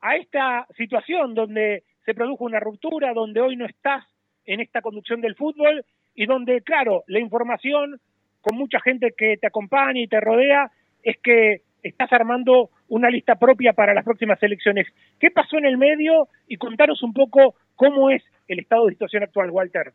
[0.00, 4.04] a esta situación donde se produjo una ruptura, donde hoy no estás
[4.44, 5.84] en esta conducción del fútbol
[6.14, 8.00] y donde, claro, la información
[8.40, 10.70] con mucha gente que te acompaña y te rodea
[11.02, 14.86] es que estás armando una lista propia para las próximas elecciones.
[15.18, 16.28] ¿Qué pasó en el medio?
[16.46, 19.92] Y contanos un poco cómo es el estado de situación actual, Walter.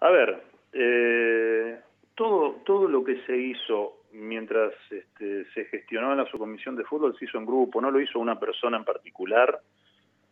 [0.00, 0.42] A ver,
[0.72, 1.78] eh,
[2.14, 7.16] todo, todo lo que se hizo mientras este, se gestionó en la subcomisión de fútbol,
[7.18, 9.60] se hizo en grupo, no lo hizo una persona en particular.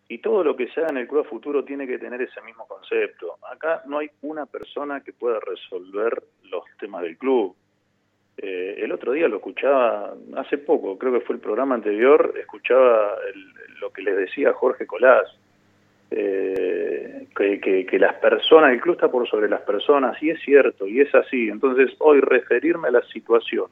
[0.09, 2.67] Y todo lo que se haga en el club futuro tiene que tener ese mismo
[2.67, 3.39] concepto.
[3.51, 7.57] Acá no hay una persona que pueda resolver los temas del club.
[8.39, 13.17] Eh, el otro día lo escuchaba, hace poco, creo que fue el programa anterior, escuchaba
[13.81, 15.27] lo que les decía Jorge Colás,
[16.11, 20.87] eh, que, que, las personas, el club está por sobre las personas, y es cierto,
[20.87, 21.49] y es así.
[21.49, 23.67] Entonces, hoy referirme a la situación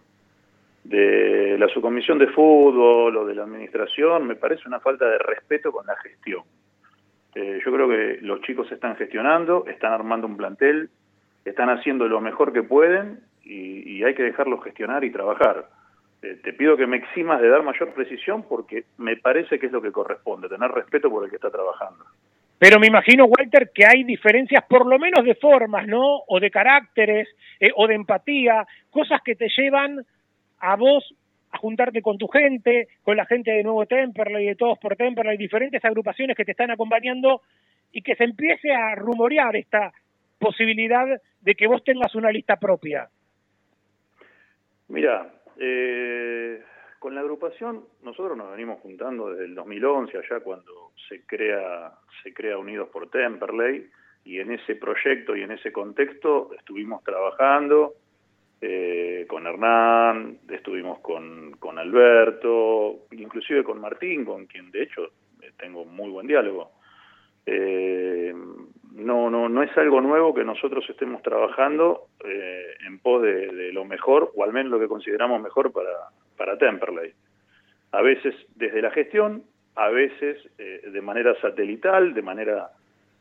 [0.85, 5.71] de la subcomisión de fútbol o de la administración me parece una falta de respeto
[5.73, 6.43] con la gestión.
[7.35, 10.91] Eh, yo creo que los chicos están gestionando, están armando un plantel,
[11.45, 13.21] están haciendo lo mejor que pueden
[13.51, 15.67] y, hay que dejarlos gestionar y trabajar.
[16.23, 19.73] Eh, te pido que me eximas de dar mayor precisión porque me parece que es
[19.73, 22.05] lo que corresponde, tener respeto por el que está trabajando.
[22.59, 26.21] Pero me imagino, Walter, que hay diferencias por lo menos de formas, ¿no?
[26.29, 27.29] O de caracteres,
[27.59, 30.05] eh, o de empatía, cosas que te llevan
[30.59, 31.15] a vos
[31.53, 35.37] a juntarte con tu gente, con la gente de Nuevo Temperley, de Todos por Temperley,
[35.37, 37.41] diferentes agrupaciones que te están acompañando
[37.93, 39.93] y que se empiece a rumorear esta
[40.39, 41.07] posibilidad
[41.41, 43.09] de que vos tengas una lista propia.
[44.91, 46.63] Mira, eh,
[46.99, 52.35] con la agrupación nosotros nos venimos juntando desde el 2011, allá cuando se crea, se
[52.35, 53.89] crea Unidos por Temperley,
[54.25, 57.95] y en ese proyecto y en ese contexto estuvimos trabajando
[58.61, 65.13] eh, con Hernán, estuvimos con, con Alberto, inclusive con Martín, con quien de hecho
[65.57, 66.73] tengo muy buen diálogo.
[67.47, 68.35] Eh,
[68.93, 73.85] no, no, no es algo nuevo que nosotros estemos trabajando eh, en pos de, lo
[73.85, 75.91] mejor, o al menos lo que consideramos mejor para,
[76.37, 77.13] para Temperley.
[77.93, 82.71] A veces desde la gestión, a veces eh, de manera satelital, de manera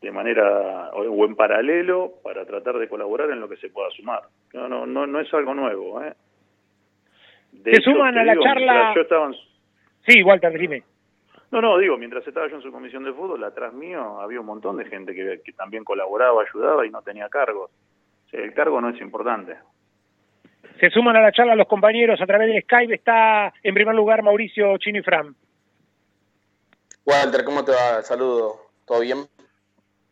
[0.02, 4.24] de manera o, en paralelo para tratar de colaborar en lo que se pueda sumar.
[4.54, 6.02] No, no, no, no es algo nuevo.
[6.02, 6.14] ¿eh?
[7.64, 8.94] se suman a la charla.
[10.08, 10.84] Sí, Walter, dime.
[11.52, 14.46] No, no, digo, mientras estaba yo en su comisión de fútbol, atrás mío había un
[14.46, 17.72] montón de gente que, también colaboraba, ayudaba y no tenía cargos.
[18.32, 19.58] el cargo no es importante.
[20.80, 22.94] Se suman a la charla los compañeros a través del Skype.
[22.94, 25.36] Está en primer lugar Mauricio Chino y Fran.
[27.06, 28.02] Walter, ¿cómo te va?
[28.04, 28.70] Saludo.
[28.86, 29.28] ¿Todo bien?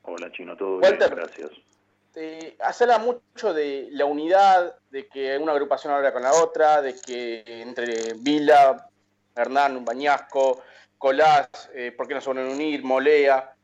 [0.01, 1.51] Hola Chino, todo bien, gracias.
[2.13, 6.95] Se habla mucho de la unidad, de que una agrupación habla con la otra, de
[6.95, 8.89] que entre Vila,
[9.35, 10.63] Hernán, Bañasco,
[10.97, 12.83] Colás, eh, ¿por qué no se a unir?
[12.83, 13.55] Molea.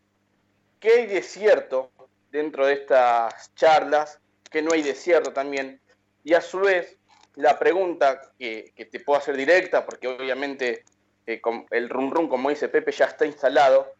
[0.79, 1.91] ¿Qué hay de cierto
[2.31, 4.19] dentro de estas charlas?
[4.49, 5.81] ¿Qué no hay de cierto también?
[6.23, 6.97] Y a su vez,
[7.35, 10.83] la pregunta que, te puedo hacer directa, porque obviamente
[11.25, 13.93] eh, el rum rum, como dice Pepe, ya está instalado.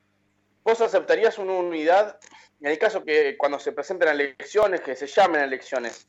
[0.64, 2.20] ¿Vos aceptarías una unidad
[2.64, 6.08] en el caso que cuando se presenten elecciones, que se llamen elecciones,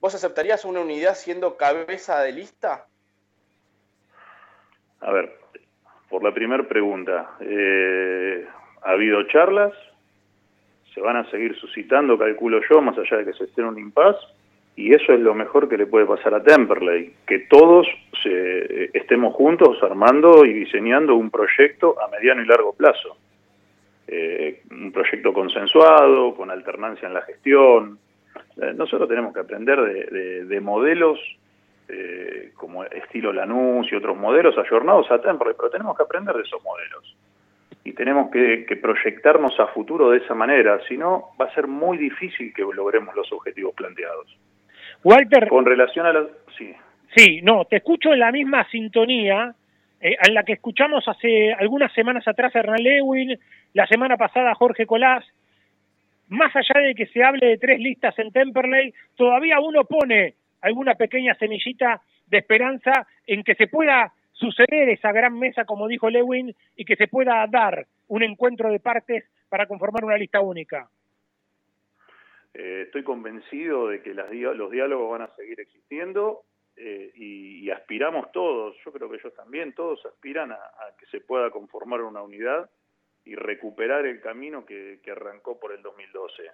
[0.00, 2.88] ¿vos aceptarías una unidad siendo cabeza de lista?
[4.98, 5.38] A ver,
[6.12, 8.44] por la primera pregunta, eh,
[8.82, 9.72] ha habido charlas,
[10.92, 13.78] se van a seguir suscitando, calculo yo, más allá de que se esté en un
[13.78, 14.20] impasse,
[14.76, 17.86] y eso es lo mejor que le puede pasar a Temperley, que todos
[18.26, 23.16] eh, estemos juntos armando y diseñando un proyecto a mediano y largo plazo.
[24.06, 27.98] Eh, un proyecto consensuado, con alternancia en la gestión.
[28.76, 29.80] nosotros tenemos que aprender
[30.44, 31.18] de modelos
[31.88, 36.42] eh, como estilo Lanús y otros modelos ayornados a Temperley, pero tenemos que aprender de
[36.42, 37.16] esos modelos.
[37.84, 41.98] Y tenemos que, proyectarnos a futuro de esa manera, si no va a ser muy
[41.98, 44.26] difícil que logremos los objetivos planteados.
[45.02, 45.48] Walter.
[45.48, 46.26] Con relación a la...
[46.56, 46.72] Sí.
[47.16, 49.54] Sí, no, te escucho en la misma sintonía
[50.00, 53.38] eh, en la que escuchamos hace algunas semanas atrás a Hernán Lewin,
[53.74, 55.24] la semana pasada a Jorge Colás.
[56.28, 60.94] Más allá de que se hable de tres listas en Temperley, todavía uno pone alguna
[60.94, 66.54] pequeña semillita de esperanza en que se pueda suceder esa gran mesa, como dijo Lewin,
[66.76, 70.88] y que se pueda dar un encuentro de partes para conformar una lista única?
[72.54, 76.42] Eh, estoy convencido de que las, los diálogos van a seguir existiendo
[76.76, 80.58] eh, y, aspiramos todos, yo creo que ellos también, todos aspiran a,
[80.98, 82.68] que se pueda conformar una unidad
[83.24, 86.50] y recuperar el camino que, arrancó por el 2012.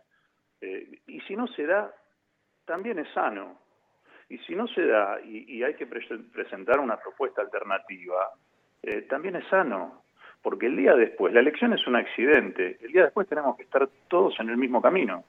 [0.61, 1.93] Eh, y si no se da,
[2.65, 3.59] también es sano.
[4.29, 8.31] Y si no se da y, hay que presentar una propuesta alternativa,
[8.83, 10.03] eh, también es sano,
[10.43, 13.89] porque el día después, la elección es un accidente, el día después tenemos que estar
[14.09, 15.25] todos en el mismo camino.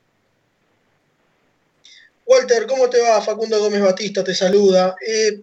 [2.25, 3.21] Walter, ¿cómo te va?
[3.21, 4.95] Facundo Gómez Batista te saluda.
[5.05, 5.41] Eh,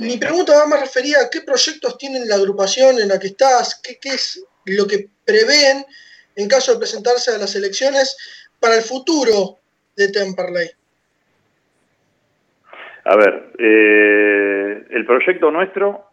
[0.00, 3.80] mi pregunta va más referida a qué proyectos tienen la agrupación en la que estás,
[3.82, 5.86] qué, qué es lo que prevén
[6.34, 8.16] en caso de presentarse a las elecciones
[8.60, 9.58] para el futuro
[9.96, 10.70] de Temperley.
[13.08, 16.04] A ver, eh, el proyecto nuestro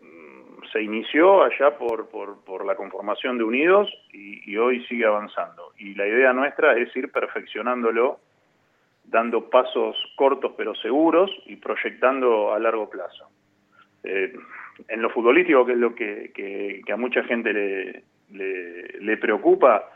[0.00, 5.72] mm, se inició allá por, por, por la conformación de Unidos y, hoy sigue avanzando.
[5.78, 8.18] Y la idea nuestra es ir perfeccionándolo,
[9.04, 13.28] dando pasos cortos pero seguros y proyectando a largo plazo.
[14.02, 14.32] Eh,
[14.88, 18.02] en lo futbolístico, que es lo que, que- que a mucha gente le,
[19.00, 19.90] le preocupa,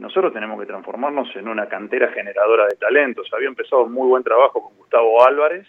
[0.00, 3.28] nosotros tenemos que transformarnos en una cantera generadora de talentos.
[3.34, 5.68] Había empezado un muy buen trabajo con Gustavo Álvarez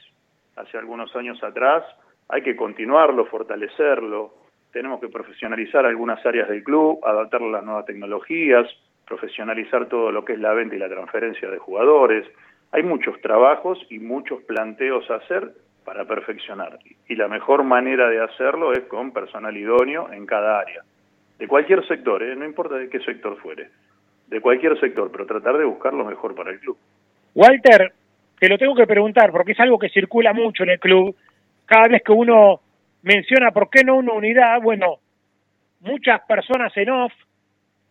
[0.55, 1.83] hace algunos años atrás.
[2.29, 4.33] Hay que continuarlo, fortalecerlo.
[4.71, 8.65] Tenemos que profesionalizar algunas áreas del club, adaptarlo a las nuevas tecnologías,
[9.05, 12.25] profesionalizar todo lo que es la venta y la transferencia de jugadores.
[12.71, 15.51] Hay muchos trabajos y muchos planteos a hacer
[15.83, 16.79] para perfeccionar.
[17.09, 20.83] Y la mejor manera de hacerlo es con personal idóneo en cada área.
[21.37, 22.33] De cualquier sector, ¿eh?
[22.33, 23.69] no importa de qué sector fuere.
[24.31, 26.77] De cualquier sector, pero tratar de buscar lo mejor para el club.
[27.35, 27.93] Walter,
[28.39, 31.15] te lo tengo que preguntar porque es algo que circula mucho en el club.
[31.65, 32.61] Cada vez que uno
[33.03, 34.95] menciona por qué no una unidad, bueno,
[35.81, 37.13] muchas personas en off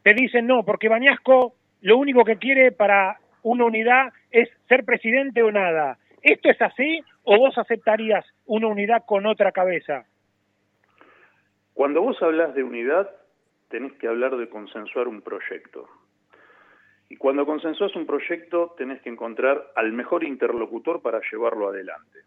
[0.03, 5.43] te dicen no, porque Bañasco lo único que quiere para una unidad es ser presidente
[5.43, 5.99] o nada.
[6.23, 10.05] ¿Esto es así o vos aceptarías una unidad con otra cabeza?
[11.75, 13.11] Cuando vos hablas de unidad,
[13.69, 15.89] tenés que hablar de consensuar un proyecto.
[17.11, 22.21] Y cuando consensuás un proyecto, tenés que encontrar al mejor interlocutor para llevarlo adelante.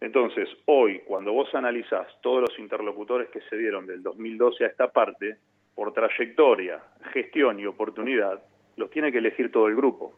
[0.00, 4.92] Entonces, hoy, cuando vos analizás todos los interlocutores que se dieron del 2012 a esta
[4.92, 5.38] parte,
[5.74, 6.80] por trayectoria,
[7.12, 8.40] gestión y oportunidad,
[8.76, 10.14] los tiene que elegir todo el grupo.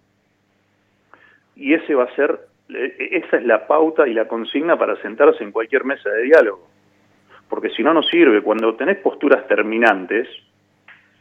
[1.57, 5.43] Y ese va a ser, eh, esa es la pauta y la consigna para sentarse
[5.43, 6.69] en cualquier mesa de diálogo.
[7.49, 8.43] Porque si no, no sirve.
[8.43, 10.29] Cuando tenés posturas terminantes,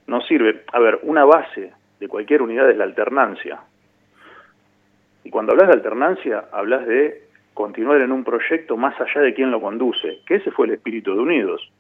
[0.06, 0.64] no sirve.
[0.74, 1.72] A ver, una base
[2.02, 3.62] de cualquier unidad es la alternancia.
[5.24, 9.52] Y cuando hablas de alternancia, hablas de continuar en un proyecto más allá de quién
[9.52, 11.72] lo conduce, que ese fue el espíritu de Unidos.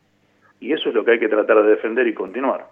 [0.59, 2.67] Y eso es lo que hay que tratar de defender y continuar.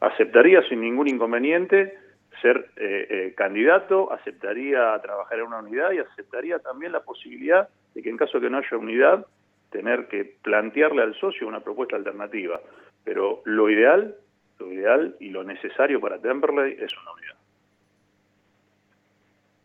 [0.00, 1.96] Aceptaría sin ningún inconveniente
[2.42, 8.02] ser eh, eh, candidato, aceptaría trabajar en una unidad y aceptaría también la posibilidad de
[8.02, 9.26] que en caso que no haya unidad,
[9.70, 12.60] tener que plantearle al socio una propuesta alternativa.
[13.04, 14.16] Pero lo ideal,
[14.58, 17.34] lo ideal y lo necesario para Temperley es una unidad.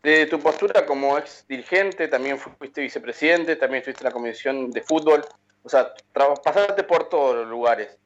[0.01, 4.81] De tu postura como ex dirigente, también fuiste vicepresidente, también estuviste en la comisión de
[4.81, 5.25] fútbol,
[5.63, 7.97] o sea, pasaste por todos los lugares.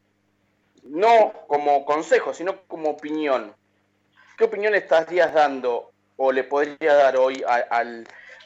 [0.83, 3.53] No como consejo, sino como opinión.
[4.37, 7.83] ¿Qué opinión estarías dando o le podría dar hoy a,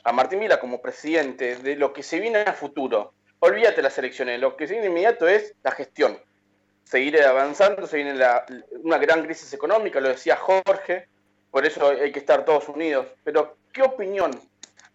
[0.04, 3.14] a Martín Vila como presidente de lo que se viene a futuro?
[3.40, 6.20] Olvídate las elecciones, lo que se viene inmediato es la gestión.
[6.88, 8.46] Seguir avanzando, se viene la-
[8.82, 11.10] una gran crisis económica, lo decía Jorge,
[11.52, 13.08] por eso hay que estar todos unidos.
[13.26, 14.32] Pero, ¿qué opinión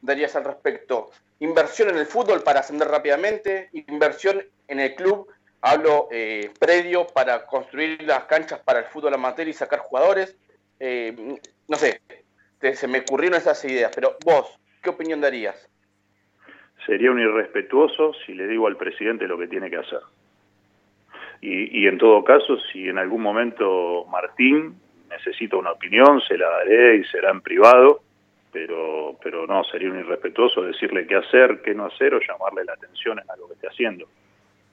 [0.01, 1.11] darías al respecto?
[1.41, 5.29] Inversión en el fútbol para ascender rápidamente, inversión en el club,
[5.61, 10.35] hablo eh, predio para construir las canchas para el fútbol amateur y sacar jugadores.
[10.81, 11.37] Eh,
[11.69, 12.01] no sé,
[12.73, 15.69] se me ocurrieron esas ideas, pero vos, ¿qué opinión darías?
[16.87, 20.01] Sería un irrespetuoso si le digo al presidente lo que tiene que hacer.
[21.43, 24.75] Y, y en todo caso, si en algún momento Martín
[25.11, 28.01] necesita una opinión, se la daré y será en privado,
[28.53, 32.75] pero, pero no, sería un irrespetuoso decirle qué hacer, qué no hacer o llamarle la
[32.75, 34.07] atención en algo que esté haciendo.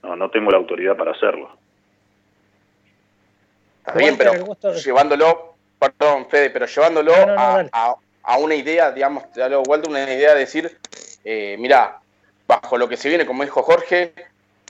[0.02, 1.50] No, no tengo la autoridad para hacerlo.
[3.80, 4.32] Está bien, pero
[4.84, 9.48] llevándolo, perdón, Fede, pero llevándolo No, no, no, a, a- a una idea, digamos, te
[9.48, 10.70] lo vuelto una idea de decir,
[11.24, 11.98] eh, mira,
[12.46, 14.12] bajo lo que se viene, como dijo Jorge,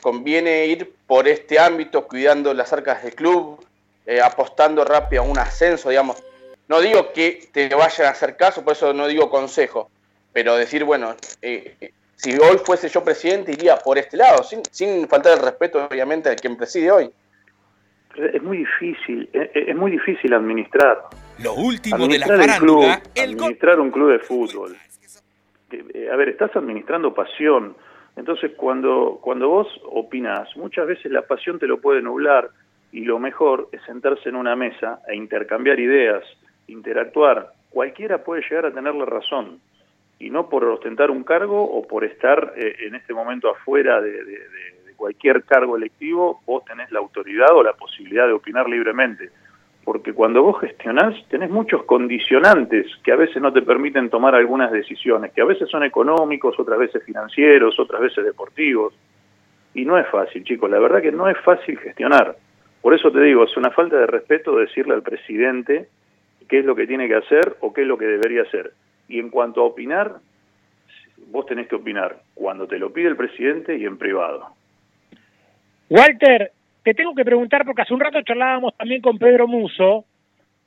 [0.00, 3.64] conviene ir por este ámbito, cuidando las arcas del club,
[4.06, 6.22] eh, apostando rápido a un ascenso, digamos.
[6.68, 9.90] No digo que te vayan a hacer caso, por eso no digo consejo,
[10.32, 14.62] pero decir, bueno, eh, eh, si hoy fuese yo presidente, iría por este lado, sin,
[14.70, 17.10] sin faltar el respeto, obviamente, al quien preside hoy.
[18.16, 21.04] Es muy difícil, es, es muy difícil administrar.
[21.38, 24.76] Lo último de la administrar el club, el administrar un club de fútbol.
[26.12, 27.76] A ver, estás administrando pasión.
[28.16, 32.50] Entonces, cuando, cuando vos opinás, muchas veces la pasión te lo puede nublar
[32.92, 36.24] y lo mejor es sentarse en una mesa e intercambiar ideas,
[36.66, 37.52] interactuar.
[37.70, 39.60] Cualquiera puede llegar a tener la razón
[40.18, 44.10] y no por ostentar un cargo o por estar eh, en este momento afuera de,
[44.10, 49.30] de- de- cualquier cargo electivo, vos tenés la autoridad o la posibilidad de opinar libremente.
[49.84, 54.70] Porque cuando vos gestionás, tenés muchos condicionantes que a veces no te permiten tomar algunas
[54.70, 58.94] decisiones, que a veces son económicos, otras veces financieros, otras veces deportivos.
[59.74, 62.36] Y no es fácil, chicos, la verdad que no es fácil gestionar.
[62.82, 65.88] Por eso te digo, es una falta de respeto decirle al presidente
[66.48, 68.72] qué es lo que tiene que hacer o qué es lo que debería hacer.
[69.08, 70.16] Y en cuanto a opinar,
[71.28, 74.48] vos tenés que opinar cuando te lo pide el presidente y en privado.
[75.88, 76.52] Walter,
[76.82, 80.06] te tengo que preguntar porque hace un rato charlábamos también con Pedro Muso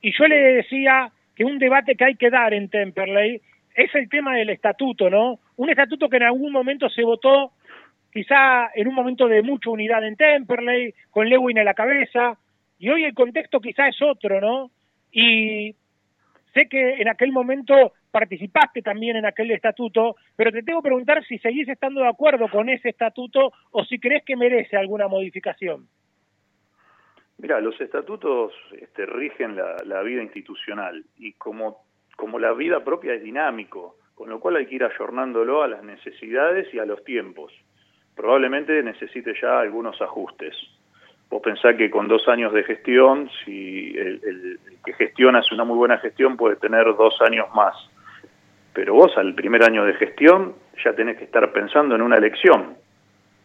[0.00, 3.40] y yo le decía que un debate que hay que dar en Temperley
[3.74, 5.40] es el tema del estatuto, ¿no?
[5.56, 7.52] Un estatuto que en algún momento se votó
[8.12, 12.38] quizá en un momento de mucha unidad en Temperley, con Lewin a la cabeza,
[12.78, 14.70] y hoy el contexto quizá es otro, ¿no?
[15.10, 15.74] Y
[16.52, 21.24] sé que en aquel momento participaste también en aquel estatuto, pero te tengo que preguntar
[21.26, 25.88] si seguís estando de acuerdo con ese estatuto o si crees que merece alguna modificación.
[27.38, 31.84] Mira, los estatutos este, rigen la, vida institucional y como,
[32.16, 35.82] como la vida propia es dinámico, con lo cual hay que ir ayornándolo a las
[35.82, 37.52] necesidades y a los tiempos.
[38.14, 40.54] Probablemente necesite ya algunos ajustes.
[41.28, 45.76] Vos pensás que con dos años de gestión, si el, que gestiona hace una muy
[45.76, 47.74] buena gestión, puede tener dos años más.
[48.72, 50.54] Pero vos al primer año de gestión
[50.84, 52.76] ya tenés que estar pensando en una elección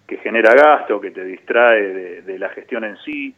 [0.05, 3.35] que genera gasto, que te distrae de la gestión en sí.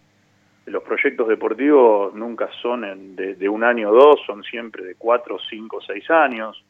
[0.71, 5.37] Los proyectos deportivos nunca son en, de, un año o dos, son siempre de cuatro,
[5.49, 6.63] cinco, seis años.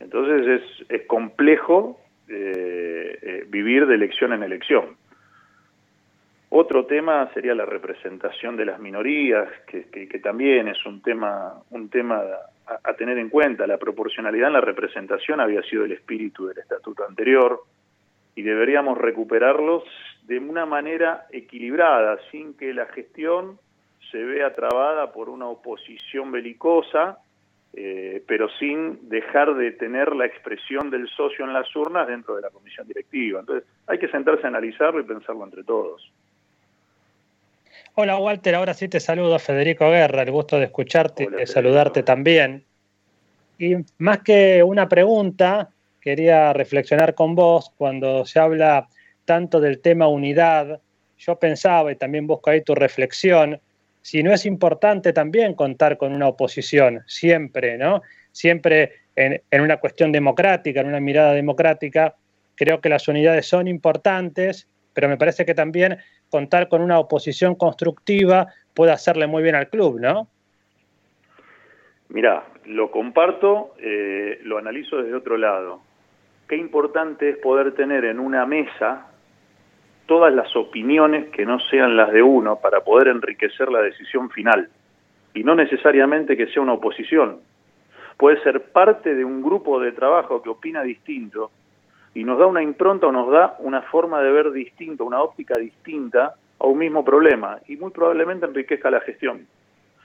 [0.00, 4.96] Entonces es, es complejo eh, eh, vivir de elección en elección.
[6.50, 11.54] Otro tema sería la representación de las minorías, que, que, que también es un tema,
[11.70, 12.22] un tema
[12.66, 13.64] a, a, tener en cuenta.
[13.68, 17.62] La proporcionalidad en la representación había sido el espíritu del estatuto anterior
[18.34, 19.84] y deberíamos recuperarlos
[20.26, 23.58] de una manera equilibrada, sin que la gestión
[24.10, 27.18] se vea trabada por una oposición belicosa,
[27.74, 32.42] eh, pero sin dejar de tener la expresión del socio en las urnas dentro de
[32.42, 33.40] la comisión directiva.
[33.40, 36.10] Entonces, hay que sentarse a analizarlo y pensarlo entre todos.
[37.94, 42.02] Hola Walter, ahora sí te saludo, Federico Guerra, el gusto de escucharte y de saludarte
[42.02, 42.64] también.
[43.58, 45.70] Y más que una pregunta,
[46.00, 48.88] quería reflexionar con vos cuando se habla
[49.26, 50.80] tanto del tema unidad.
[51.18, 53.60] Yo pensaba, y también busco ahí tu reflexión,
[54.00, 58.00] si no es importante también contar con una oposición, siempre, ¿no?
[58.32, 62.14] Siempre en, en una cuestión democrática, en una mirada democrática,
[62.54, 65.98] creo que las unidades son importantes, pero me parece que también
[66.30, 70.28] contar con una oposición constructiva puede hacerle muy bien al club, ¿no?
[72.08, 75.80] Mira, lo comparto, eh, lo analizo desde otro lado.
[76.48, 79.08] Qué importante es poder tener en una mesa
[80.06, 84.68] todas las opiniones que no sean las de uno para poder enriquecer la decisión final.
[85.34, 87.38] Y no necesariamente que sea una oposición.
[88.16, 91.50] Puede ser parte de un grupo de trabajo que opina distinto
[92.14, 95.58] y nos da una impronta o nos da una forma de ver distinta, una óptica
[95.58, 99.46] distinta a un mismo problema y muy probablemente enriquezca la gestión.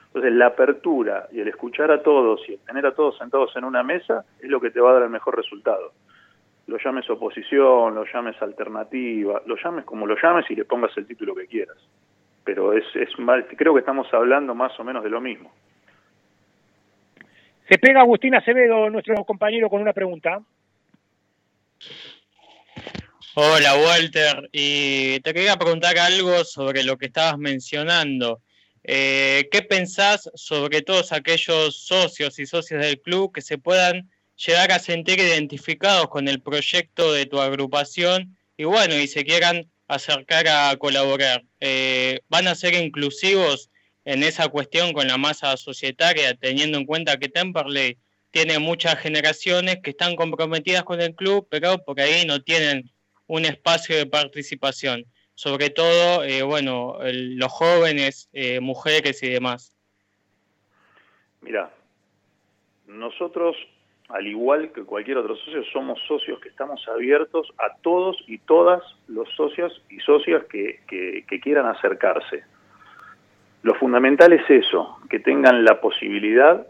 [0.07, 3.63] Entonces la apertura y el escuchar a todos y el tener a todos sentados en
[3.63, 5.93] una mesa es lo que te va a dar el mejor resultado.
[6.71, 11.05] Lo llames oposición, lo llames alternativa, lo llames como lo llames y le pongas el
[11.05, 11.75] título que quieras.
[12.45, 15.51] Pero es, es mal, creo que estamos hablando más o menos de lo mismo.
[17.67, 20.39] Se pega Agustín Acevedo, nuestro compañero, con una pregunta.
[23.35, 28.39] Hola Walter, y te quería preguntar algo sobre lo que estabas mencionando.
[28.85, 34.09] Eh, ¿Qué pensás sobre todos aquellos socios y socios del club que se puedan
[34.45, 39.71] llegar a sentir identificados con el proyecto de tu agrupación y bueno, y se quieran
[39.87, 41.43] acercar a colaborar?
[41.59, 43.69] Eh, ¿Van a ser inclusivos
[44.05, 47.97] en esa cuestión con la masa societaria, teniendo en cuenta que Temperley
[48.31, 52.89] tiene muchas generaciones que están comprometidas con el club, pero por ahí no tienen
[53.27, 55.05] un espacio de participación,
[55.35, 59.75] sobre todo, eh, bueno, los jóvenes, eh, mujeres y demás.
[61.41, 61.73] Mira,
[62.87, 63.55] nosotros,
[64.13, 68.81] al igual que cualquier otro socio, somos socios que estamos abiertos a todos y todas
[69.07, 70.79] los socios y socias que,
[71.41, 72.43] quieran acercarse.
[73.63, 76.67] Lo fundamental es eso, que tengan la posibilidad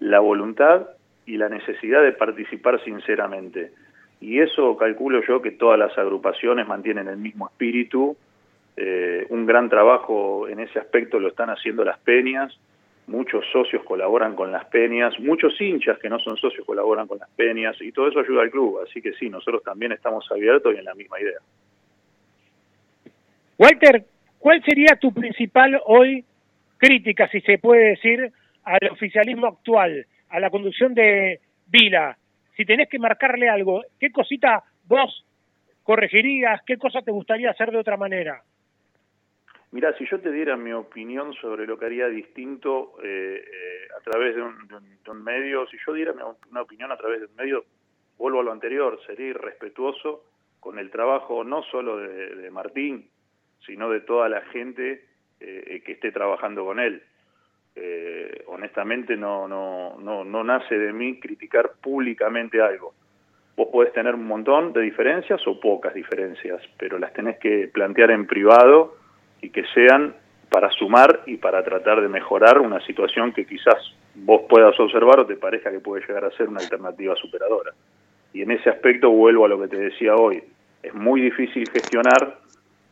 [0.00, 0.88] la voluntad
[1.26, 3.72] y la necesidad de participar sinceramente.
[4.20, 8.16] Y eso calculo yo que todas las agrupaciones mantienen el mismo espíritu.
[8.76, 12.58] Eh, un gran trabajo en ese aspecto lo están haciendo las peñas.
[13.06, 17.28] Muchos socios colaboran con las peñas, muchos hinchas que no son socios colaboran con las
[17.30, 18.80] peñas y todo eso ayuda al club.
[18.82, 21.38] Así que sí, nosotros también estamos abiertos y en la misma idea.
[23.58, 24.04] Walter,
[24.38, 26.24] ¿cuál sería tu principal hoy
[26.78, 28.32] crítica, si se puede decir,
[28.64, 32.16] al oficialismo actual, a la conducción de Vila,
[32.56, 35.24] si tenés que marcarle algo, ¿qué cosita vos
[35.82, 36.60] corregirías?
[36.66, 38.42] ¿Qué cosa te gustaría hacer de otra manera?
[39.74, 44.00] Mira, si yo te diera mi opinión sobre lo que haría distinto eh, eh, a
[44.08, 46.14] través de un, medio, si yo diera
[46.48, 47.64] una opinión a través de un medio,
[48.16, 50.26] vuelvo a lo anterior, sería irrespetuoso
[50.60, 53.10] con el trabajo no solo de, Martín,
[53.66, 55.06] sino de toda la gente
[55.40, 57.02] eh, que esté trabajando con él.
[57.74, 62.94] Eh, honestamente no, no, no, no nace de mí criticar públicamente algo.
[63.56, 68.12] Vos podés tener un montón de diferencias o pocas diferencias, pero las tenés que plantear
[68.12, 69.02] en privado
[69.44, 70.14] y que sean
[70.48, 73.76] para sumar y para tratar de mejorar una situación que quizás
[74.14, 77.72] vos puedas observar o te parezca que puede llegar a ser una alternativa superadora.
[78.32, 80.42] Y en ese aspecto vuelvo a lo que te decía hoy.
[80.82, 82.38] Es muy difícil gestionar,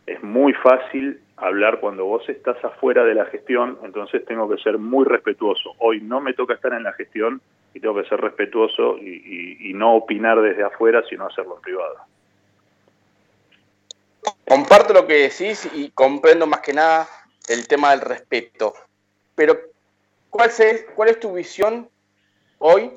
[0.07, 4.79] es muy fácil hablar cuando vos estás afuera de la gestión, entonces tengo que ser
[4.79, 5.73] muy respetuoso.
[5.79, 7.41] Hoy no me toca estar en la gestión
[7.75, 11.97] y tengo que ser respetuoso y, no opinar desde afuera, sino hacerlo en privado.
[14.47, 17.09] Comparto lo que decís y comprendo más que nada
[17.49, 18.75] el tema del respeto.
[19.35, 19.59] Pero,
[20.31, 21.89] ¿cuál es, cuál es tu visión
[22.59, 22.93] hoy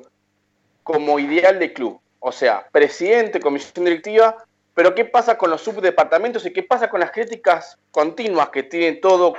[0.82, 2.00] como ideal de club?
[2.20, 4.36] O sea, presidente, comisión directiva,
[4.74, 8.96] pero ¿qué pasa con los subdepartamentos y qué pasa con las críticas continuas que tiene
[8.96, 9.34] todo,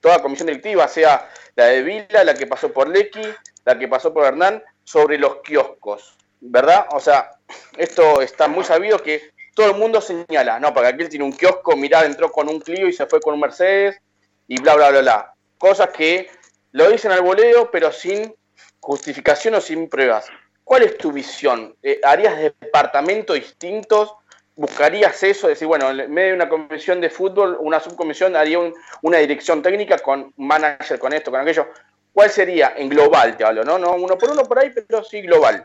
[0.00, 3.22] toda comisión directiva, sea la de Vila, la que pasó por Lecky,
[3.64, 6.16] la que pasó por Hernán, sobre los kioscos?
[6.40, 6.86] ¿Verdad?
[6.90, 7.30] O sea,
[7.78, 11.76] esto está muy sabido que todo el mundo señala, no, porque aquel tiene un kiosco,
[11.76, 14.00] mirá, entró con un Clio y se fue con un Mercedes
[14.48, 15.34] y bla, bla, bla, bla.
[15.58, 16.30] Cosas que
[16.72, 18.34] lo dicen al voleo, pero sin
[18.80, 20.26] justificación o sin pruebas.
[20.64, 21.74] ¿Cuál es tu visión?
[21.82, 24.14] Eh, ¿Harías departamentos distintos?
[24.56, 25.48] ¿Buscarías eso?
[25.48, 28.58] Decir, bueno, en medio de una comisión de fútbol, una subcomisión haría
[29.02, 31.68] una dirección técnica con manager, con esto, con aquello.
[32.12, 32.74] ¿Cuál sería?
[32.76, 33.78] En global te hablo, ¿no?
[33.78, 35.64] No uno por uno por ahí, pero sí global.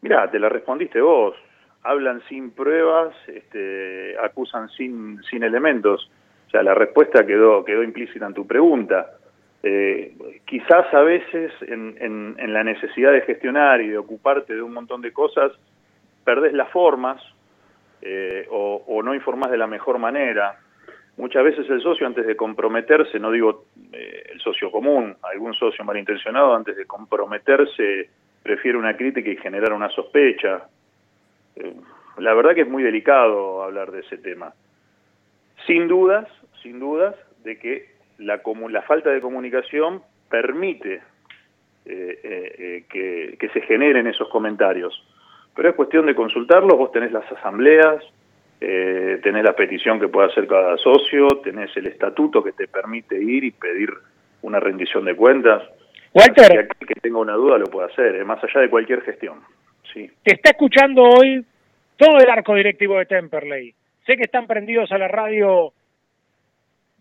[0.00, 1.34] Mira, te la respondiste vos.
[1.84, 6.10] Hablan sin pruebas, este, acusan sin, sin elementos.
[6.48, 9.18] O sea, la respuesta quedó, quedó implícita en tu pregunta.
[9.62, 11.96] Eh, quizás a veces en,
[12.38, 15.52] en, la necesidad de gestionar y de ocuparte de un montón de cosas,
[16.22, 17.22] perdés las formas
[18.02, 20.58] eh, o, no informás de la mejor manera.
[21.16, 25.82] Muchas veces el socio antes de comprometerse, no digo eh, el socio común, algún socio
[25.84, 28.10] malintencionado antes de comprometerse
[28.42, 30.64] prefiere una crítica y generar una sospecha.
[32.18, 34.54] La verdad que es muy delicado hablar de ese tema.
[35.66, 36.28] Sin dudas,
[36.62, 38.40] sin dudas, de que la,
[38.70, 41.02] la falta de comunicación permite
[41.86, 45.06] eh, eh, eh, que, se generen esos comentarios.
[45.54, 48.02] Pero es cuestión de consultarlos, vos tenés las asambleas,
[48.58, 53.44] tenés la petición que puede hacer cada socio, tenés el estatuto que te permite ir
[53.44, 53.90] y pedir
[54.40, 55.62] una rendición de cuentas.
[56.14, 56.68] Walter.
[56.78, 59.40] Que, que tenga una duda lo puede hacer, más allá de cualquier gestión.
[59.94, 61.44] Te está escuchando hoy
[61.96, 63.72] todo el arco directivo de Temperley.
[64.04, 65.72] Sé que están prendidos a la radio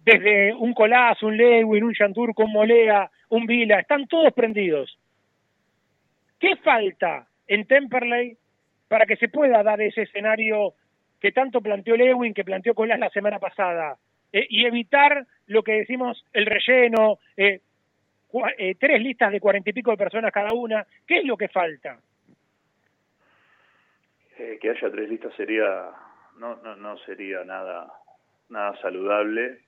[0.05, 4.95] desde un Colás, un Lewin, un Yanturco, un Molea, un Vila, están todos prendidos.
[6.39, 8.37] ¿Qué falta en Temperley
[8.87, 10.73] para que se pueda dar ese escenario
[11.19, 13.97] que tanto planteó Lewin, que planteó Colás la semana pasada,
[14.31, 17.59] eh, y evitar lo que decimos el relleno, eh,
[18.57, 20.85] eh, tres listas de cuarenta y pico de personas cada una?
[21.07, 21.97] ¿Qué es lo que falta?
[24.59, 25.89] Que haya tres listas sería
[26.37, 27.91] no, no, no sería nada
[28.49, 29.59] nada saludable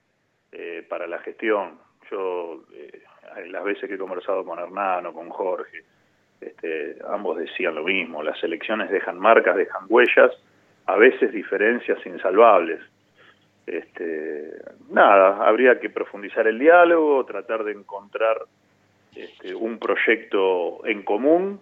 [0.52, 1.80] eh, para la gestión.
[2.10, 3.02] Yo, eh,
[3.48, 5.84] las veces que he conversado con Hernán o con Jorge,
[6.40, 10.32] este, ambos decían lo mismo, las elecciones dejan marcas, dejan huellas,
[10.86, 12.80] a veces diferencias insalvables.
[13.66, 14.52] Este,
[14.92, 18.38] nada, habría que profundizar el diálogo, tratar de encontrar
[19.16, 21.60] este, un proyecto en común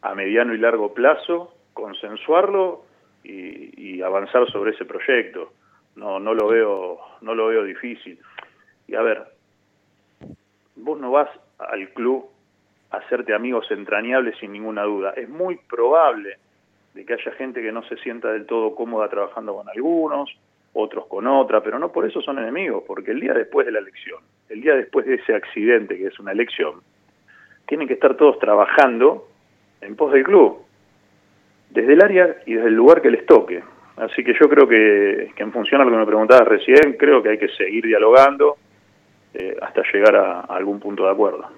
[0.00, 2.84] a mediano y largo plazo, consensuarlo
[3.24, 5.52] y, avanzar sobre ese proyecto.
[5.94, 8.18] No, no lo veo, no lo veo difícil.
[8.88, 9.22] Y a ver,
[10.76, 11.28] vos no vas
[11.58, 12.26] al club
[12.90, 15.10] a hacerte amigos entrañables sin ninguna duda.
[15.16, 16.38] Es muy probable
[16.94, 20.30] de que haya gente que no se sienta del todo cómoda trabajando con algunos,
[20.74, 23.78] otros con otra, pero no por eso son enemigos, porque el día después de la
[23.78, 26.80] elección, el día después de ese accidente que es una elección,
[27.66, 29.28] tienen que estar todos trabajando
[29.80, 30.62] en pos del club,
[31.72, 33.62] desde el área y desde el lugar que les toque.
[33.96, 37.22] Así que yo creo que, que en función a lo que me preguntabas recién, creo
[37.22, 38.56] que hay que seguir dialogando,
[39.34, 41.48] eh, hasta llegar a, algún punto de acuerdo.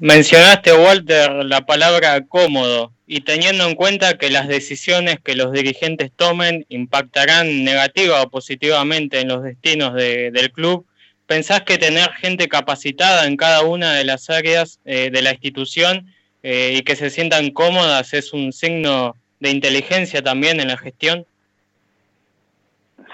[0.00, 6.10] Mencionaste, Walter, la palabra cómodo y teniendo en cuenta que las decisiones que los dirigentes
[6.10, 10.84] tomen impactarán negativa o positivamente en los destinos del club,
[11.26, 16.08] ¿pensás que tener gente capacitada en cada una de las áreas eh, de la institución
[16.42, 21.26] eh, y que se sientan cómodas es un signo de inteligencia también en la gestión?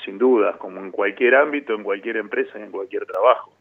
[0.08, 3.52] sin dudas, como en cualquier ámbito, en cualquier empresa y en cualquier trabajo.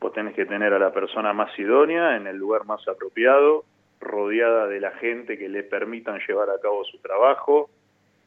[0.00, 3.64] Vos tenés que tener a la persona más idónea en el lugar más apropiado
[4.00, 7.70] rodeada de la gente que le permitan llevar a cabo su trabajo.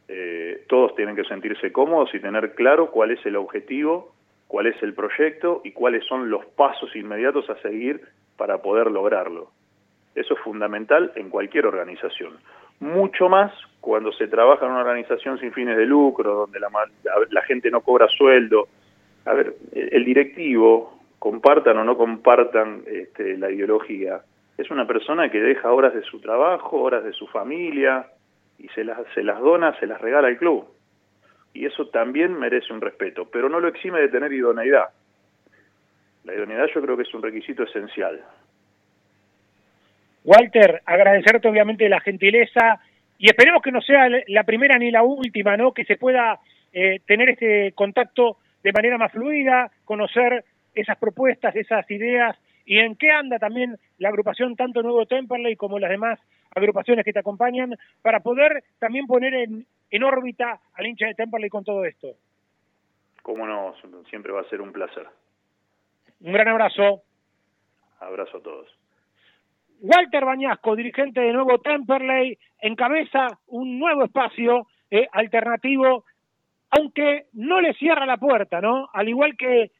[0.07, 4.15] Eh, todos tienen que sentirse cómodos y tener claro cuál es el objetivo,
[4.47, 8.01] cuál es el proyecto y cuáles son los pasos inmediatos a seguir
[8.37, 9.51] para poder lograrlo.
[10.15, 12.37] Eso es fundamental en cualquier organización.
[12.79, 16.69] Mucho más cuando se trabaja en una organización sin fines de lucro, donde la,
[17.29, 18.67] la gente no cobra sueldo.
[19.25, 24.21] A ver, el directivo, compartan o no compartan este, la ideología,
[24.57, 28.07] es una persona que deja horas de su trabajo, horas de su familia,
[28.57, 30.65] y se las, se las dona, se las regala al club.
[31.53, 34.89] Y eso también merece un respeto, pero no lo exime de tener idoneidad.
[36.23, 38.23] La idoneidad yo creo que es un requisito esencial.
[40.25, 42.81] Walter, agradecerte obviamente la gentileza
[43.17, 45.71] y esperemos que no sea la primera ni la última, ¿no?
[45.71, 46.39] Que se pueda
[46.73, 50.43] eh, tener este contacto de manera más fluida, conocer
[50.73, 52.35] esas propuestas, esas ideas
[52.65, 56.19] y en qué anda también la agrupación tanto Nuevo Temperley como las demás
[56.55, 61.49] agrupaciones que te acompañan para poder también poner en, en órbita al hincha de Temperley
[61.49, 62.15] con todo esto.
[63.21, 63.75] Cómo no,
[64.09, 65.07] siempre va a ser un placer.
[66.21, 67.03] Un gran abrazo.
[67.99, 68.84] Abrazo a todos.
[69.81, 76.05] Walter Bañasco, dirigente de Nuevo Temperley, encabeza un nuevo espacio eh, alternativo,
[76.71, 78.87] aunque no le cierra la puerta, ¿no?
[78.93, 79.71] Al igual que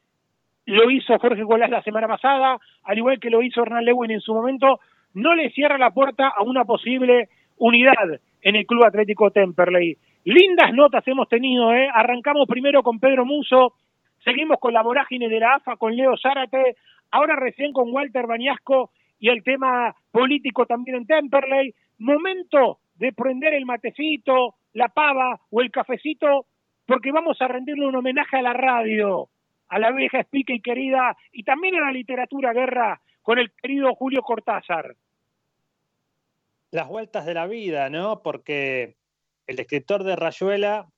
[0.66, 4.20] lo hizo Jorge Colás la semana pasada, al igual que lo hizo Hernán Lewin en
[4.20, 4.80] su momento,
[5.14, 7.28] no le cierra la puerta a una posible
[7.58, 9.96] unidad en el Club Atlético Temperley.
[10.24, 11.88] Lindas notas hemos tenido, ¿eh?
[11.92, 13.74] Arrancamos primero con Pedro Muso,
[14.24, 16.76] seguimos con la vorágine de la AFA, con Leo Zárate,
[17.10, 21.74] ahora recién con Walter Bañasco y el tema político también en Temperley.
[21.98, 26.46] Momento de prender el matecito, la pava o el cafecito,
[26.86, 29.28] porque vamos a rendirle un homenaje a la radio,
[29.68, 33.94] a la vieja espica y querida, y también a la literatura guerra con el querido
[33.94, 34.96] Julio Cortázar.
[36.70, 38.22] Las vueltas de la vida, ¿no?
[38.22, 38.96] Porque
[39.46, 40.88] el escritor de Rayuela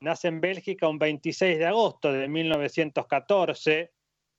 [0.00, 3.90] nace en Bélgica un 26 de agosto de 1914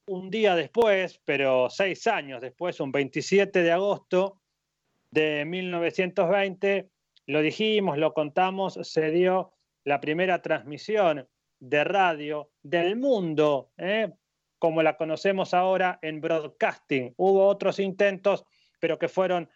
[0.09, 4.41] un día después, pero seis años después, un 27 de agosto
[5.11, 6.89] de 1920,
[7.27, 9.51] lo dijimos, lo contamos, se dio
[9.83, 11.27] la primera transmisión
[11.59, 14.11] de radio del mundo, ¿eh?
[14.57, 17.13] como la conocemos ahora en broadcasting.
[17.17, 18.45] Hubo otros intentos,
[18.79, 19.47] pero que fueron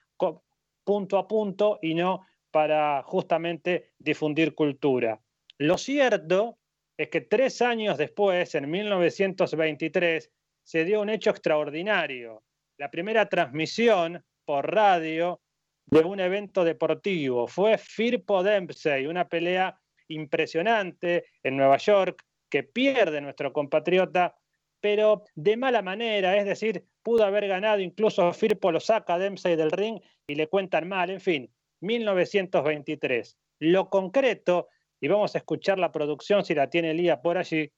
[0.84, 5.20] punto a punto y no para justamente difundir cultura.
[5.58, 6.60] Lo cierto
[6.96, 10.32] es que tres años después, en 1923,
[10.64, 12.44] se dio un hecho extraordinario.
[12.78, 15.42] La primera transmisión por radio
[15.86, 19.78] de un evento deportivo fue Firpo Dempsey, una pelea
[20.08, 24.36] impresionante en Nueva York que pierde nuestro compatriota,
[24.80, 29.56] pero de mala manera, es decir, pudo haber ganado, incluso Firpo lo saca a Dempsey
[29.56, 33.38] del ring y le cuentan mal, en fin, 1923.
[33.60, 34.70] Lo concreto,
[35.00, 37.72] y vamos a escuchar la producción si la tiene Lía por allí,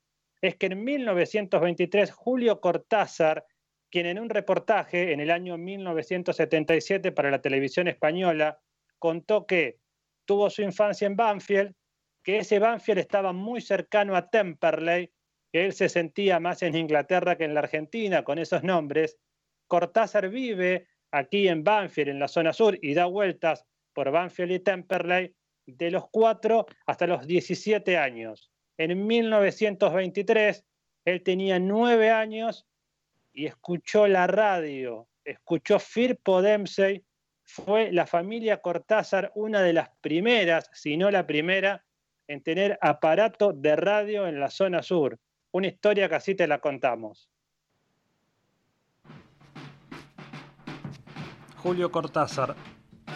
[0.45, 3.45] es que en 1923 Julio Cortázar,
[3.89, 8.59] quien en un reportaje en el año 1977 para la televisión española
[8.99, 9.79] contó que
[10.25, 11.73] tuvo su infancia en Banfield,
[12.23, 15.11] que ese Banfield estaba muy cercano a Temperley,
[15.51, 19.17] que él se sentía más en Inglaterra que en la Argentina con esos nombres.
[19.67, 24.59] Cortázar vive aquí en Banfield, en la zona sur, y da vueltas por Banfield y
[24.59, 25.35] Temperley
[25.65, 28.51] de los 4 hasta los 17 años.
[28.77, 30.65] En 1923,
[31.05, 32.67] él tenía nueve años
[33.31, 37.03] y escuchó la radio, escuchó Firpo Dempsey.
[37.43, 41.85] Fue la familia Cortázar una de las primeras, si no la primera,
[42.27, 45.19] en tener aparato de radio en la zona sur.
[45.51, 47.29] Una historia que así te la contamos.
[51.57, 52.55] Julio Cortázar.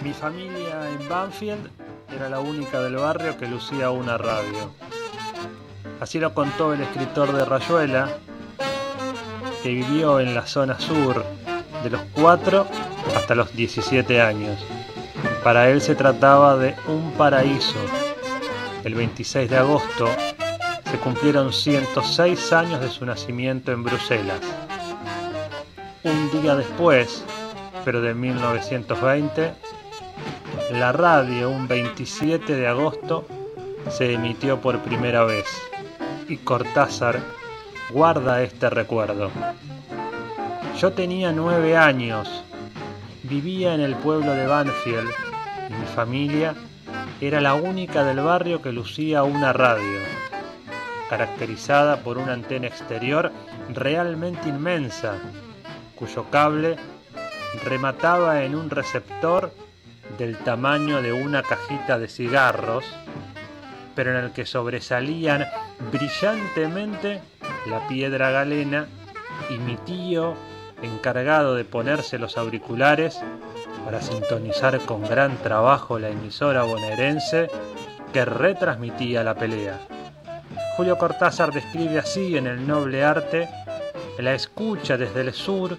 [0.03, 1.69] Mi familia en Banfield
[2.15, 4.88] era la única del barrio que lucía una radio.
[5.99, 8.09] Así lo contó el escritor de Rayuela,
[9.61, 11.25] que vivió en la zona sur
[11.83, 12.65] de los 4
[13.17, 14.57] hasta los 17 años.
[15.43, 17.79] Para él se trataba de un paraíso.
[18.85, 20.07] El 26 de agosto
[20.89, 24.39] se cumplieron 106 años de su nacimiento en Bruselas.
[26.03, 27.25] Un día después,
[27.83, 29.53] pero de 1920,
[30.71, 33.25] la radio, un 27 de agosto,
[33.89, 35.45] se emitió por primera vez
[36.29, 37.19] y Cortázar
[37.91, 39.31] guarda este recuerdo.
[40.77, 42.43] Yo tenía nueve años,
[43.23, 45.09] vivía en el pueblo de Banfield
[45.69, 46.53] y mi familia
[47.19, 49.99] era la única del barrio que lucía una radio,
[51.09, 53.31] caracterizada por una antena exterior
[53.73, 55.15] realmente inmensa,
[55.95, 56.77] cuyo cable
[57.65, 59.51] remataba en un receptor
[60.17, 62.85] del tamaño de una cajita de cigarros,
[63.99, 65.45] pero en el que sobresalían
[65.91, 67.19] brillantemente
[67.69, 68.87] la piedra galena
[69.49, 70.35] y mi tío
[70.81, 73.19] encargado de ponerse los auriculares
[73.83, 77.49] para sintonizar con gran trabajo la emisora bonaerense
[78.13, 79.77] que retransmitía la pelea.
[80.77, 83.49] Julio Cortázar describe así en el noble arte
[84.17, 85.77] la escucha desde el sur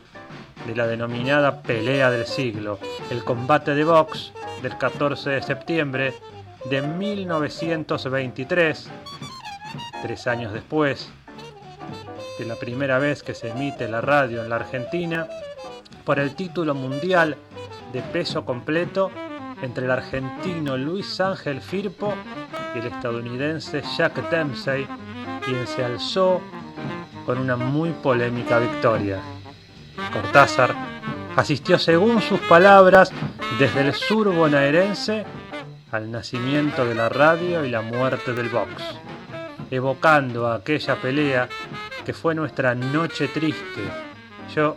[0.67, 2.81] de la denominada pelea del siglo,
[3.11, 6.13] el combate de box del 14 de septiembre
[6.65, 8.91] de 1923,
[10.03, 11.09] tres años después
[12.39, 15.28] de la primera vez que se emite la radio en la Argentina,
[16.05, 17.37] por el título mundial
[17.93, 19.11] de peso completo
[19.62, 22.15] entre el argentino Luis Ángel Firpo
[22.74, 24.87] y el estadounidense Jack Dempsey,
[25.45, 26.41] quien se alzó
[27.27, 29.20] con una muy polémica victoria.
[30.12, 30.74] Cortázar
[31.37, 33.12] asistió según sus palabras
[33.59, 35.24] desde el sur bonaerense
[35.91, 38.83] al nacimiento de la radio y la muerte del box,
[39.71, 41.49] evocando aquella pelea
[42.05, 43.83] que fue nuestra noche triste.
[44.55, 44.77] Yo,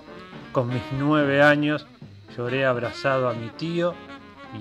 [0.51, 1.87] con mis nueve años,
[2.35, 3.93] lloré abrazado a mi tío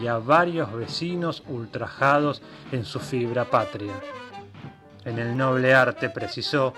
[0.00, 3.94] y a varios vecinos ultrajados en su fibra patria.
[5.04, 6.74] En el noble arte precisó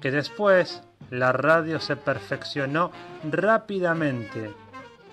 [0.00, 2.90] que después la radio se perfeccionó
[3.30, 4.52] rápidamente.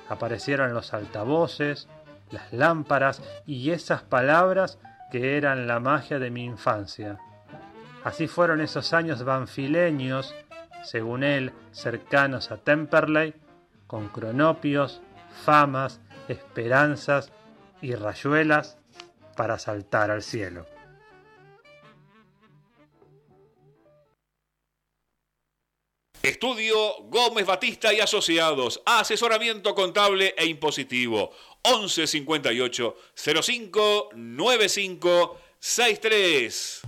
[0.10, 1.88] Aparecieron los altavoces,
[2.32, 4.80] las lámparas y esas palabras
[5.12, 7.18] que eran la magia de mi infancia.
[8.04, 10.34] Así fueron esos años banfileños,
[10.84, 13.34] según él, cercanos a Temperley,
[13.88, 15.02] con cronopios,
[15.44, 17.32] famas, esperanzas
[17.82, 18.78] y rayuelas
[19.36, 20.79] para saltar al cielo.
[26.22, 31.32] Estudio Gómez Batista y Asociados, asesoramiento contable e impositivo.
[31.62, 36.82] 11 58 05 95 63.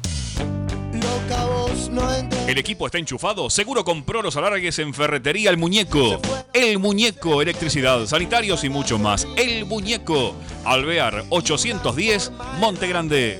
[2.47, 3.49] El equipo está enchufado.
[3.49, 6.19] Seguro compró los alargues en Ferretería El Muñeco.
[6.53, 9.25] El Muñeco, electricidad, sanitarios y mucho más.
[9.37, 10.35] El Muñeco.
[10.65, 13.39] Alvear 810, Monte Grande.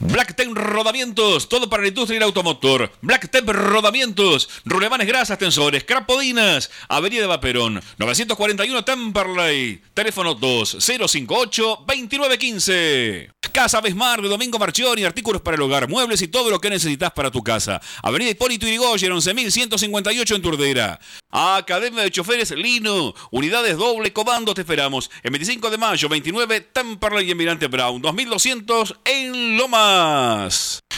[0.00, 2.92] Black Rodamientos, todo para la industria y el automotor.
[3.00, 6.70] Black Rodamientos, rulemanes grasas, tensores, crapodinas.
[6.88, 9.80] Avenida Vaperón, 941 Temperley.
[9.94, 13.30] Teléfono 2058-2915.
[13.52, 17.12] Casa Besmar de Domingo Marchioni, artículos para el hogar, muebles y todo lo que necesitas
[17.12, 17.80] para tu casa.
[18.02, 20.98] Avenida Hipólito Yrigoyen, 11158 en Turdera.
[21.30, 25.08] Academia de Choferes Lino, unidades doble comando, te esperamos.
[25.22, 29.56] El 25 de mayo, 29 Temperley y Emirante Brown, 2200 en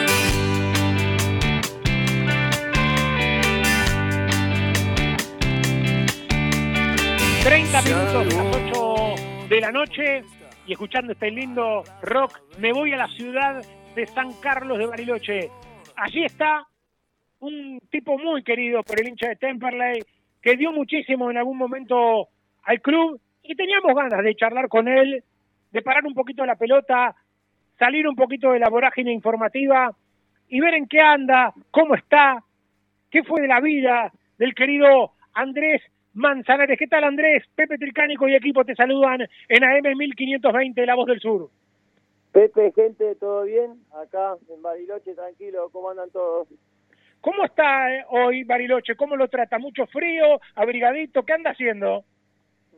[7.44, 9.14] 30 minutos a las 8
[9.48, 10.24] de la noche
[10.66, 13.62] y escuchando este lindo rock, me voy a la ciudad
[13.94, 15.50] de San Carlos de Bariloche.
[15.96, 16.66] Allí está
[17.46, 20.02] un tipo muy querido por el hincha de Temperley,
[20.42, 22.28] que dio muchísimo en algún momento
[22.64, 25.22] al club y teníamos ganas de charlar con él,
[25.70, 27.14] de parar un poquito la pelota,
[27.78, 29.94] salir un poquito de la vorágine informativa
[30.48, 32.42] y ver en qué anda, cómo está,
[33.10, 35.82] qué fue de la vida del querido Andrés
[36.14, 36.78] Manzanares.
[36.78, 37.44] ¿Qué tal Andrés?
[37.54, 41.50] Pepe Tricánico y equipo te saludan en AM 1520 La Voz del Sur.
[42.32, 43.80] Pepe, gente, ¿todo bien?
[43.94, 46.48] Acá en Bariloche, tranquilo, ¿cómo andan todos?
[47.20, 48.96] ¿Cómo está eh, hoy Bariloche?
[48.96, 49.58] ¿Cómo lo trata?
[49.58, 50.40] ¿Mucho frío?
[50.54, 51.24] ¿Abrigadito?
[51.24, 52.04] ¿Qué anda haciendo?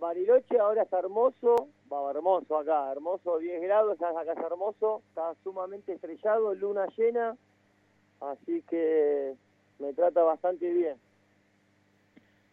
[0.00, 5.92] Bariloche ahora está hermoso, va hermoso acá, hermoso, 10 grados, acá es hermoso, está sumamente
[5.92, 7.36] estrellado, luna llena,
[8.20, 9.34] así que
[9.80, 10.94] me trata bastante bien.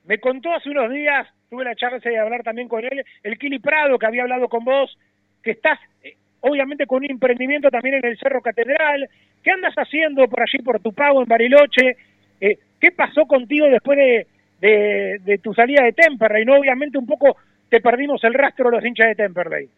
[0.05, 3.59] Me contó hace unos días, tuve la chance de hablar también con él, el Kili
[3.59, 4.97] Prado, que había hablado con vos,
[5.43, 9.09] que estás eh, obviamente con un emprendimiento también en el Cerro Catedral.
[9.45, 11.97] ¿Qué andas haciendo por allí, por tu pago en Bariloche?
[12.41, 14.25] Eh, ¿Qué pasó contigo después
[14.59, 16.45] de, tu salida de Temperley?
[16.45, 16.57] ¿no?
[16.57, 17.37] Obviamente un poco
[17.69, 19.69] te perdimos el rastro los hinchas de Temperley.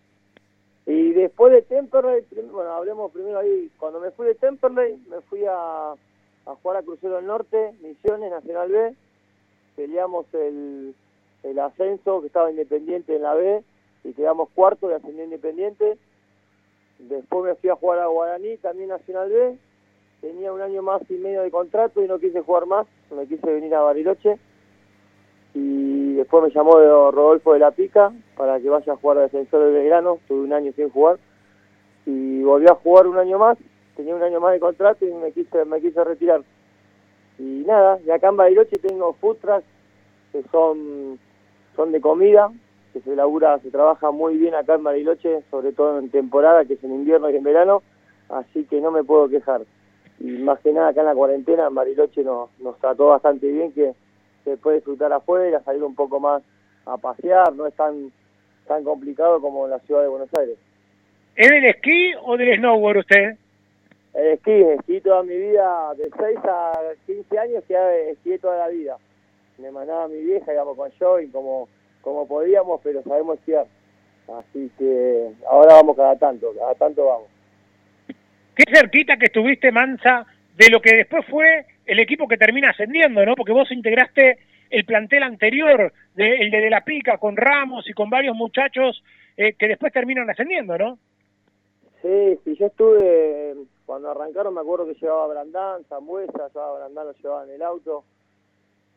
[0.86, 5.44] Y después de Temperley, bueno, hablemos primero ahí, cuando me fui de Temperley, me fui
[5.44, 8.94] a, a jugar a Crucero del Norte, Misiones, Nacional B,
[9.76, 10.96] peleamos el,
[11.44, 13.62] el ascenso que estaba independiente en la B
[14.06, 15.98] y quedamos cuarto de ascendió independiente.
[17.00, 19.58] Después me fui a jugar a Guaraní, también Nacional B.
[20.22, 23.46] Tenía un año más y medio de contrato y no quise jugar más, me quise
[23.52, 24.38] venir a Bariloche.
[25.54, 26.74] Y después me llamó
[27.12, 30.20] Rodolfo de la Pica para que vaya a jugar a Defensor del Belgrano.
[30.28, 31.18] Tuve un año sin jugar.
[32.06, 33.58] Y volví a jugar un año más.
[33.96, 36.42] Tenía un año más de contrato y me quise, me quise retirar.
[37.40, 39.66] Y nada, y acá en Bariloche tengo trucks
[40.32, 41.20] que son,
[41.76, 42.52] son de comida,
[42.94, 46.74] que se labura, se trabaja muy bien acá en Bariloche, sobre todo en temporada, que
[46.74, 47.84] es en invierno y en verano,
[48.30, 49.62] así que no me puedo quejar.
[50.20, 53.72] Y más que nada acá en la cuarentena, en Bariloche nos, nos trató bastante bien,
[53.72, 53.94] que
[54.44, 56.42] se puede disfrutar afuera, salir un poco más
[56.86, 58.12] a pasear, no es tan,
[58.66, 60.58] tan complicado como en la ciudad de Buenos Aires.
[61.36, 63.38] ¿Es del esquí o del snowboard usted?
[64.14, 67.64] El esquí, esquí toda mi vida, de 6 a 15 años
[68.10, 68.98] esquí toda la vida.
[69.60, 70.90] Me mandaba mi vieja, íbamos con
[71.22, 71.68] y como,
[72.08, 73.66] como podíamos, pero sabemos esquiar.
[74.40, 77.28] Así que ahora vamos cada tanto, cada tanto vamos.
[78.56, 80.26] Qué cerquita que estuviste, Mansa,
[80.56, 83.36] de lo que después fue el equipo que termina ascendiendo, ¿no?
[83.36, 84.40] Porque vos integraste
[84.70, 89.04] el plantel anterior, de, el de De La Pica, con Ramos y con varios muchachos
[89.36, 90.98] eh, que después terminan ascendiendo, ¿no?
[92.02, 93.54] Sí, sí, yo estuve
[93.86, 98.06] cuando arrancaron me acuerdo que llevaba Brandán, Zambuesa, llevaba Brandán, lo llevaba en el auto.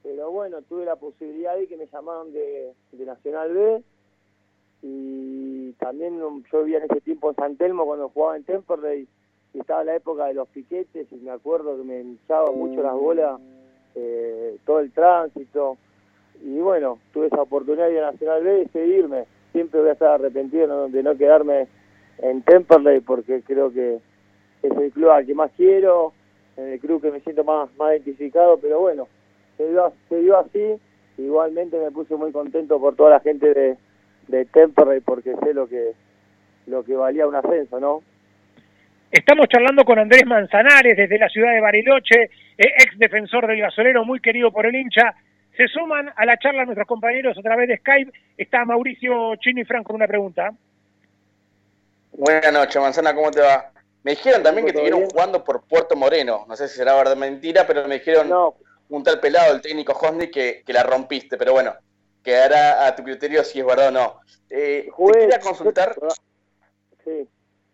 [0.02, 3.82] Pero bueno, tuve la posibilidad de que me llamaron de, Nacional B.
[4.82, 6.18] Y también
[6.50, 9.06] yo vivía en ese tiempo en San Telmo cuando jugaba en Temperley
[9.52, 12.94] y estaba la época de los piquetes y me acuerdo que me hinchaba mucho las
[12.94, 13.40] bolas
[13.94, 15.76] eh, todo el tránsito.
[16.42, 19.26] Y bueno, tuve esa oportunidad de ir a Nacional B y seguirme.
[19.52, 21.68] Siempre voy a estar arrepentido de no quedarme
[22.18, 24.00] en Temperley porque creo que
[24.62, 26.14] es el club al que más quiero,
[26.56, 29.08] el club que me siento más identificado, pero bueno,
[29.60, 30.80] se dio, se dio así,
[31.18, 33.76] igualmente me puse muy contento por toda la gente de,
[34.28, 35.92] de Temperley porque sé lo que,
[36.66, 38.02] lo que valía un ascenso, ¿no?
[39.10, 42.22] Estamos charlando con Andrés Manzanares desde la ciudad de Bariloche,
[42.56, 45.14] eh, ex defensor del gasolero, muy querido por el hincha.
[45.56, 48.12] Se suman a la charla nuestros compañeros a través de Skype.
[48.38, 50.52] Está Mauricio Chino y Franco con una pregunta.
[52.12, 53.72] Buenas noches, Manzana, ¿cómo te va?
[54.04, 56.46] Me dijeron también que te vieron jugando por Puerto Moreno.
[56.48, 58.30] No sé si será verdad o mentira, pero me dijeron
[58.90, 61.36] un tal pelado, el técnico Hosni, que, que la rompiste.
[61.36, 61.74] Pero bueno,
[62.22, 64.20] quedará a tu criterio si es verdad o no.
[64.50, 65.96] Eh, te quería consultar.
[67.04, 67.28] Sí.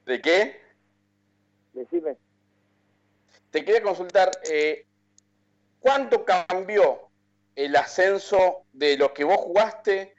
[0.05, 0.61] ¿De qué?
[1.73, 2.17] Decime.
[3.51, 4.87] Te quería consultar, eh,
[5.81, 7.09] ¿cuánto cambió
[7.55, 10.15] el ascenso de lo que vos jugaste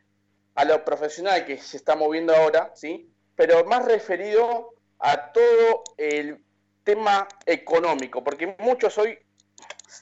[0.55, 3.11] a lo profesional que se está moviendo ahora, ¿sí?
[3.35, 6.43] Pero más referido a todo el
[6.83, 9.19] tema económico, porque muchos hoy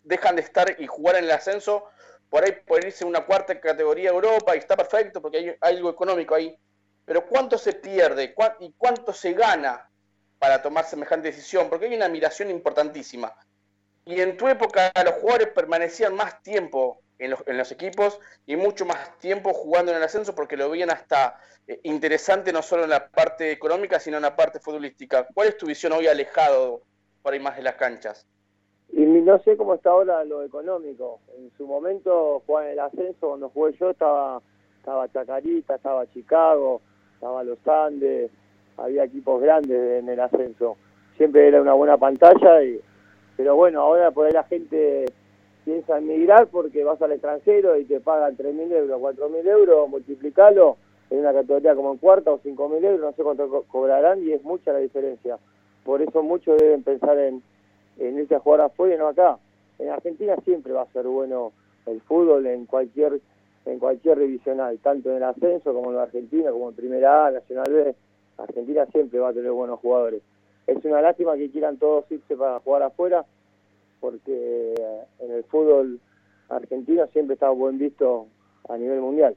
[0.03, 1.85] dejan de estar y jugar en el ascenso
[2.29, 5.89] por ahí por irse a una cuarta categoría Europa y está perfecto porque hay, algo
[5.89, 6.57] económico ahí.
[7.05, 9.89] Pero ¿cuánto se pierde y cuánto se gana
[10.39, 11.69] para tomar semejante decisión?
[11.69, 13.33] Porque hay una admiración importantísima.
[14.05, 18.55] Y en tu época los jugadores permanecían más tiempo en los, en los equipos y
[18.55, 22.83] mucho más tiempo jugando en el ascenso porque lo veían hasta eh, interesante no solo
[22.83, 25.27] en la parte económica, sino en la parte futbolística.
[25.33, 26.81] ¿Cuál es tu visión hoy alejado
[27.21, 28.25] por ahí más de las canchas?
[28.91, 31.19] Y no sé cómo está ahora lo económico.
[31.37, 34.41] En su momento, jugar en el ascenso, cuando jugué yo, estaba,
[34.77, 36.81] estaba Chacarita, estaba Chicago,
[37.15, 38.31] estaba Los Andes,
[38.77, 40.77] había equipos grandes en el ascenso.
[41.17, 42.79] Siempre era una buena pantalla, y,
[43.35, 45.05] pero bueno, ahora por ahí la gente
[45.63, 50.77] piensa en migrar porque vas al extranjero y te pagan 3.000 euros, 4.000 euros, multiplicalo
[51.09, 54.43] en una categoría como en cuarta o 5.000 euros, no sé cuánto cobrarán y es
[54.43, 55.37] mucha la diferencia.
[55.83, 57.41] Por eso muchos deben pensar en,
[57.99, 59.37] en irse a jugar afuera y no acá.
[59.79, 61.51] En Argentina siempre va a ser bueno
[61.85, 63.21] el fútbol en cualquier
[63.65, 67.31] en cualquier revisional, tanto en el ascenso como en la Argentina, como en Primera A,
[67.31, 67.95] Nacional B.
[68.37, 70.21] Argentina siempre va a tener buenos jugadores.
[70.67, 73.25] Es una lástima que quieran todos irse para jugar afuera,
[73.99, 74.75] porque
[75.19, 75.99] en el fútbol
[76.49, 78.27] argentino siempre está buen visto
[78.69, 79.35] a nivel mundial.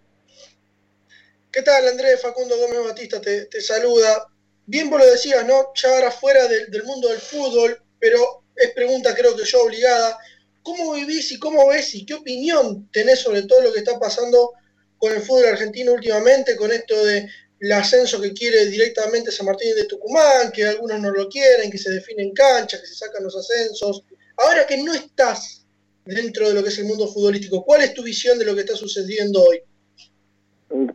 [1.50, 2.20] ¿Qué tal, Andrés?
[2.20, 4.26] Facundo Gómez Batista te, te saluda.
[4.66, 5.72] Bien vos lo decías, ¿no?
[5.74, 10.18] Ya ahora fuera del mundo del fútbol, pero es pregunta creo que yo obligada.
[10.62, 14.52] ¿Cómo vivís y cómo ves y qué opinión tenés sobre todo lo que está pasando
[14.98, 17.28] con el fútbol argentino últimamente, con esto de
[17.60, 21.78] el ascenso que quiere directamente San Martín de Tucumán, que algunos no lo quieren, que
[21.78, 24.04] se definen canchas, que se sacan los ascensos.
[24.36, 25.66] Ahora que no estás
[26.04, 28.60] dentro de lo que es el mundo futbolístico, ¿cuál es tu visión de lo que
[28.60, 29.62] está sucediendo hoy?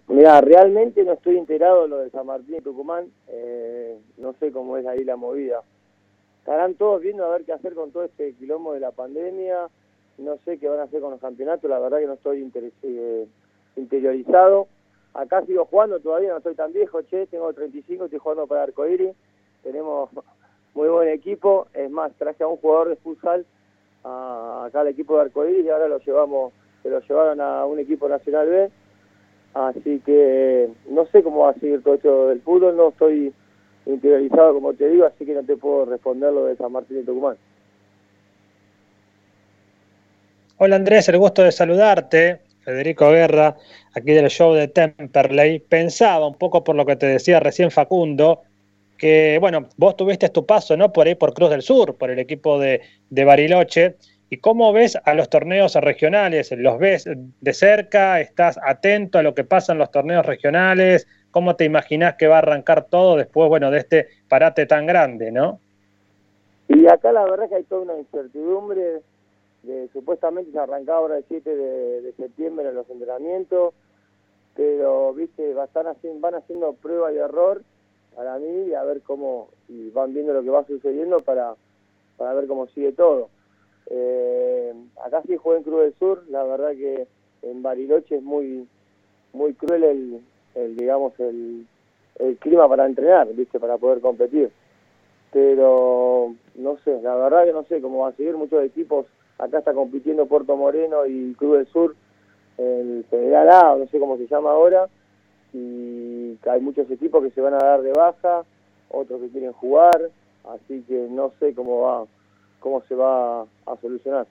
[0.08, 4.52] Mira, realmente no estoy enterado de lo de San Martín y Tucumán, eh, no sé
[4.52, 5.62] cómo es ahí la movida.
[6.44, 9.70] Estarán todos viendo a ver qué hacer con todo este quilombo de la pandemia,
[10.18, 12.52] no sé qué van a hacer con los campeonatos, la verdad que no estoy
[12.84, 13.28] eh,
[13.78, 14.68] interiorizado.
[15.14, 19.14] Acá sigo jugando, todavía no estoy tan viejo, che, tengo 35, estoy jugando para Arcoiri,
[19.64, 20.10] tenemos
[20.74, 23.46] muy buen equipo, es más, traje a un jugador de futsal
[24.04, 26.52] acá al equipo de Arcoiris y ahora lo llevamos,
[26.82, 28.72] se lo llevaron a un equipo nacional B.
[29.54, 33.34] Así que no sé cómo va a seguir todo esto del fútbol, no estoy
[33.86, 37.04] interiorizado como te digo, así que no te puedo responder lo de San Martín y
[37.04, 37.38] Tucumán.
[40.58, 42.42] Hola Andrés, el gusto de saludarte.
[42.64, 43.56] Federico Guerra,
[43.94, 45.60] aquí del show de Temperley.
[45.60, 48.42] Pensaba un poco por lo que te decía recién Facundo,
[48.98, 50.94] que bueno, vos tuviste tu paso, ¿no?
[50.94, 53.98] Por ahí por Cruz del Sur, por el equipo de, de Bariloche.
[54.30, 56.52] ¿Y cómo ves a los torneos regionales?
[56.52, 58.20] ¿Los ves de cerca?
[58.20, 61.08] ¿Estás atento a lo que pasa en los torneos regionales?
[61.34, 65.32] ¿Cómo te imaginas que va a arrancar todo después, bueno, de este parate tan grande,
[65.32, 65.60] no?
[66.68, 69.02] Y acá la verdad que hay toda una incertidumbre.
[69.64, 73.74] De, supuestamente se arrancaba ahora el 7 de, septiembre en los entrenamientos,
[74.56, 77.64] pero viste, van haciendo, van haciendo prueba y error
[78.16, 81.56] para mí y a ver cómo, y van viendo lo que va sucediendo para,
[82.16, 83.30] para ver cómo sigue todo.
[83.88, 84.72] Eh,
[85.04, 87.08] acá sí jugué en Cruz del Sur, la verdad que
[87.42, 88.68] en Bariloche es muy
[89.32, 90.22] muy cruel el,
[90.56, 91.66] el digamos el,
[92.20, 94.52] el clima para entrenar, viste, para poder competir.
[95.32, 99.06] Pero no sé, la verdad que no sé cómo va a seguir muchos equipos.
[99.40, 101.96] Acá está compitiendo Puerto Moreno y Cruz del Sur,
[102.58, 104.88] el Federal A, no sé cómo se llama ahora,
[105.54, 108.44] y hay muchos equipos que se van a dar de baja,
[108.90, 110.12] otros que quieren jugar,
[110.44, 112.06] así que no sé cómo va
[112.60, 114.26] cómo se va a solucionar.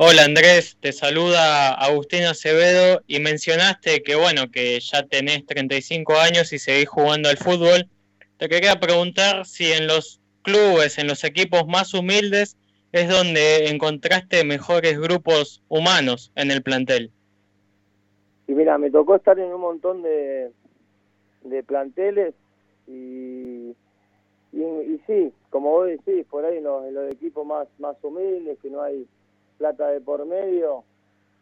[0.00, 6.52] Hola Andrés, te saluda Agustín Acevedo y mencionaste que bueno, que ya tenés 35 años
[6.52, 7.88] y seguís jugando al fútbol.
[8.36, 12.56] Te quería preguntar si en los clubes, en los equipos más humildes,
[12.92, 17.10] es donde encontraste mejores grupos humanos en el plantel.
[18.46, 20.52] Y mira, me tocó estar en un montón de,
[21.42, 22.34] de planteles
[22.86, 23.74] y
[24.52, 28.82] y, sí, como vos decís, por ahí en los, equipos más, más humildes, que no
[28.82, 29.06] hay
[29.58, 30.84] plata de por medio,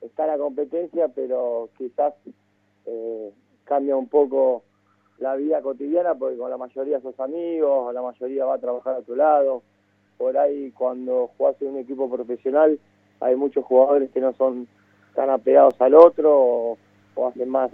[0.00, 2.14] está la competencia, pero quizás
[2.86, 3.30] eh,
[3.64, 4.62] cambia un poco
[5.18, 9.02] la vida cotidiana porque con la mayoría sos amigos, la mayoría va a trabajar a
[9.02, 9.62] tu lado.
[10.18, 12.78] Por ahí cuando jugás en un equipo profesional
[13.20, 14.66] hay muchos jugadores que no son
[15.14, 16.78] tan apegados al otro o,
[17.14, 17.70] o hacen más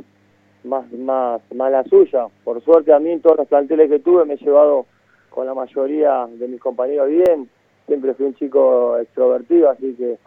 [0.65, 2.27] más más más suya.
[2.45, 4.87] Por suerte a mí en todos los planteles que tuve me he llevado
[5.31, 7.49] con la mayoría de mis compañeros bien,
[7.87, 10.19] siempre fui un chico extrovertido, así que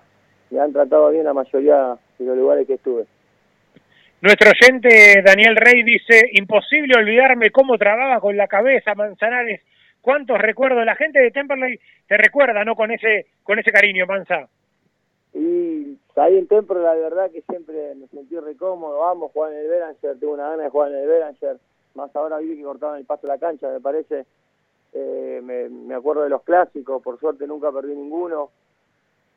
[0.49, 3.05] me han tratado bien la mayoría de los lugares que estuve.
[4.22, 9.61] Nuestro oyente Daniel Rey dice, imposible olvidarme cómo trababa con la cabeza Manzanares.
[10.01, 10.85] ¿Cuántos recuerdos?
[10.85, 12.76] La gente de Temperley te recuerda, ¿no?
[12.76, 14.47] Con ese, con ese cariño, Manza.
[15.34, 18.99] Y ahí en Temperley la verdad que siempre me sentí recómodo.
[18.99, 21.57] Vamos, jugar en el Beranger, tengo una gana de jugar en el Beranger.
[21.95, 24.26] Más ahora vi que cortaban el paso de la cancha, me parece
[24.97, 28.51] eh, me, acuerdo de los clásicos, por suerte nunca perdí ninguno,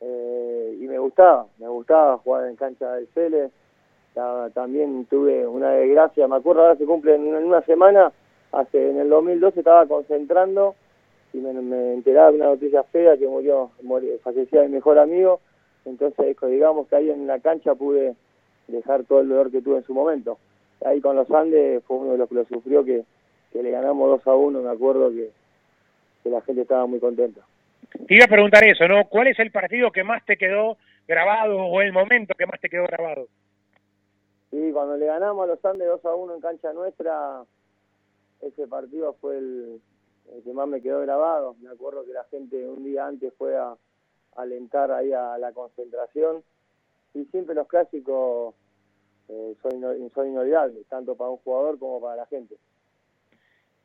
[0.01, 3.49] eh, y me gustaba, me gustaba jugar en cancha del Cele,
[4.53, 8.11] también tuve una desgracia, me acuerdo ahora se cumple en una, semana,
[8.51, 10.75] hace en el 2012 estaba concentrando
[11.31, 15.39] y me, enteraba de una noticia fea que murió, murió fallecía mi mejor amigo,
[15.85, 18.15] entonces digamos que ahí en la cancha pude
[18.67, 20.37] dejar todo el dolor que tuve en su momento.
[20.83, 23.03] Ahí con los Andes fue uno de los que lo sufrió que,
[23.51, 25.31] que le ganamos 2 a 1, me acuerdo que
[26.23, 27.41] que la gente estaba muy contenta.
[28.07, 29.07] Te iba a preguntar eso, ¿no?
[29.09, 32.69] ¿Cuál es el partido que más te quedó grabado o el momento que más te
[32.69, 33.27] quedó grabado?
[34.51, 37.43] Sí, cuando le ganamos a los Andes 2 a 1 en cancha nuestra,
[38.41, 39.81] ese partido fue el,
[40.43, 41.55] que más me quedó grabado.
[41.61, 43.75] Me acuerdo que la gente un día antes fue a,
[44.35, 46.43] alentar ahí a la concentración
[47.13, 48.55] y siempre los clásicos
[49.27, 52.55] eh, son, son inolvidables, tanto para un jugador como para la gente.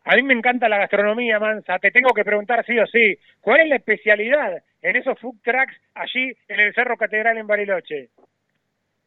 [0.05, 1.79] A mí me encanta la gastronomía, Mansa.
[1.79, 5.75] Te tengo que preguntar sí o sí, ¿cuál es la especialidad en esos food trucks
[5.95, 8.11] allí en el Cerro Catedral en Bariloche?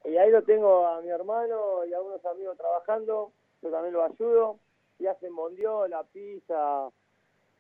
[0.05, 4.05] Y ahí lo tengo a mi hermano y a unos amigos trabajando, yo también lo
[4.05, 4.57] ayudo,
[4.97, 6.89] y hacen mondiola, pizza,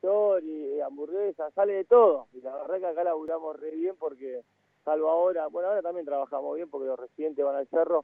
[0.01, 2.27] chori, hamburguesa, sale de todo.
[2.33, 4.41] Y la verdad que acá laburamos re bien porque,
[4.83, 8.03] salvo ahora, bueno, ahora también trabajamos bien porque los residentes van al cerro,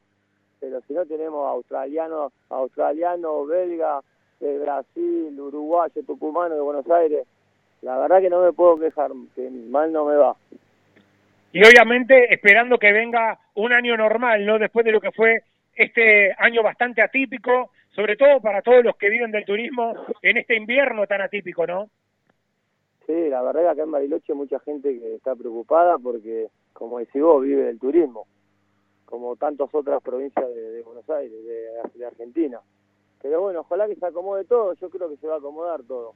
[0.60, 4.02] pero si no tenemos australiano, australiano, belga,
[4.40, 7.26] de Brasil, uruguayo, tucumano, de Buenos Aires.
[7.82, 10.36] La verdad que no me puedo quejar, que mal no me va.
[11.52, 14.58] Y obviamente esperando que venga un año normal, ¿no?
[14.58, 15.44] Después de lo que fue
[15.76, 20.56] este año bastante atípico, sobre todo para todos los que viven del turismo en este
[20.56, 21.90] invierno tan atípico, ¿no?
[23.06, 27.00] Sí, la verdad que acá en Bariloche hay mucha gente que está preocupada porque, como
[27.00, 28.26] decís vos, vive del turismo,
[29.06, 32.60] como tantas otras provincias de, de Buenos Aires, de, de Argentina.
[33.24, 36.14] Pero bueno, ojalá que se acomode todo, yo creo que se va a acomodar todo.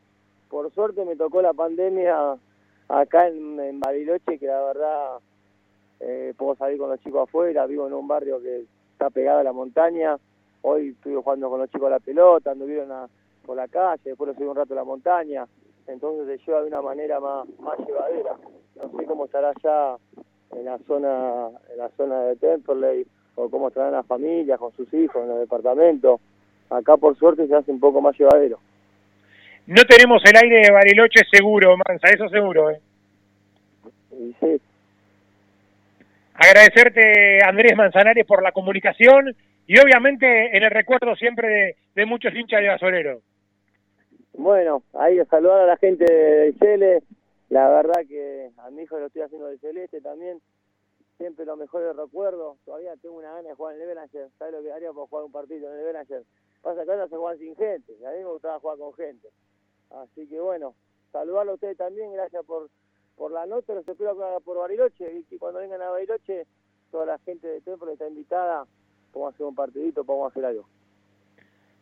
[0.50, 2.38] Por suerte me tocó la pandemia
[2.90, 5.18] acá en, en Bariloche, que la verdad
[6.02, 9.44] eh, puedo salir con los chicos afuera, vivo en un barrio que está pegado a
[9.44, 10.18] la montaña,
[10.64, 13.08] hoy estuve jugando con los chicos a la pelota, anduvieron a,
[13.46, 15.48] por la calle, después los subí un rato a la montaña,
[15.88, 17.48] entonces se lleva de una manera más,
[17.88, 18.36] llevadera.
[18.76, 19.98] No sé cómo estará allá
[20.52, 24.94] en la zona, en la zona de Temperley, o cómo estarán las familias con sus
[24.94, 26.20] hijos en los departamentos.
[26.70, 28.60] Acá por suerte se hace un poco más llevadero.
[29.68, 32.80] No tenemos el aire de Bariloche seguro, Mansa, eso seguro, ¿eh?
[34.40, 34.62] Sí,
[36.34, 39.36] Agradecerte, Andrés Manzanares, por la comunicación
[39.66, 43.22] y obviamente en el recuerdo siempre de, de muchos hinchas de Basolero.
[44.34, 47.00] Bueno, ahí a saludar a la gente del Cele.
[47.50, 50.40] La verdad que a mi hijo lo estoy haciendo del Celeste también.
[51.18, 52.58] Siempre los mejores recuerdos.
[52.66, 54.30] Todavía tengo una gana de jugar en el Belanger.
[54.38, 56.24] ¿Sabes lo que haría por jugar un partido en el Belanger?
[56.62, 57.94] Pasa que ahora se juegan sin gente.
[58.00, 59.30] Y a mí me gustaba jugar con gente.
[59.90, 60.76] Así que bueno,
[61.12, 62.14] saludarlo a ustedes también.
[62.14, 62.70] Gracias por,
[63.16, 63.74] por la nota.
[63.74, 65.24] Los espero por Bariloche.
[65.30, 66.46] Y cuando vengan a Bariloche,
[66.92, 68.66] toda la gente de Templo está invitada.
[69.12, 70.68] Podemos hacer un partidito, podemos hacer algo.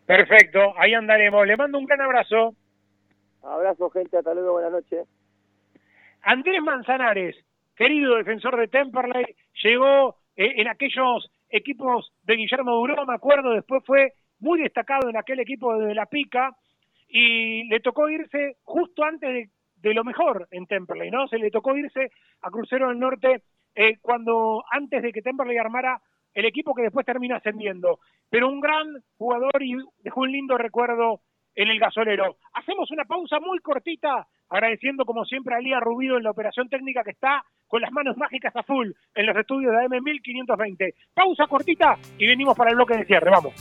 [0.05, 1.45] Perfecto, ahí andaremos.
[1.47, 2.53] Le mando un gran abrazo.
[3.41, 4.17] Abrazo, gente.
[4.17, 4.53] Hasta luego.
[4.53, 5.07] Buenas noches.
[6.21, 7.35] Andrés Manzanares,
[7.75, 9.25] querido defensor de Temperley,
[9.63, 15.17] llegó eh, en aquellos equipos de Guillermo Duró, me acuerdo, después fue muy destacado en
[15.17, 16.55] aquel equipo de La Pica
[17.07, 21.27] y le tocó irse justo antes de, lo mejor en Temperley, ¿no?
[21.27, 22.09] Se le tocó irse
[22.41, 23.43] a Crucero del Norte
[23.75, 26.01] eh, cuando antes de que Temperley armara
[26.33, 27.99] el equipo que después termina ascendiendo.
[28.29, 31.21] Pero un gran jugador y dejó un lindo recuerdo
[31.55, 32.37] en el gasolero.
[32.53, 37.03] Hacemos una pausa muy cortita, agradeciendo como siempre a Lía Rubido en la operación técnica
[37.03, 40.93] que está con las manos mágicas a full en los estudios de AM1520.
[41.13, 43.53] Pausa cortita y venimos para el bloque de cierre, vamos.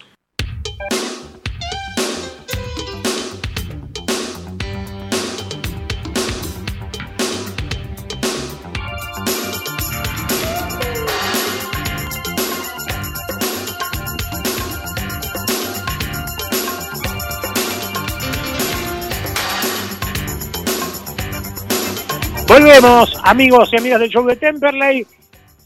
[22.64, 25.03] Volvemos, amigos y amigas del show de Temperley.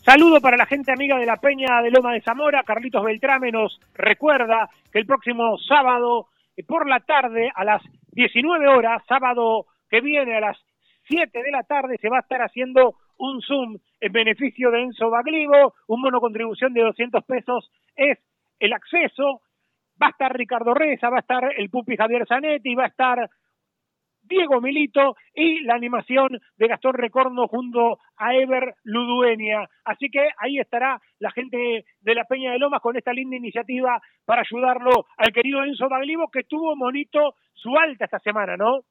[0.03, 2.63] Saludo para la gente amiga de la Peña de Loma de Zamora.
[2.63, 7.83] Carlitos Beltrame nos recuerda que el próximo sábado eh, por la tarde a las
[8.13, 10.57] 19 horas, sábado que viene a las
[11.07, 15.11] 7 de la tarde, se va a estar haciendo un Zoom en beneficio de Enzo
[15.11, 18.17] Baglivo, un mono contribución de 200 pesos es
[18.59, 19.41] el acceso.
[20.01, 23.29] Va a estar Ricardo Reza, va a estar el Pupi Javier Zanetti, va a estar
[24.27, 29.67] Diego Milito y la animación de Gastón Recorno junto a Ever Ludueña.
[29.85, 34.01] Así que ahí estará la gente de la Peña de Lomas con esta linda iniciativa
[34.25, 38.81] para ayudarlo al querido Enzo Baglivo que tuvo monito su alta esta semana, ¿no?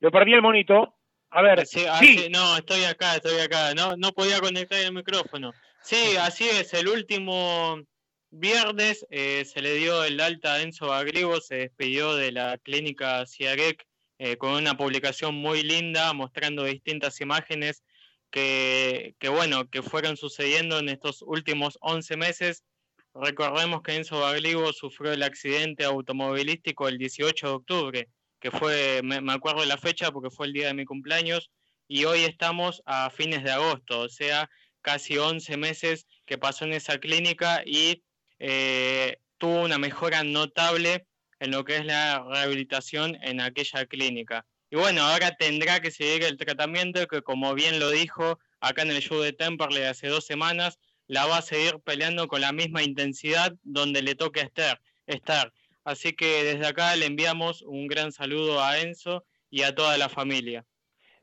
[0.00, 0.96] Lo perdí el monito.
[1.30, 3.72] A ver, Sí, ah, sí, no, estoy acá, estoy acá.
[3.74, 5.52] No, no podía conectar el micrófono.
[5.80, 6.74] Sí, así es.
[6.74, 7.78] El último
[8.32, 13.24] viernes eh, se le dio el alta a Enzo Bagrigo, se despidió de la clínica
[13.26, 13.86] Ciarec
[14.18, 17.84] eh, con una publicación muy linda mostrando distintas imágenes
[18.30, 22.64] que, que, bueno, que fueron sucediendo en estos últimos 11 meses.
[23.14, 28.08] Recordemos que Enzo Baglivo sufrió el accidente automovilístico el 18 de octubre,
[28.40, 31.50] que fue, me, me acuerdo de la fecha porque fue el día de mi cumpleaños,
[31.86, 34.48] y hoy estamos a fines de agosto, o sea,
[34.80, 38.02] casi 11 meses que pasó en esa clínica y
[38.44, 41.06] eh, tuvo una mejora notable
[41.38, 44.46] en lo que es la rehabilitación en aquella clínica.
[44.68, 48.90] Y bueno, ahora tendrá que seguir el tratamiento que como bien lo dijo acá en
[48.90, 52.82] el show de Temperley hace dos semanas, la va a seguir peleando con la misma
[52.82, 54.80] intensidad donde le toque estar.
[55.06, 55.52] estar.
[55.84, 60.08] Así que desde acá le enviamos un gran saludo a Enzo y a toda la
[60.08, 60.64] familia.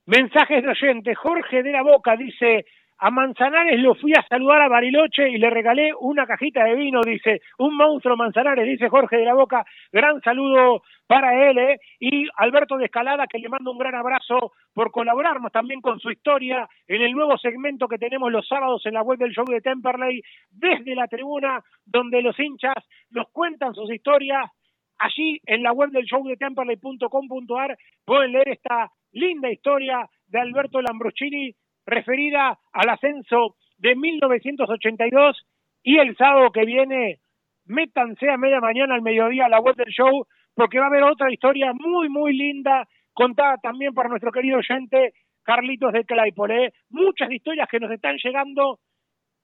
[0.06, 1.16] Mensajes de oyente.
[1.16, 2.66] Jorge de la Boca dice,
[3.00, 7.00] a Manzanares lo fui a saludar a Bariloche y le regalé una cajita de vino,
[7.02, 11.80] dice, un monstruo Manzanares, dice Jorge de la Boca, gran saludo para él, ¿eh?
[12.00, 16.12] y Alberto de Escalada, que le mando un gran abrazo por colaborarnos también con su
[16.12, 19.62] historia en el nuevo segmento que tenemos los sábados en la web del show de
[19.62, 22.76] Temperley, desde la tribuna, donde los hinchas
[23.12, 24.52] nos cuentan sus historias,
[24.98, 30.82] allí en la web del show de temperley.com.ar pueden leer esta linda historia de Alberto
[30.82, 31.56] Lambruschini
[31.90, 35.46] referida al ascenso de 1982
[35.84, 37.20] y el sábado que viene
[37.66, 40.26] métanse a media mañana al mediodía a la web del show
[40.56, 45.14] porque va a haber otra historia muy muy linda contada también por nuestro querido oyente
[45.44, 46.66] Carlitos de Claypole.
[46.66, 46.74] ¿eh?
[46.90, 48.80] Muchas historias que nos están llegando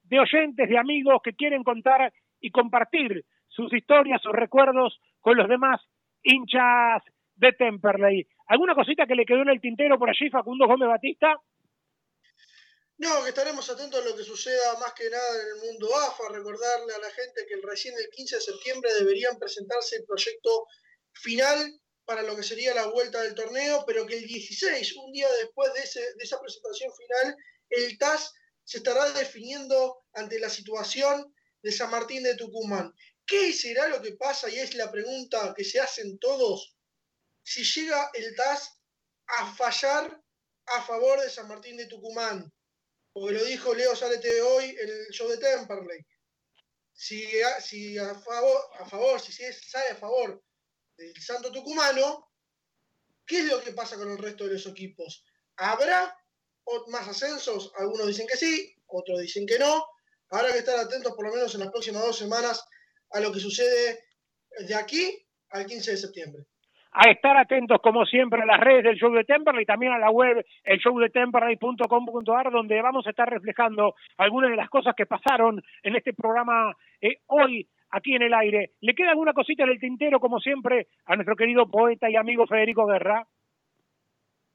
[0.04, 5.48] de oyentes, de amigos que quieren contar y compartir sus historias, sus recuerdos con los
[5.48, 5.80] demás
[6.22, 7.02] hinchas
[7.34, 8.26] de Temperley.
[8.46, 11.36] ¿Alguna cosita que le quedó en el tintero por allí, Facundo Gómez Batista?
[12.98, 16.30] No, que estaremos atentos a lo que suceda más que nada en el mundo AFA,
[16.30, 20.66] recordarle a la gente que recién el 15 de septiembre deberían presentarse el proyecto
[21.12, 25.30] final para lo que sería la vuelta del torneo, pero que el 16, un día
[25.42, 27.36] después de, ese, de esa presentación final,
[27.68, 28.32] el TAS
[28.64, 32.94] se estará definiendo ante la situación de San Martín de Tucumán.
[33.26, 34.48] ¿Qué será lo que pasa?
[34.48, 36.76] Y es la pregunta que se hacen todos.
[37.42, 38.80] Si llega el TAS
[39.26, 40.22] a fallar
[40.66, 42.52] a favor de San Martín de Tucumán,
[43.16, 46.04] porque lo dijo Leo Salete hoy en el show de Temperley.
[46.92, 47.40] Si
[47.98, 50.44] a, favor, a favor, si sale a favor
[50.98, 52.30] del Santo Tucumano,
[53.24, 55.24] ¿qué es lo que pasa con el resto de los equipos?
[55.56, 56.14] ¿Habrá
[56.88, 57.72] más ascensos?
[57.78, 59.86] Algunos dicen que sí, otros dicen que no.
[60.28, 62.62] Habrá que estar atentos por lo menos en las próximas dos semanas
[63.12, 64.04] a lo que sucede
[64.58, 66.46] de aquí al 15 de septiembre
[66.98, 69.98] a estar atentos como siempre a las redes del show de Temperley y también a
[69.98, 74.94] la web el show de temperley.com.ar donde vamos a estar reflejando algunas de las cosas
[74.96, 78.70] que pasaron en este programa eh, hoy aquí en el aire.
[78.80, 82.46] ¿Le queda alguna cosita en el tintero como siempre a nuestro querido poeta y amigo
[82.46, 83.26] Federico Guerra?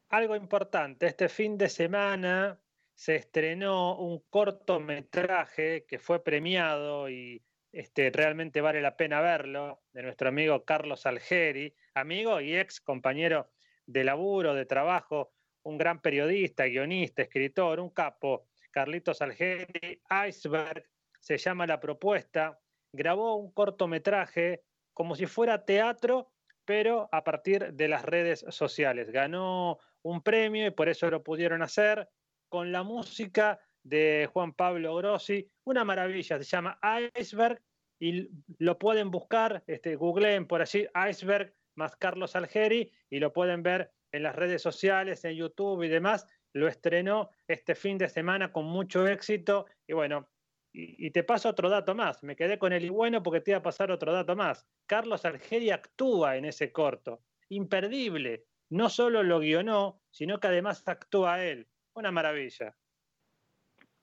[0.09, 2.57] Algo importante, este fin de semana
[2.95, 7.39] se estrenó un cortometraje que fue premiado y
[7.71, 13.49] este, realmente vale la pena verlo, de nuestro amigo Carlos Algeri, amigo y ex compañero
[13.85, 20.85] de laburo, de trabajo, un gran periodista, guionista, escritor, un capo, Carlitos Algeri, Iceberg,
[21.19, 22.59] se llama La Propuesta,
[22.93, 24.63] grabó un cortometraje
[24.93, 26.31] como si fuera teatro,
[26.65, 29.11] pero a partir de las redes sociales.
[29.11, 32.09] Ganó un premio y por eso lo pudieron hacer
[32.49, 36.79] con la música de Juan Pablo Grossi, una maravilla, se llama
[37.17, 37.61] Iceberg
[37.99, 43.63] y lo pueden buscar, este, googleen por allí Iceberg más Carlos Algeri y lo pueden
[43.63, 46.27] ver en las redes sociales, en YouTube y demás.
[46.53, 50.27] Lo estrenó este fin de semana con mucho éxito y bueno,
[50.73, 53.57] y, te paso otro dato más, me quedé con el y bueno porque te iba
[53.57, 54.65] a pasar otro dato más.
[54.85, 58.45] Carlos Algeri actúa en ese corto imperdible.
[58.69, 61.67] No solo lo guionó, sino que además actúa él.
[61.93, 62.73] Una maravilla.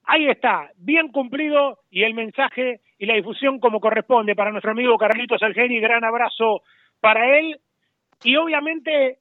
[0.05, 4.99] Ahí está, bien cumplido y el mensaje y la difusión como corresponde para nuestro amigo
[4.99, 5.81] Carlitos Algeri.
[5.81, 6.63] Gran abrazo
[7.01, 7.61] para él
[8.23, 9.19] y obviamente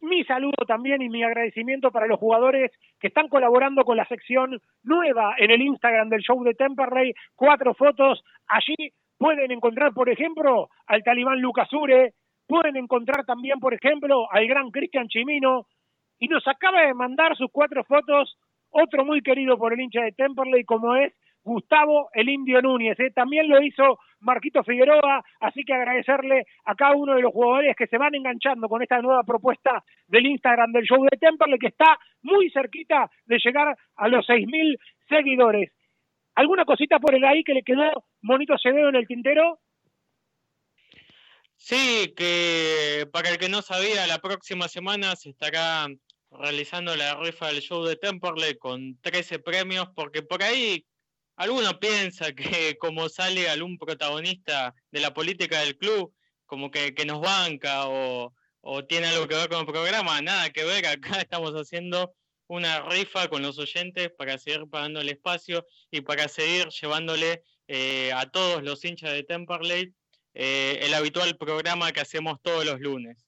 [0.00, 4.60] mi saludo también y mi agradecimiento para los jugadores que están colaborando con la sección
[4.82, 7.14] nueva en el Instagram del show de Temperley.
[7.36, 8.24] Cuatro fotos.
[8.48, 12.14] Allí pueden encontrar, por ejemplo, al talibán Lucas Ure.
[12.46, 15.66] Pueden encontrar también, por ejemplo, al gran Cristian Chimino.
[16.18, 18.36] Y nos acaba de mandar sus cuatro fotos
[18.70, 21.12] otro muy querido por el hincha de Temperley como es
[21.44, 22.98] Gustavo el Indio Núñez.
[23.00, 23.10] ¿eh?
[23.14, 27.86] También lo hizo Marquito Figueroa, así que agradecerle a cada uno de los jugadores que
[27.86, 31.98] se van enganchando con esta nueva propuesta del Instagram del show de Temperley, que está
[32.22, 34.78] muy cerquita de llegar a los 6.000
[35.08, 35.72] seguidores.
[36.34, 39.58] ¿Alguna cosita por el ahí que le quedó Monito Acevedo en el tintero?
[41.56, 45.86] Sí, que para el que no sabía, la próxima semana se estará
[46.30, 50.84] realizando la rifa del show de Temperley con 13 premios, porque por ahí
[51.36, 56.12] alguno piensa que como sale algún protagonista de la política del club,
[56.46, 60.64] como que, nos banca o, o, tiene algo que ver con el programa, nada que
[60.64, 62.12] ver, acá estamos haciendo
[62.48, 68.12] una rifa con los oyentes para seguir pagando el espacio y para seguir llevándole eh,
[68.14, 69.94] a todos los hinchas de Temperley
[70.34, 73.26] eh, el habitual programa que hacemos todos los lunes.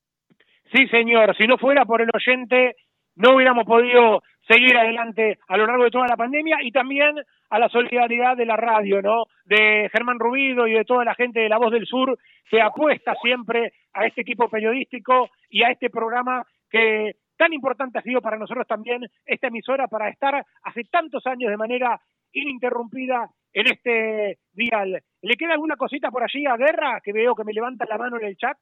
[0.73, 2.77] Sí, señor, si no fuera por el oyente
[3.17, 7.17] no hubiéramos podido seguir adelante a lo largo de toda la pandemia y también
[7.51, 9.25] a la solidaridad de la radio, ¿no?
[9.45, 12.19] De Germán Rubido y de toda la gente de La Voz del Sur
[12.51, 18.03] que apuesta siempre a este equipo periodístico y a este programa que tan importante ha
[18.03, 22.01] sido para nosotros también esta emisora para estar hace tantos años de manera
[22.33, 25.03] ininterrumpida en este dial.
[25.23, 28.19] ¿Le queda alguna cosita por allí a Guerra que veo que me levanta la mano
[28.19, 28.57] en el chat?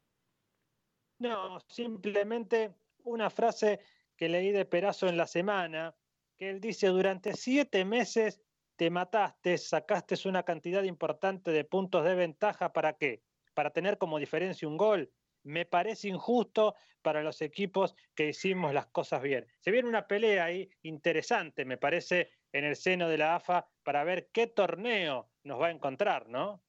[1.18, 2.70] No, simplemente
[3.04, 3.80] una frase
[4.22, 5.96] que leí de Perazo en la semana,
[6.38, 8.40] que él dice, durante siete meses
[8.76, 13.24] te mataste, sacaste una cantidad importante de puntos de ventaja, ¿para qué?
[13.52, 15.10] Para tener como diferencia un gol.
[15.42, 19.44] Me parece injusto para los equipos que hicimos las cosas bien.
[19.58, 24.04] Se viene una pelea ahí interesante, me parece, en el seno de la AFA para
[24.04, 26.62] ver qué torneo nos va a encontrar, ¿no?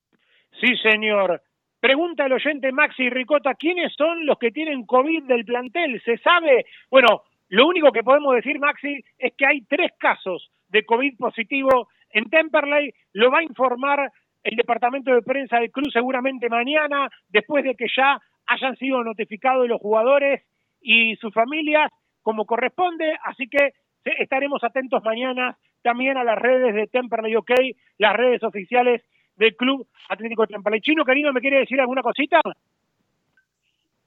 [0.59, 1.39] Sí, señor.
[1.79, 6.01] Pregunta el oyente Maxi Ricota, ¿quiénes son los que tienen COVID del plantel?
[6.03, 6.65] ¿Se sabe?
[6.89, 7.23] Bueno,
[7.53, 12.27] lo único que podemos decir, Maxi, es que hay tres casos de COVID positivo en
[12.27, 12.91] Temperley.
[13.13, 14.11] Lo va a informar
[14.41, 19.67] el departamento de prensa del club seguramente mañana, después de que ya hayan sido notificados
[19.67, 20.41] los jugadores
[20.81, 21.91] y sus familias
[22.23, 23.15] como corresponde.
[23.23, 23.73] Así que
[24.03, 27.51] estaremos atentos mañana también a las redes de Temperley OK,
[27.99, 29.03] las redes oficiales
[29.35, 30.81] del Club Atlético Temperley.
[30.81, 32.41] Chino, querido, ¿me quiere decir alguna cosita?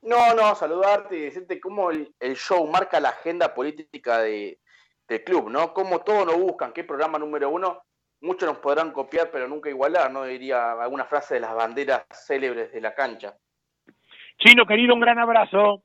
[0.06, 4.60] No, no, saludarte y decirte cómo el, show marca la agenda política de,
[5.08, 5.74] del club, ¿no?
[5.74, 7.82] Cómo todos nos buscan, qué programa número uno.
[8.20, 10.22] Muchos nos podrán copiar, pero nunca igualar, ¿no?
[10.22, 13.36] Diría alguna frase de las banderas célebres de la cancha.
[14.38, 15.82] Chino, querido, un gran abrazo.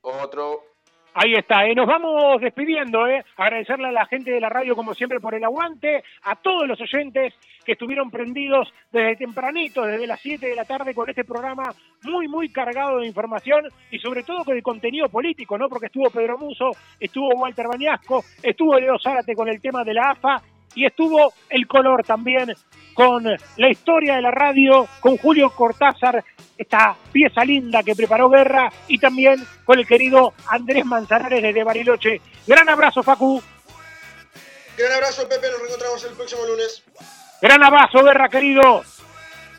[0.00, 0.73] Otro.
[1.16, 1.76] Ahí está, ¿eh?
[1.76, 3.24] nos vamos despidiendo, ¿eh?
[3.36, 6.80] agradecerle a la gente de la radio como siempre por el aguante, a todos los
[6.80, 7.32] oyentes
[7.64, 11.72] que estuvieron prendidos desde tempranito, desde las 7 de la tarde con este programa
[12.02, 13.62] muy, muy cargado de información
[13.92, 15.68] y sobre todo con el contenido político, ¿no?
[15.68, 20.10] Porque estuvo Pedro Muso, estuvo Walter Bañasco, estuvo Leo Zárate con el tema de la
[20.10, 20.42] AFA
[20.74, 22.54] y estuvo el color también
[22.94, 26.24] con la historia de la radio, con Julio Cortázar,
[26.56, 32.20] esta pieza linda que preparó Guerra, y también con el querido Andrés Manzanares desde Bariloche.
[32.46, 33.42] Gran abrazo, Facu.
[34.76, 35.48] Gran abrazo, Pepe.
[35.50, 36.82] Nos reencontramos el próximo lunes.
[37.40, 38.84] Gran abrazo, Guerra, querido.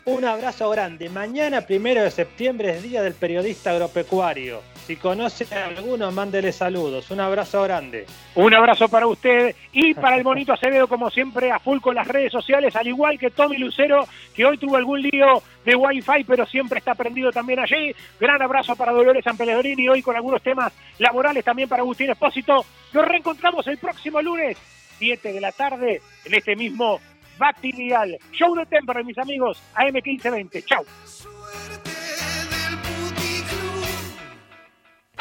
[0.06, 1.08] Un abrazo grande.
[1.08, 4.62] Mañana, primero de septiembre, es Día del Periodista Agropecuario.
[4.86, 7.10] Si conoce a alguno, mándele saludos.
[7.10, 8.06] Un abrazo grande.
[8.36, 12.06] Un abrazo para usted y para el bonito Acevedo, como siempre, a full con las
[12.06, 16.46] redes sociales, al igual que Tommy Lucero, que hoy tuvo algún lío de Wi-Fi, pero
[16.46, 17.96] siempre está prendido también allí.
[18.20, 22.64] Gran abrazo para Dolores San y hoy con algunos temas laborales también para Agustín Espósito.
[22.92, 24.56] Nos reencontramos el próximo lunes,
[24.98, 27.00] 7 de la tarde, en este mismo
[27.38, 28.16] Bactilial.
[28.30, 30.64] Show de Temper, mis amigos, AM1520.
[30.64, 30.84] Chau.